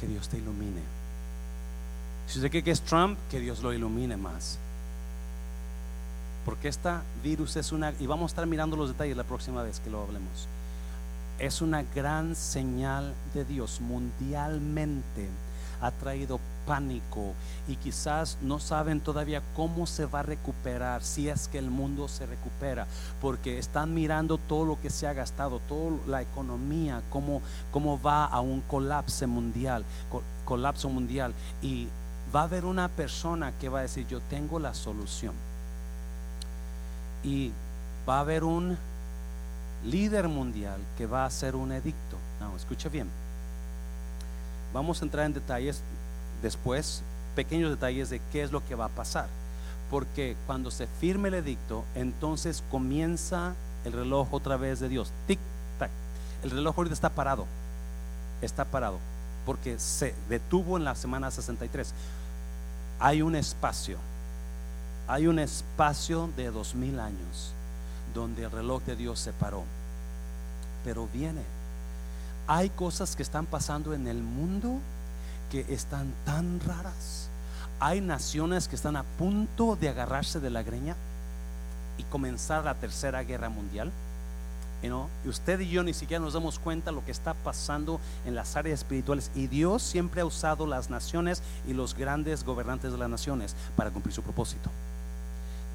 Que 0.00 0.06
Dios 0.06 0.28
te 0.28 0.38
ilumine. 0.38 0.80
Si 2.28 2.38
usted 2.38 2.50
cree 2.50 2.62
que 2.62 2.70
es 2.70 2.80
Trump, 2.82 3.18
que 3.30 3.40
Dios 3.40 3.62
lo 3.62 3.72
ilumine 3.72 4.16
más. 4.16 4.58
Porque 6.44 6.68
esta 6.68 7.02
virus 7.22 7.56
es 7.56 7.72
una, 7.72 7.92
y 8.00 8.06
vamos 8.06 8.30
a 8.30 8.32
estar 8.32 8.46
mirando 8.46 8.76
los 8.76 8.88
detalles 8.88 9.16
la 9.16 9.24
próxima 9.24 9.62
vez 9.62 9.80
que 9.80 9.90
lo 9.90 10.02
hablemos, 10.02 10.48
es 11.38 11.60
una 11.60 11.82
gran 11.94 12.34
señal 12.36 13.14
de 13.34 13.44
Dios 13.44 13.80
mundialmente. 13.80 15.28
Ha 15.80 15.90
traído 15.90 16.38
pánico 16.64 17.32
y 17.66 17.74
quizás 17.74 18.38
no 18.40 18.60
saben 18.60 19.00
todavía 19.00 19.42
cómo 19.56 19.88
se 19.88 20.06
va 20.06 20.20
a 20.20 20.22
recuperar 20.22 21.02
si 21.02 21.28
es 21.28 21.48
que 21.48 21.58
el 21.58 21.70
mundo 21.70 22.06
se 22.06 22.24
recupera, 22.24 22.86
porque 23.20 23.58
están 23.58 23.92
mirando 23.92 24.38
todo 24.38 24.64
lo 24.64 24.80
que 24.80 24.90
se 24.90 25.08
ha 25.08 25.12
gastado, 25.12 25.60
toda 25.68 25.98
la 26.06 26.22
economía, 26.22 27.02
cómo, 27.10 27.42
cómo 27.72 28.00
va 28.00 28.26
a 28.26 28.40
un 28.40 28.60
colapso 28.60 29.26
mundial, 29.26 29.84
colapso 30.44 30.88
mundial. 30.88 31.34
Y 31.62 31.88
va 32.32 32.42
a 32.42 32.44
haber 32.44 32.64
una 32.64 32.88
persona 32.88 33.52
que 33.58 33.68
va 33.68 33.80
a 33.80 33.82
decir, 33.82 34.06
yo 34.06 34.20
tengo 34.20 34.60
la 34.60 34.74
solución 34.74 35.34
y 37.22 37.52
va 38.08 38.18
a 38.18 38.20
haber 38.20 38.44
un 38.44 38.76
líder 39.84 40.28
mundial 40.28 40.80
que 40.96 41.06
va 41.06 41.22
a 41.22 41.26
hacer 41.26 41.54
un 41.54 41.72
edicto. 41.72 42.16
No, 42.40 42.56
escucha 42.56 42.88
bien. 42.88 43.08
Vamos 44.72 45.00
a 45.00 45.04
entrar 45.04 45.26
en 45.26 45.34
detalles 45.34 45.82
después, 46.42 47.02
pequeños 47.34 47.70
detalles 47.70 48.10
de 48.10 48.20
qué 48.32 48.42
es 48.42 48.52
lo 48.52 48.64
que 48.64 48.74
va 48.74 48.86
a 48.86 48.88
pasar. 48.88 49.26
Porque 49.90 50.36
cuando 50.46 50.70
se 50.70 50.86
firme 50.86 51.28
el 51.28 51.34
edicto, 51.34 51.84
entonces 51.94 52.62
comienza 52.70 53.54
el 53.84 53.92
reloj 53.92 54.32
otra 54.32 54.56
vez 54.56 54.80
de 54.80 54.88
Dios. 54.88 55.12
Tic, 55.26 55.38
tac. 55.78 55.90
El 56.42 56.50
reloj 56.50 56.74
ahorita 56.76 56.94
está 56.94 57.10
parado. 57.10 57.46
Está 58.40 58.64
parado. 58.64 58.98
Porque 59.44 59.78
se 59.78 60.14
detuvo 60.28 60.78
en 60.78 60.84
la 60.84 60.94
semana 60.94 61.30
63. 61.30 61.92
Hay 62.98 63.20
un 63.20 63.36
espacio 63.36 63.98
hay 65.08 65.26
un 65.26 65.38
espacio 65.38 66.30
de 66.36 66.50
dos 66.50 66.74
mil 66.74 67.00
años 67.00 67.52
donde 68.14 68.44
el 68.44 68.50
reloj 68.50 68.82
de 68.84 68.96
Dios 68.96 69.18
se 69.18 69.32
paró. 69.32 69.64
Pero 70.84 71.08
viene. 71.12 71.42
Hay 72.46 72.70
cosas 72.70 73.16
que 73.16 73.22
están 73.22 73.46
pasando 73.46 73.94
en 73.94 74.06
el 74.06 74.22
mundo 74.22 74.78
que 75.50 75.66
están 75.68 76.12
tan 76.24 76.60
raras. 76.60 77.28
Hay 77.78 78.00
naciones 78.00 78.68
que 78.68 78.76
están 78.76 78.96
a 78.96 79.02
punto 79.02 79.76
de 79.76 79.88
agarrarse 79.88 80.40
de 80.40 80.50
la 80.50 80.62
greña 80.62 80.96
y 81.98 82.04
comenzar 82.04 82.64
la 82.64 82.74
tercera 82.74 83.22
guerra 83.22 83.48
mundial. 83.48 83.90
Y 84.82 85.28
usted 85.28 85.60
y 85.60 85.68
yo 85.68 85.84
ni 85.84 85.94
siquiera 85.94 86.20
nos 86.20 86.32
damos 86.32 86.58
cuenta 86.58 86.90
lo 86.90 87.04
que 87.04 87.12
está 87.12 87.34
pasando 87.34 88.00
en 88.26 88.34
las 88.34 88.56
áreas 88.56 88.80
espirituales. 88.80 89.30
Y 89.34 89.46
Dios 89.46 89.82
siempre 89.82 90.22
ha 90.22 90.24
usado 90.24 90.66
las 90.66 90.90
naciones 90.90 91.40
y 91.68 91.72
los 91.72 91.94
grandes 91.94 92.44
gobernantes 92.44 92.90
de 92.90 92.98
las 92.98 93.08
naciones 93.08 93.54
para 93.76 93.90
cumplir 93.90 94.12
su 94.12 94.22
propósito. 94.22 94.70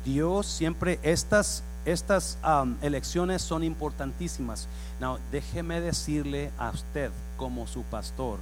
Dios 0.08 0.46
siempre, 0.46 1.00
estas, 1.04 1.64
estas 1.84 2.38
elecciones 2.82 3.42
son 3.42 3.62
importantísimas. 3.66 4.70
Now, 5.02 5.20
déjeme 5.34 5.82
decirle 5.82 6.50
a 6.58 6.70
usted 6.70 7.12
como 7.36 7.68
su 7.68 7.84
pastor, 7.84 8.40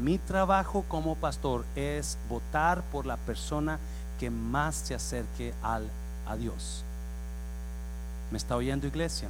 mi 0.00 0.18
trabajo 0.18 0.84
como 0.86 1.16
pastor 1.16 1.64
es 1.74 2.16
votar 2.28 2.82
por 2.92 3.06
la 3.06 3.16
persona 3.16 3.80
que 4.20 4.30
más 4.30 4.76
se 4.76 4.94
acerque 4.94 5.52
al, 5.64 5.82
a 6.28 6.36
Dios. 6.36 6.84
¿Me 8.30 8.38
está 8.38 8.54
oyendo 8.54 8.86
iglesia? 8.86 9.28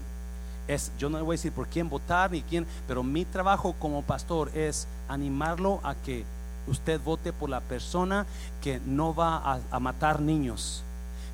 Es, 0.68 0.92
yo 0.98 1.08
no 1.08 1.16
le 1.16 1.24
voy 1.24 1.32
a 1.32 1.38
decir 1.38 1.52
por 1.52 1.66
quién 1.66 1.88
votar 1.88 2.30
ni 2.30 2.42
quién, 2.42 2.66
pero 2.86 3.02
mi 3.02 3.24
trabajo 3.24 3.74
como 3.78 4.02
pastor 4.02 4.50
es 4.54 4.86
animarlo 5.08 5.80
a 5.82 5.94
que 5.94 6.26
usted 6.66 7.00
vote 7.00 7.32
por 7.32 7.48
la 7.48 7.60
persona 7.60 8.26
que 8.60 8.80
no 8.84 9.14
va 9.14 9.38
a, 9.38 9.60
a 9.70 9.80
matar 9.80 10.20
niños, 10.20 10.84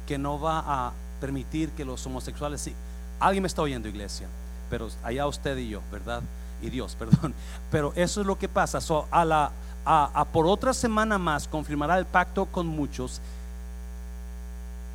que 0.07 0.19
no 0.19 0.41
va 0.41 0.63
a 0.67 0.93
permitir 1.21 1.71
que 1.71 1.85
los 1.85 2.05
homosexuales... 2.07 2.61
Sí, 2.61 2.75
alguien 3.21 3.43
me 3.43 3.49
está 3.49 3.63
oyendo, 3.63 3.89
iglesia, 3.89 4.29
pero 4.71 4.89
allá 5.03 5.27
usted 5.27 5.57
y 5.59 5.71
yo, 5.71 5.81
¿verdad? 5.91 6.23
Y 6.63 6.71
Dios, 6.71 6.95
perdón. 6.99 7.35
Pero 7.71 7.93
eso 7.97 8.21
es 8.21 8.27
lo 8.27 8.39
que 8.39 8.49
pasa. 8.49 8.81
So, 8.81 9.07
a 9.11 9.25
la, 9.25 9.51
a, 9.85 10.25
por 10.33 10.47
otra 10.47 10.75
semana 10.75 11.19
más 11.19 11.47
confirmará 11.47 11.99
el 11.99 12.07
pacto 12.07 12.47
con 12.47 12.67
muchos 12.67 13.21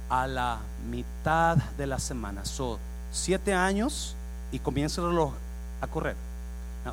a 0.10 0.28
la 0.28 0.60
mitad 0.90 1.58
de 1.78 1.88
la 1.88 2.00
semana. 2.00 2.44
Son 2.44 2.78
siete 3.12 3.54
años 3.54 4.16
y 4.52 4.60
comienza 4.60 5.02
el 5.02 5.08
reloj 5.08 5.34
a 5.80 5.88
correr. 5.88 6.16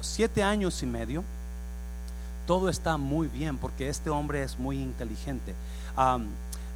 siete 0.00 0.42
años 0.42 0.82
y 0.82 0.86
medio. 0.86 1.24
Todo 2.46 2.68
está 2.68 2.96
muy 2.96 3.26
bien 3.26 3.58
porque 3.58 3.88
este 3.88 4.08
hombre 4.08 4.42
es 4.42 4.58
muy 4.58 4.80
inteligente. 4.80 5.54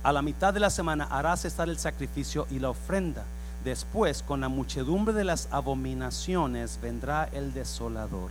A 0.03 0.13
la 0.13 0.23
mitad 0.23 0.53
de 0.53 0.61
la 0.61 0.71
semana 0.71 1.05
harás 1.05 1.45
estar 1.45 1.69
el 1.69 1.79
sacrificio 1.79 2.47
y 2.51 2.59
la 2.59 2.71
ofrenda. 2.71 3.25
Después, 3.65 4.23
con 4.23 4.41
la 4.41 4.49
muchedumbre 4.49 5.15
de 5.15 5.25
las 5.25 5.49
abominaciones, 5.53 6.79
vendrá 6.83 7.29
el 7.33 7.55
desolador. 7.55 8.31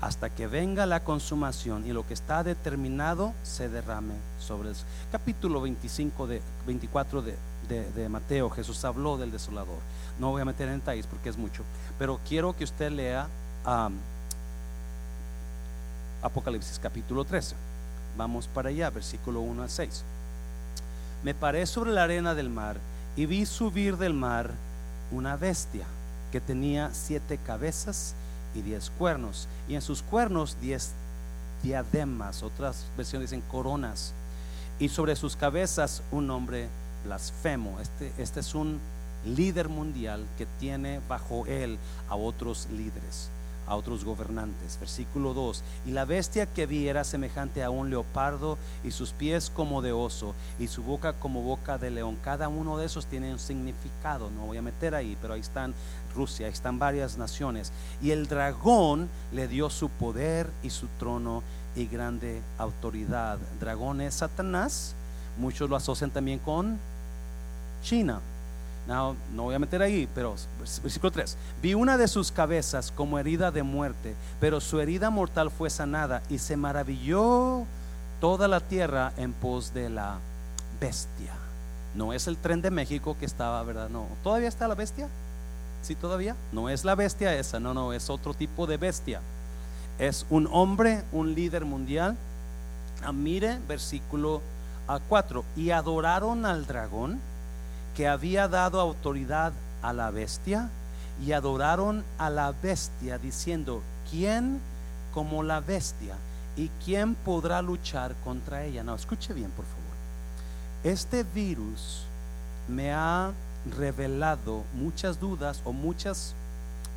Hasta 0.00 0.28
que 0.28 0.46
venga 0.46 0.84
la 0.84 1.04
consumación 1.04 1.86
y 1.86 1.92
lo 1.92 2.06
que 2.06 2.14
está 2.14 2.42
determinado 2.42 3.32
se 3.42 3.68
derrame 3.68 4.14
sobre 4.38 4.70
el 4.70 4.76
capítulo 5.10 5.62
25 5.62 6.26
de 6.26 6.42
24 6.66 7.22
de, 7.22 7.36
de, 7.68 8.08
Mateo. 8.08 8.50
Jesús 8.50 8.84
habló 8.84 9.16
del 9.16 9.32
desolador. 9.32 9.78
No 10.18 10.32
voy 10.32 10.42
a 10.42 10.44
meter 10.44 10.68
en 10.68 10.80
detalles 10.80 11.06
porque 11.06 11.30
es 11.30 11.38
mucho 11.38 11.62
pero 11.98 12.20
quiero 12.28 12.54
que 12.54 12.64
usted 12.64 12.90
lea 12.90 13.28
Apocalipsis 16.22 16.78
capítulo 16.78 17.24
13 17.24 17.54
vamos 18.16 18.48
para 18.48 18.68
allá 18.68 18.90
versículo 18.90 19.40
1 19.40 19.62
al 19.62 19.70
6 19.70 20.04
me 21.26 21.34
paré 21.34 21.66
sobre 21.66 21.90
la 21.90 22.04
arena 22.04 22.36
del 22.36 22.48
mar 22.48 22.76
y 23.16 23.26
vi 23.26 23.46
subir 23.46 23.96
del 23.96 24.14
mar 24.14 24.52
una 25.10 25.34
bestia 25.34 25.84
que 26.30 26.40
tenía 26.40 26.90
siete 26.92 27.36
cabezas 27.36 28.14
y 28.54 28.62
diez 28.62 28.90
cuernos, 28.90 29.48
y 29.68 29.74
en 29.74 29.82
sus 29.82 30.02
cuernos 30.02 30.56
diez 30.60 30.92
diademas, 31.64 32.44
otras 32.44 32.86
versiones 32.96 33.30
dicen 33.30 33.42
coronas, 33.50 34.12
y 34.78 34.88
sobre 34.88 35.16
sus 35.16 35.34
cabezas 35.34 36.00
un 36.12 36.28
nombre 36.28 36.68
blasfemo. 37.04 37.80
Este, 37.80 38.12
este 38.18 38.38
es 38.38 38.54
un 38.54 38.78
líder 39.24 39.68
mundial 39.68 40.24
que 40.38 40.46
tiene 40.60 41.00
bajo 41.08 41.44
él 41.46 41.76
a 42.08 42.14
otros 42.14 42.68
líderes 42.70 43.30
a 43.66 43.76
otros 43.76 44.04
gobernantes. 44.04 44.78
Versículo 44.78 45.34
2. 45.34 45.62
Y 45.86 45.90
la 45.90 46.04
bestia 46.04 46.46
que 46.46 46.66
vi 46.66 46.88
era 46.88 47.04
semejante 47.04 47.62
a 47.62 47.70
un 47.70 47.90
leopardo 47.90 48.58
y 48.84 48.90
sus 48.90 49.10
pies 49.10 49.50
como 49.50 49.82
de 49.82 49.92
oso 49.92 50.34
y 50.58 50.68
su 50.68 50.82
boca 50.82 51.14
como 51.14 51.42
boca 51.42 51.78
de 51.78 51.90
león. 51.90 52.18
Cada 52.22 52.48
uno 52.48 52.78
de 52.78 52.86
esos 52.86 53.06
tiene 53.06 53.32
un 53.32 53.38
significado. 53.38 54.30
No 54.30 54.46
voy 54.46 54.58
a 54.58 54.62
meter 54.62 54.94
ahí, 54.94 55.16
pero 55.20 55.34
ahí 55.34 55.40
están 55.40 55.74
Rusia, 56.14 56.46
ahí 56.46 56.52
están 56.52 56.78
varias 56.78 57.18
naciones. 57.18 57.72
Y 58.02 58.10
el 58.10 58.26
dragón 58.26 59.08
le 59.32 59.48
dio 59.48 59.70
su 59.70 59.88
poder 59.88 60.48
y 60.62 60.70
su 60.70 60.86
trono 60.98 61.42
y 61.74 61.86
grande 61.86 62.42
autoridad. 62.58 63.38
Dragón 63.60 64.00
es 64.00 64.14
Satanás. 64.14 64.94
Muchos 65.38 65.68
lo 65.68 65.76
asocian 65.76 66.10
también 66.10 66.38
con 66.38 66.78
China 67.82 68.20
no, 68.86 69.16
no 69.34 69.44
voy 69.44 69.54
a 69.54 69.58
meter 69.58 69.82
ahí, 69.82 70.08
pero 70.14 70.36
versículo 70.82 71.10
3. 71.10 71.36
Vi 71.60 71.74
una 71.74 71.98
de 71.98 72.06
sus 72.06 72.30
cabezas 72.30 72.92
como 72.92 73.18
herida 73.18 73.50
de 73.50 73.62
muerte, 73.62 74.14
pero 74.40 74.60
su 74.60 74.80
herida 74.80 75.10
mortal 75.10 75.50
fue 75.50 75.70
sanada 75.70 76.22
y 76.28 76.38
se 76.38 76.56
maravilló 76.56 77.64
toda 78.20 78.46
la 78.46 78.60
tierra 78.60 79.12
en 79.16 79.32
pos 79.32 79.74
de 79.74 79.90
la 79.90 80.18
bestia. 80.80 81.32
No 81.96 82.12
es 82.12 82.28
el 82.28 82.36
tren 82.36 82.62
de 82.62 82.70
México 82.70 83.16
que 83.18 83.26
estaba, 83.26 83.62
¿verdad? 83.62 83.88
No. 83.88 84.06
¿Todavía 84.22 84.48
está 84.48 84.68
la 84.68 84.74
bestia? 84.74 85.08
¿Sí 85.82 85.94
todavía? 85.94 86.36
No 86.52 86.68
es 86.68 86.84
la 86.84 86.94
bestia 86.94 87.34
esa, 87.34 87.58
no, 87.58 87.74
no, 87.74 87.92
es 87.92 88.08
otro 88.10 88.34
tipo 88.34 88.66
de 88.66 88.76
bestia. 88.76 89.20
Es 89.98 90.26
un 90.30 90.48
hombre, 90.52 91.02
un 91.10 91.34
líder 91.34 91.64
mundial. 91.64 92.16
Ah, 93.02 93.12
mire, 93.12 93.58
versículo 93.66 94.42
4. 95.08 95.44
Y 95.56 95.70
adoraron 95.70 96.44
al 96.44 96.66
dragón 96.66 97.18
que 97.96 98.06
había 98.06 98.46
dado 98.46 98.78
autoridad 98.78 99.54
a 99.80 99.94
la 99.94 100.10
bestia 100.10 100.68
y 101.24 101.32
adoraron 101.32 102.04
a 102.18 102.28
la 102.28 102.52
bestia 102.52 103.18
diciendo, 103.18 103.82
¿quién 104.10 104.60
como 105.14 105.42
la 105.42 105.60
bestia? 105.60 106.14
¿Y 106.56 106.68
quién 106.84 107.14
podrá 107.14 107.62
luchar 107.62 108.14
contra 108.22 108.64
ella? 108.64 108.84
No, 108.84 108.94
escuche 108.94 109.32
bien, 109.32 109.50
por 109.50 109.64
favor. 109.64 109.82
Este 110.84 111.22
virus 111.22 112.02
me 112.68 112.92
ha 112.92 113.32
revelado 113.78 114.64
muchas 114.74 115.18
dudas 115.18 115.62
o 115.64 115.72
muchas 115.72 116.34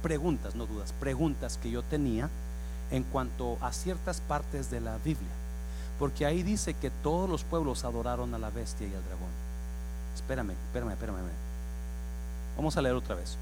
preguntas, 0.04 0.54
no 0.54 0.66
dudas, 0.66 0.94
preguntas 1.00 1.58
que 1.62 1.72
yo 1.72 1.82
tenía 1.82 2.30
en 2.92 3.04
cuanto 3.04 3.58
a 3.62 3.72
ciertas 3.72 4.20
partes 4.20 4.70
de 4.70 4.82
la 4.82 4.98
Biblia. 4.98 5.32
Porque 5.98 6.26
ahí 6.26 6.44
dice 6.44 6.74
que 6.74 6.90
todos 6.90 7.30
los 7.30 7.46
pueblos 7.46 7.86
adoraron 7.86 8.34
a 8.34 8.40
la 8.40 8.50
bestia 8.50 8.86
y 8.86 8.94
al 8.94 9.04
dragón. 9.06 9.39
Espérame, 10.20 10.52
espérame, 10.52 10.92
espérame. 10.92 11.18
Vamos 12.56 12.76
a 12.76 12.82
leer 12.82 12.96
otra 12.96 13.16
vez. 13.16 13.38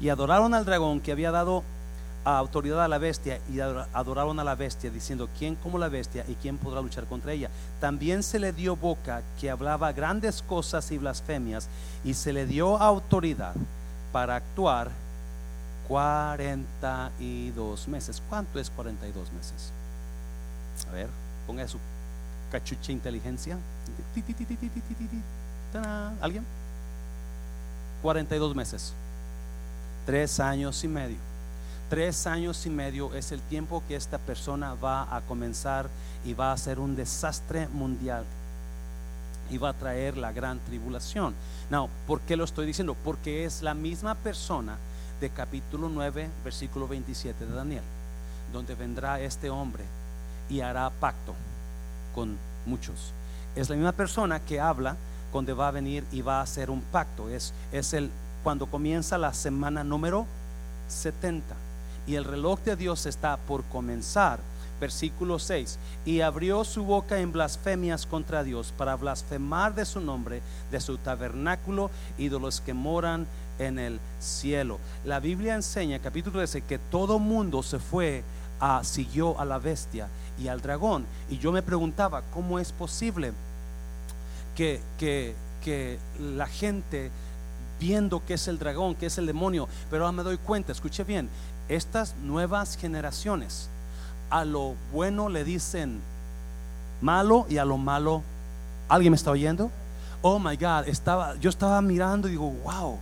Y 0.00 0.08
adoraron 0.08 0.54
al 0.54 0.64
dragón 0.64 1.00
que 1.00 1.12
había 1.12 1.30
dado 1.30 1.62
autoridad 2.24 2.84
a 2.84 2.88
la 2.88 2.98
bestia 2.98 3.40
y 3.50 3.60
adoraron 3.60 4.38
a 4.38 4.44
la 4.44 4.54
bestia 4.54 4.90
diciendo, 4.90 5.28
¿quién 5.38 5.54
como 5.54 5.78
la 5.78 5.88
bestia 5.88 6.24
y 6.28 6.34
quién 6.34 6.58
podrá 6.58 6.82
luchar 6.82 7.06
contra 7.06 7.32
ella? 7.32 7.48
También 7.80 8.22
se 8.22 8.38
le 8.38 8.52
dio 8.52 8.76
boca 8.76 9.22
que 9.40 9.50
hablaba 9.50 9.92
grandes 9.92 10.42
cosas 10.42 10.90
y 10.90 10.98
blasfemias 10.98 11.68
y 12.04 12.14
se 12.14 12.32
le 12.32 12.46
dio 12.46 12.76
autoridad 12.76 13.54
para 14.12 14.36
actuar 14.36 14.90
42 15.88 17.88
meses. 17.88 18.22
¿Cuánto 18.28 18.60
es 18.60 18.70
42 18.70 19.32
meses? 19.32 19.72
A 20.86 20.92
ver, 20.92 21.08
ponga 21.46 21.66
su 21.66 21.78
cachucha 22.50 22.92
inteligencia. 22.92 23.58
¿Alguien? 26.20 26.44
42 28.02 28.54
meses. 28.54 28.92
Tres 30.06 30.40
años 30.40 30.82
y 30.84 30.88
medio. 30.88 31.18
Tres 31.90 32.26
años 32.26 32.64
y 32.66 32.70
medio 32.70 33.14
es 33.14 33.32
el 33.32 33.40
tiempo 33.40 33.82
que 33.88 33.96
esta 33.96 34.18
persona 34.18 34.74
va 34.74 35.14
a 35.14 35.22
comenzar 35.22 35.88
y 36.24 36.34
va 36.34 36.52
a 36.52 36.56
ser 36.56 36.78
un 36.78 36.96
desastre 36.96 37.68
mundial. 37.68 38.24
Y 39.50 39.56
va 39.56 39.70
a 39.70 39.74
traer 39.74 40.16
la 40.16 40.32
gran 40.32 40.58
tribulación. 40.60 41.34
No, 41.70 41.88
¿por 42.06 42.20
qué 42.20 42.36
lo 42.36 42.44
estoy 42.44 42.66
diciendo? 42.66 42.94
Porque 43.04 43.44
es 43.44 43.62
la 43.62 43.74
misma 43.74 44.14
persona 44.14 44.76
de 45.20 45.30
capítulo 45.30 45.88
9, 45.88 46.28
versículo 46.44 46.86
27 46.86 47.46
de 47.46 47.54
Daniel, 47.54 47.82
donde 48.52 48.74
vendrá 48.74 49.20
este 49.20 49.50
hombre 49.50 49.84
y 50.48 50.60
hará 50.60 50.90
pacto 50.90 51.34
con 52.14 52.36
muchos. 52.66 53.12
Es 53.54 53.68
la 53.68 53.76
misma 53.76 53.92
persona 53.92 54.40
que 54.40 54.60
habla 54.60 54.96
cuando 55.32 55.56
va 55.56 55.68
a 55.68 55.72
venir 55.72 56.04
y 56.12 56.22
va 56.22 56.38
a 56.38 56.42
hacer 56.42 56.70
un 56.70 56.80
pacto. 56.80 57.28
Es, 57.28 57.52
es 57.72 57.92
el 57.92 58.10
cuando 58.42 58.66
comienza 58.66 59.18
la 59.18 59.34
semana 59.34 59.84
número 59.84 60.26
70 60.88 61.54
y 62.06 62.14
el 62.14 62.24
reloj 62.24 62.60
de 62.60 62.76
Dios 62.76 63.06
está 63.06 63.36
por 63.36 63.62
comenzar. 63.64 64.40
Versículo 64.80 65.40
6. 65.40 65.78
Y 66.06 66.20
abrió 66.20 66.64
su 66.64 66.84
boca 66.84 67.18
en 67.18 67.32
blasfemias 67.32 68.06
contra 68.06 68.44
Dios 68.44 68.72
para 68.78 68.94
blasfemar 68.94 69.74
de 69.74 69.84
su 69.84 70.00
nombre, 70.00 70.40
de 70.70 70.80
su 70.80 70.98
tabernáculo 70.98 71.90
y 72.16 72.28
de 72.28 72.38
los 72.38 72.60
que 72.60 72.74
moran 72.74 73.26
en 73.58 73.78
el 73.78 74.00
cielo. 74.20 74.78
La 75.04 75.18
Biblia 75.18 75.56
enseña, 75.56 75.98
capítulo 75.98 76.38
13, 76.38 76.62
que 76.62 76.78
todo 76.78 77.18
mundo 77.18 77.62
se 77.64 77.80
fue 77.80 78.22
a, 78.60 78.84
siguió 78.84 79.38
a 79.40 79.44
la 79.44 79.58
bestia 79.58 80.08
y 80.40 80.48
al 80.48 80.60
dragón. 80.60 81.06
Y 81.30 81.38
yo 81.38 81.52
me 81.52 81.62
preguntaba, 81.62 82.22
¿cómo 82.32 82.58
es 82.58 82.72
posible 82.72 83.32
que, 84.56 84.80
que, 84.98 85.34
que 85.62 85.98
la 86.18 86.46
gente 86.46 87.10
viendo 87.78 88.24
que 88.24 88.34
es 88.34 88.48
el 88.48 88.58
dragón, 88.58 88.94
que 88.94 89.06
es 89.06 89.18
el 89.18 89.26
demonio, 89.26 89.68
pero 89.90 90.04
ahora 90.04 90.16
me 90.16 90.22
doy 90.22 90.36
cuenta, 90.36 90.72
escuche 90.72 91.04
bien, 91.04 91.28
estas 91.68 92.16
nuevas 92.16 92.76
generaciones 92.76 93.68
a 94.30 94.44
lo 94.44 94.74
bueno 94.92 95.28
le 95.28 95.44
dicen 95.44 96.00
malo 97.00 97.46
y 97.48 97.58
a 97.58 97.64
lo 97.64 97.78
malo, 97.78 98.22
¿alguien 98.88 99.12
me 99.12 99.16
está 99.16 99.30
oyendo? 99.30 99.70
Oh 100.22 100.38
my 100.38 100.56
God, 100.56 100.88
estaba, 100.88 101.36
yo 101.36 101.50
estaba 101.50 101.80
mirando 101.80 102.28
y 102.28 102.32
digo, 102.32 102.50
wow, 102.64 102.98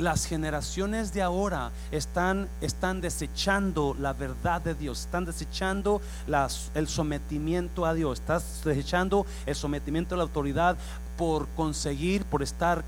las 0.00 0.24
generaciones 0.24 1.12
de 1.12 1.22
ahora 1.22 1.70
están, 1.90 2.48
están 2.60 3.00
desechando 3.00 3.94
la 3.98 4.12
verdad 4.12 4.60
de 4.62 4.74
Dios, 4.74 5.00
están 5.00 5.24
desechando 5.24 6.00
el 6.74 6.88
sometimiento 6.88 7.86
a 7.86 7.94
Dios, 7.94 8.20
están 8.20 8.40
desechando 8.64 9.26
el 9.46 9.54
sometimiento 9.54 10.14
a 10.14 10.18
la 10.18 10.24
autoridad 10.24 10.76
por 11.16 11.46
conseguir, 11.48 12.24
por 12.24 12.42
estar 12.42 12.82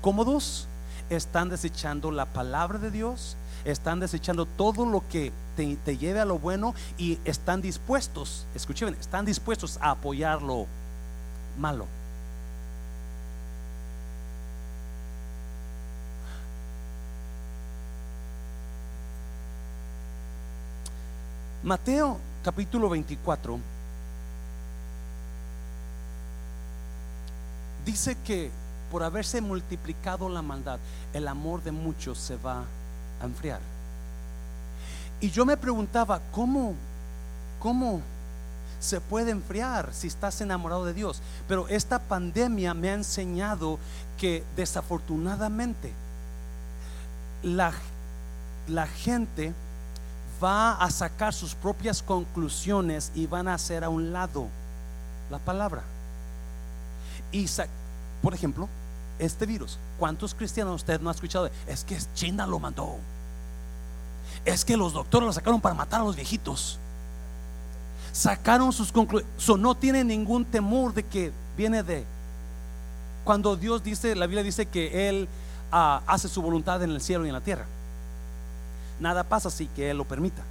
cómodos, 0.00 0.66
están 1.10 1.48
desechando 1.48 2.10
la 2.10 2.26
palabra 2.26 2.78
de 2.78 2.90
Dios, 2.90 3.36
están 3.64 4.00
desechando 4.00 4.46
todo 4.46 4.84
lo 4.84 5.02
que 5.08 5.32
te, 5.56 5.76
te 5.76 5.96
lleve 5.96 6.20
a 6.20 6.24
lo 6.24 6.38
bueno 6.38 6.74
y 6.96 7.18
están 7.24 7.62
dispuestos, 7.62 8.46
escuchen, 8.54 8.94
están 9.00 9.24
dispuestos 9.24 9.78
a 9.80 9.90
apoyar 9.92 10.42
lo 10.42 10.66
malo. 11.58 11.86
Mateo 21.68 22.16
capítulo 22.42 22.88
24 22.88 23.58
dice 27.84 28.16
que 28.24 28.50
por 28.90 29.02
haberse 29.02 29.42
multiplicado 29.42 30.30
la 30.30 30.40
maldad, 30.40 30.78
el 31.12 31.28
amor 31.28 31.62
de 31.62 31.72
muchos 31.72 32.16
se 32.16 32.38
va 32.38 32.64
a 33.20 33.24
enfriar. 33.26 33.60
Y 35.20 35.28
yo 35.28 35.44
me 35.44 35.58
preguntaba, 35.58 36.22
¿cómo, 36.32 36.72
cómo 37.60 38.00
se 38.80 39.02
puede 39.02 39.30
enfriar 39.30 39.90
si 39.92 40.06
estás 40.06 40.40
enamorado 40.40 40.86
de 40.86 40.94
Dios? 40.94 41.20
Pero 41.48 41.68
esta 41.68 41.98
pandemia 41.98 42.72
me 42.72 42.88
ha 42.88 42.94
enseñado 42.94 43.78
que 44.16 44.42
desafortunadamente 44.56 45.92
la, 47.42 47.74
la 48.68 48.86
gente 48.86 49.52
va 50.42 50.74
a 50.74 50.90
sacar 50.90 51.34
sus 51.34 51.54
propias 51.54 52.02
conclusiones 52.02 53.12
y 53.14 53.26
van 53.26 53.48
a 53.48 53.54
hacer 53.54 53.84
a 53.84 53.88
un 53.88 54.12
lado 54.12 54.48
la 55.30 55.38
palabra. 55.38 55.82
Y 57.32 57.46
por 58.22 58.34
ejemplo, 58.34 58.68
este 59.18 59.46
virus, 59.46 59.78
¿cuántos 59.98 60.34
cristianos 60.34 60.76
usted 60.76 61.00
no 61.00 61.10
ha 61.10 61.12
escuchado? 61.12 61.50
Es 61.66 61.84
que 61.84 61.98
China 62.14 62.46
lo 62.46 62.58
mandó. 62.58 62.96
Es 64.44 64.64
que 64.64 64.76
los 64.76 64.92
doctores 64.92 65.26
lo 65.26 65.32
sacaron 65.32 65.60
para 65.60 65.74
matar 65.74 66.00
a 66.00 66.04
los 66.04 66.16
viejitos. 66.16 66.78
Sacaron 68.12 68.72
sus 68.72 68.92
conclusiones. 68.92 69.60
no 69.60 69.74
tiene 69.74 70.04
ningún 70.04 70.44
temor 70.44 70.94
de 70.94 71.02
que 71.02 71.32
viene 71.56 71.82
de. 71.82 72.04
Cuando 73.24 73.56
Dios 73.56 73.82
dice, 73.82 74.14
la 74.14 74.26
Biblia 74.26 74.42
dice 74.42 74.66
que 74.66 75.08
Él 75.08 75.28
ah, 75.70 76.02
hace 76.06 76.28
su 76.28 76.40
voluntad 76.40 76.82
en 76.82 76.90
el 76.90 77.00
cielo 77.00 77.26
y 77.26 77.28
en 77.28 77.34
la 77.34 77.40
tierra. 77.40 77.66
Nada 79.00 79.24
pasa 79.24 79.48
así 79.48 79.68
que 79.74 79.90
Él 79.90 79.98
lo 79.98 80.04
permita. 80.04 80.42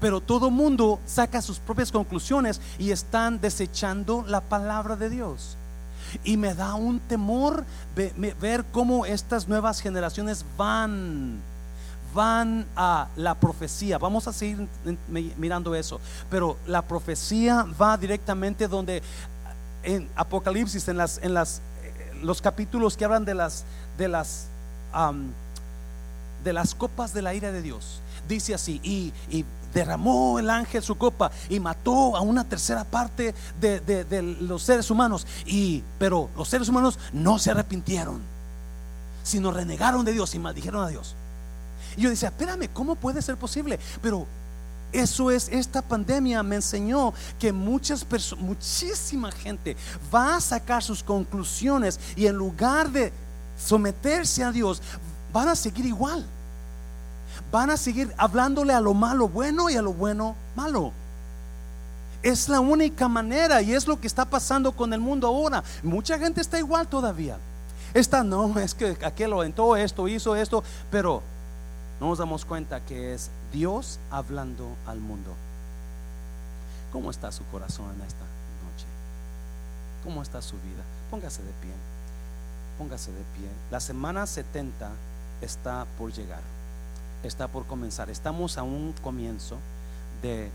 Pero 0.00 0.20
todo 0.20 0.50
mundo 0.50 1.00
saca 1.06 1.42
sus 1.42 1.58
propias 1.58 1.92
conclusiones 1.92 2.60
y 2.78 2.90
están 2.90 3.40
desechando 3.40 4.24
la 4.26 4.40
palabra 4.40 4.96
de 4.96 5.10
Dios. 5.10 5.56
Y 6.24 6.36
me 6.36 6.54
da 6.54 6.74
un 6.74 6.98
temor 7.00 7.64
ver 7.94 8.64
cómo 8.72 9.06
estas 9.06 9.48
nuevas 9.48 9.80
generaciones 9.80 10.44
van 10.56 11.40
van 12.14 12.66
a 12.76 13.08
la 13.16 13.34
profecía. 13.34 13.98
Vamos 13.98 14.28
a 14.28 14.32
seguir 14.32 14.68
mirando 15.38 15.74
eso. 15.74 16.00
Pero 16.30 16.56
la 16.66 16.82
profecía 16.82 17.66
va 17.80 17.96
directamente 17.96 18.68
donde 18.68 19.02
en 19.82 20.08
Apocalipsis, 20.14 20.86
en 20.88 20.96
las, 20.96 21.18
en 21.22 21.34
las, 21.34 21.60
eh, 21.82 22.12
los 22.22 22.40
capítulos 22.40 22.96
que 22.96 23.04
hablan 23.04 23.24
de 23.24 23.34
las, 23.34 23.64
de 23.98 24.08
las, 24.08 24.46
de 26.44 26.52
las 26.52 26.74
copas 26.74 27.14
de 27.14 27.22
la 27.22 27.34
ira 27.34 27.52
de 27.52 27.62
Dios. 27.62 28.00
Dice 28.28 28.54
así, 28.54 28.80
y, 28.82 29.12
y 29.30 29.44
derramó 29.72 30.38
el 30.38 30.50
ángel 30.50 30.82
su 30.82 30.96
copa 30.96 31.30
y 31.48 31.60
mató 31.60 32.16
a 32.16 32.20
una 32.20 32.44
tercera 32.44 32.84
parte 32.84 33.34
de, 33.60 34.36
los 34.40 34.62
seres 34.62 34.90
humanos. 34.90 35.26
Y, 35.46 35.82
pero 35.98 36.28
los 36.36 36.48
seres 36.48 36.68
humanos 36.68 36.98
no 37.12 37.38
se 37.38 37.50
arrepintieron, 37.50 38.20
sino 39.22 39.50
renegaron 39.50 40.04
de 40.04 40.12
Dios 40.12 40.34
y 40.34 40.38
maldijeron 40.38 40.84
a 40.84 40.88
Dios. 40.88 41.14
Y 41.96 42.02
yo 42.02 42.10
decía, 42.10 42.28
espérame, 42.28 42.68
¿cómo 42.72 42.94
puede 42.94 43.22
ser 43.22 43.36
posible? 43.36 43.78
Pero 44.00 44.26
eso 44.92 45.30
es, 45.30 45.48
esta 45.48 45.80
pandemia 45.82 46.42
me 46.42 46.56
enseñó 46.56 47.14
que 47.38 47.52
muchas 47.52 48.04
personas, 48.04 48.44
muchísima 48.44 49.32
gente 49.32 49.76
va 50.14 50.36
a 50.36 50.40
sacar 50.40 50.82
sus 50.82 51.02
conclusiones 51.02 51.98
y 52.14 52.26
en 52.26 52.36
lugar 52.36 52.90
de 52.90 53.12
someterse 53.58 54.42
a 54.44 54.52
Dios, 54.52 54.82
van 55.32 55.48
a 55.48 55.56
seguir 55.56 55.86
igual 55.86 56.24
van 57.50 57.70
a 57.70 57.76
seguir 57.76 58.12
hablándole 58.16 58.72
a 58.72 58.80
lo 58.80 58.94
malo 58.94 59.28
bueno 59.28 59.70
y 59.70 59.76
a 59.76 59.82
lo 59.82 59.92
bueno 59.92 60.34
malo. 60.54 60.92
Es 62.22 62.48
la 62.48 62.60
única 62.60 63.08
manera 63.08 63.62
y 63.62 63.74
es 63.74 63.86
lo 63.86 64.00
que 64.00 64.06
está 64.06 64.24
pasando 64.24 64.72
con 64.72 64.92
el 64.92 65.00
mundo 65.00 65.26
ahora. 65.26 65.64
Mucha 65.82 66.18
gente 66.18 66.40
está 66.40 66.58
igual 66.58 66.86
todavía. 66.86 67.36
Está, 67.94 68.22
no, 68.22 68.58
es 68.60 68.74
que 68.74 68.96
aquel 69.04 69.30
lo 69.30 69.44
entró 69.44 69.76
esto, 69.76 70.08
hizo 70.08 70.36
esto, 70.36 70.62
pero 70.90 71.22
no 72.00 72.08
nos 72.08 72.18
damos 72.18 72.44
cuenta 72.44 72.80
que 72.80 73.14
es 73.14 73.30
Dios 73.52 73.98
hablando 74.10 74.68
al 74.86 75.00
mundo. 75.00 75.30
¿Cómo 76.92 77.10
está 77.10 77.32
su 77.32 77.44
corazón 77.46 77.86
en 77.96 78.02
esta 78.02 78.24
noche? 78.24 78.86
¿Cómo 80.04 80.22
está 80.22 80.40
su 80.42 80.54
vida? 80.56 80.82
Póngase 81.10 81.42
de 81.42 81.52
pie. 81.60 81.72
Póngase 82.78 83.10
de 83.10 83.22
pie. 83.36 83.48
La 83.70 83.80
semana 83.80 84.26
70 84.26 84.90
está 85.42 85.86
por 85.98 86.12
llegar 86.12 86.40
está 87.28 87.48
por 87.48 87.66
comenzar. 87.66 88.10
Estamos 88.10 88.58
a 88.58 88.62
un 88.62 88.94
comienzo 89.02 89.58
de 90.22 90.50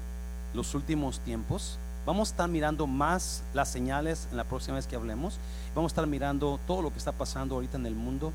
los 0.53 0.73
últimos 0.75 1.19
tiempos. 1.19 1.77
Vamos 2.05 2.29
a 2.29 2.31
estar 2.31 2.49
mirando 2.49 2.87
más 2.87 3.43
las 3.53 3.69
señales 3.69 4.27
en 4.31 4.37
la 4.37 4.43
próxima 4.45 4.75
vez 4.75 4.87
que 4.87 4.95
hablemos. 4.95 5.37
Vamos 5.75 5.91
a 5.91 5.93
estar 5.93 6.07
mirando 6.07 6.59
todo 6.65 6.81
lo 6.81 6.91
que 6.91 6.97
está 6.97 7.11
pasando 7.11 7.55
ahorita 7.55 7.77
en 7.77 7.85
el 7.85 7.95
mundo 7.95 8.31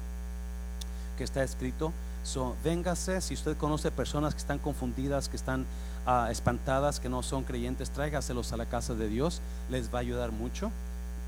que 1.17 1.25
está 1.25 1.43
escrito. 1.43 1.93
So, 2.25 2.55
véngase, 2.63 3.21
si 3.21 3.35
usted 3.35 3.57
conoce 3.57 3.91
personas 3.91 4.35
que 4.35 4.41
están 4.41 4.59
confundidas, 4.59 5.29
que 5.29 5.37
están 5.37 5.67
ah, 6.07 6.29
espantadas, 6.31 7.01
que 7.01 7.09
no 7.09 7.23
son 7.23 7.45
creyentes, 7.45 7.91
tráigaselos 7.91 8.53
a 8.53 8.57
la 8.57 8.67
casa 8.67 8.95
de 8.95 9.09
Dios, 9.09 9.41
les 9.71 9.93
va 9.93 9.99
a 9.99 10.03
ayudar 10.03 10.31
mucho. 10.31 10.71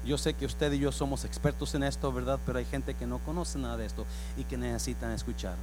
Yo 0.04 0.18
sé 0.18 0.34
que 0.34 0.44
usted 0.44 0.70
y 0.72 0.78
yo 0.80 0.92
somos 0.92 1.24
expertos 1.24 1.74
en 1.74 1.82
esto, 1.82 2.12
¿verdad? 2.12 2.38
Pero 2.44 2.58
hay 2.58 2.64
gente 2.64 2.94
que 2.94 3.06
no 3.06 3.18
conoce 3.20 3.58
nada 3.58 3.76
de 3.76 3.86
esto 3.86 4.04
y 4.36 4.44
que 4.44 4.56
necesitan 4.56 5.12
escuchar. 5.12 5.56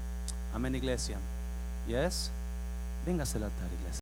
Amén, 0.53 0.73
iglesia. 0.73 1.17
Yes. 1.87 2.31
Véngase 3.05 3.39
la 3.39 3.49
tarde, 3.49 3.75
iglesia. 3.81 3.99